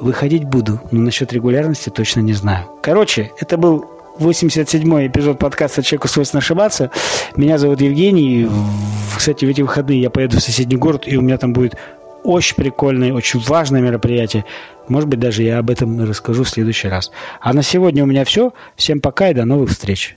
Выходить 0.00 0.44
буду, 0.44 0.80
но 0.90 1.00
насчет 1.00 1.32
регулярности 1.32 1.90
точно 1.90 2.20
не 2.20 2.32
знаю. 2.32 2.66
Короче, 2.82 3.32
это 3.38 3.58
был 3.58 3.99
87-й 4.18 5.06
эпизод 5.06 5.38
подкаста 5.38 5.82
«Человеку 5.82 6.08
свойственно 6.08 6.38
ошибаться». 6.38 6.90
Меня 7.36 7.58
зовут 7.58 7.80
Евгений. 7.80 8.48
Кстати, 9.16 9.44
в 9.44 9.48
эти 9.48 9.62
выходные 9.62 10.00
я 10.00 10.10
поеду 10.10 10.38
в 10.38 10.40
соседний 10.40 10.76
город, 10.76 11.04
и 11.06 11.16
у 11.16 11.22
меня 11.22 11.38
там 11.38 11.52
будет 11.52 11.76
очень 12.22 12.56
прикольное, 12.56 13.12
очень 13.12 13.40
важное 13.40 13.80
мероприятие. 13.80 14.44
Может 14.88 15.08
быть, 15.08 15.20
даже 15.20 15.42
я 15.42 15.58
об 15.58 15.70
этом 15.70 16.02
расскажу 16.04 16.44
в 16.44 16.48
следующий 16.48 16.88
раз. 16.88 17.10
А 17.40 17.52
на 17.52 17.62
сегодня 17.62 18.02
у 18.02 18.06
меня 18.06 18.24
все. 18.24 18.52
Всем 18.76 19.00
пока 19.00 19.30
и 19.30 19.34
до 19.34 19.44
новых 19.44 19.70
встреч. 19.70 20.16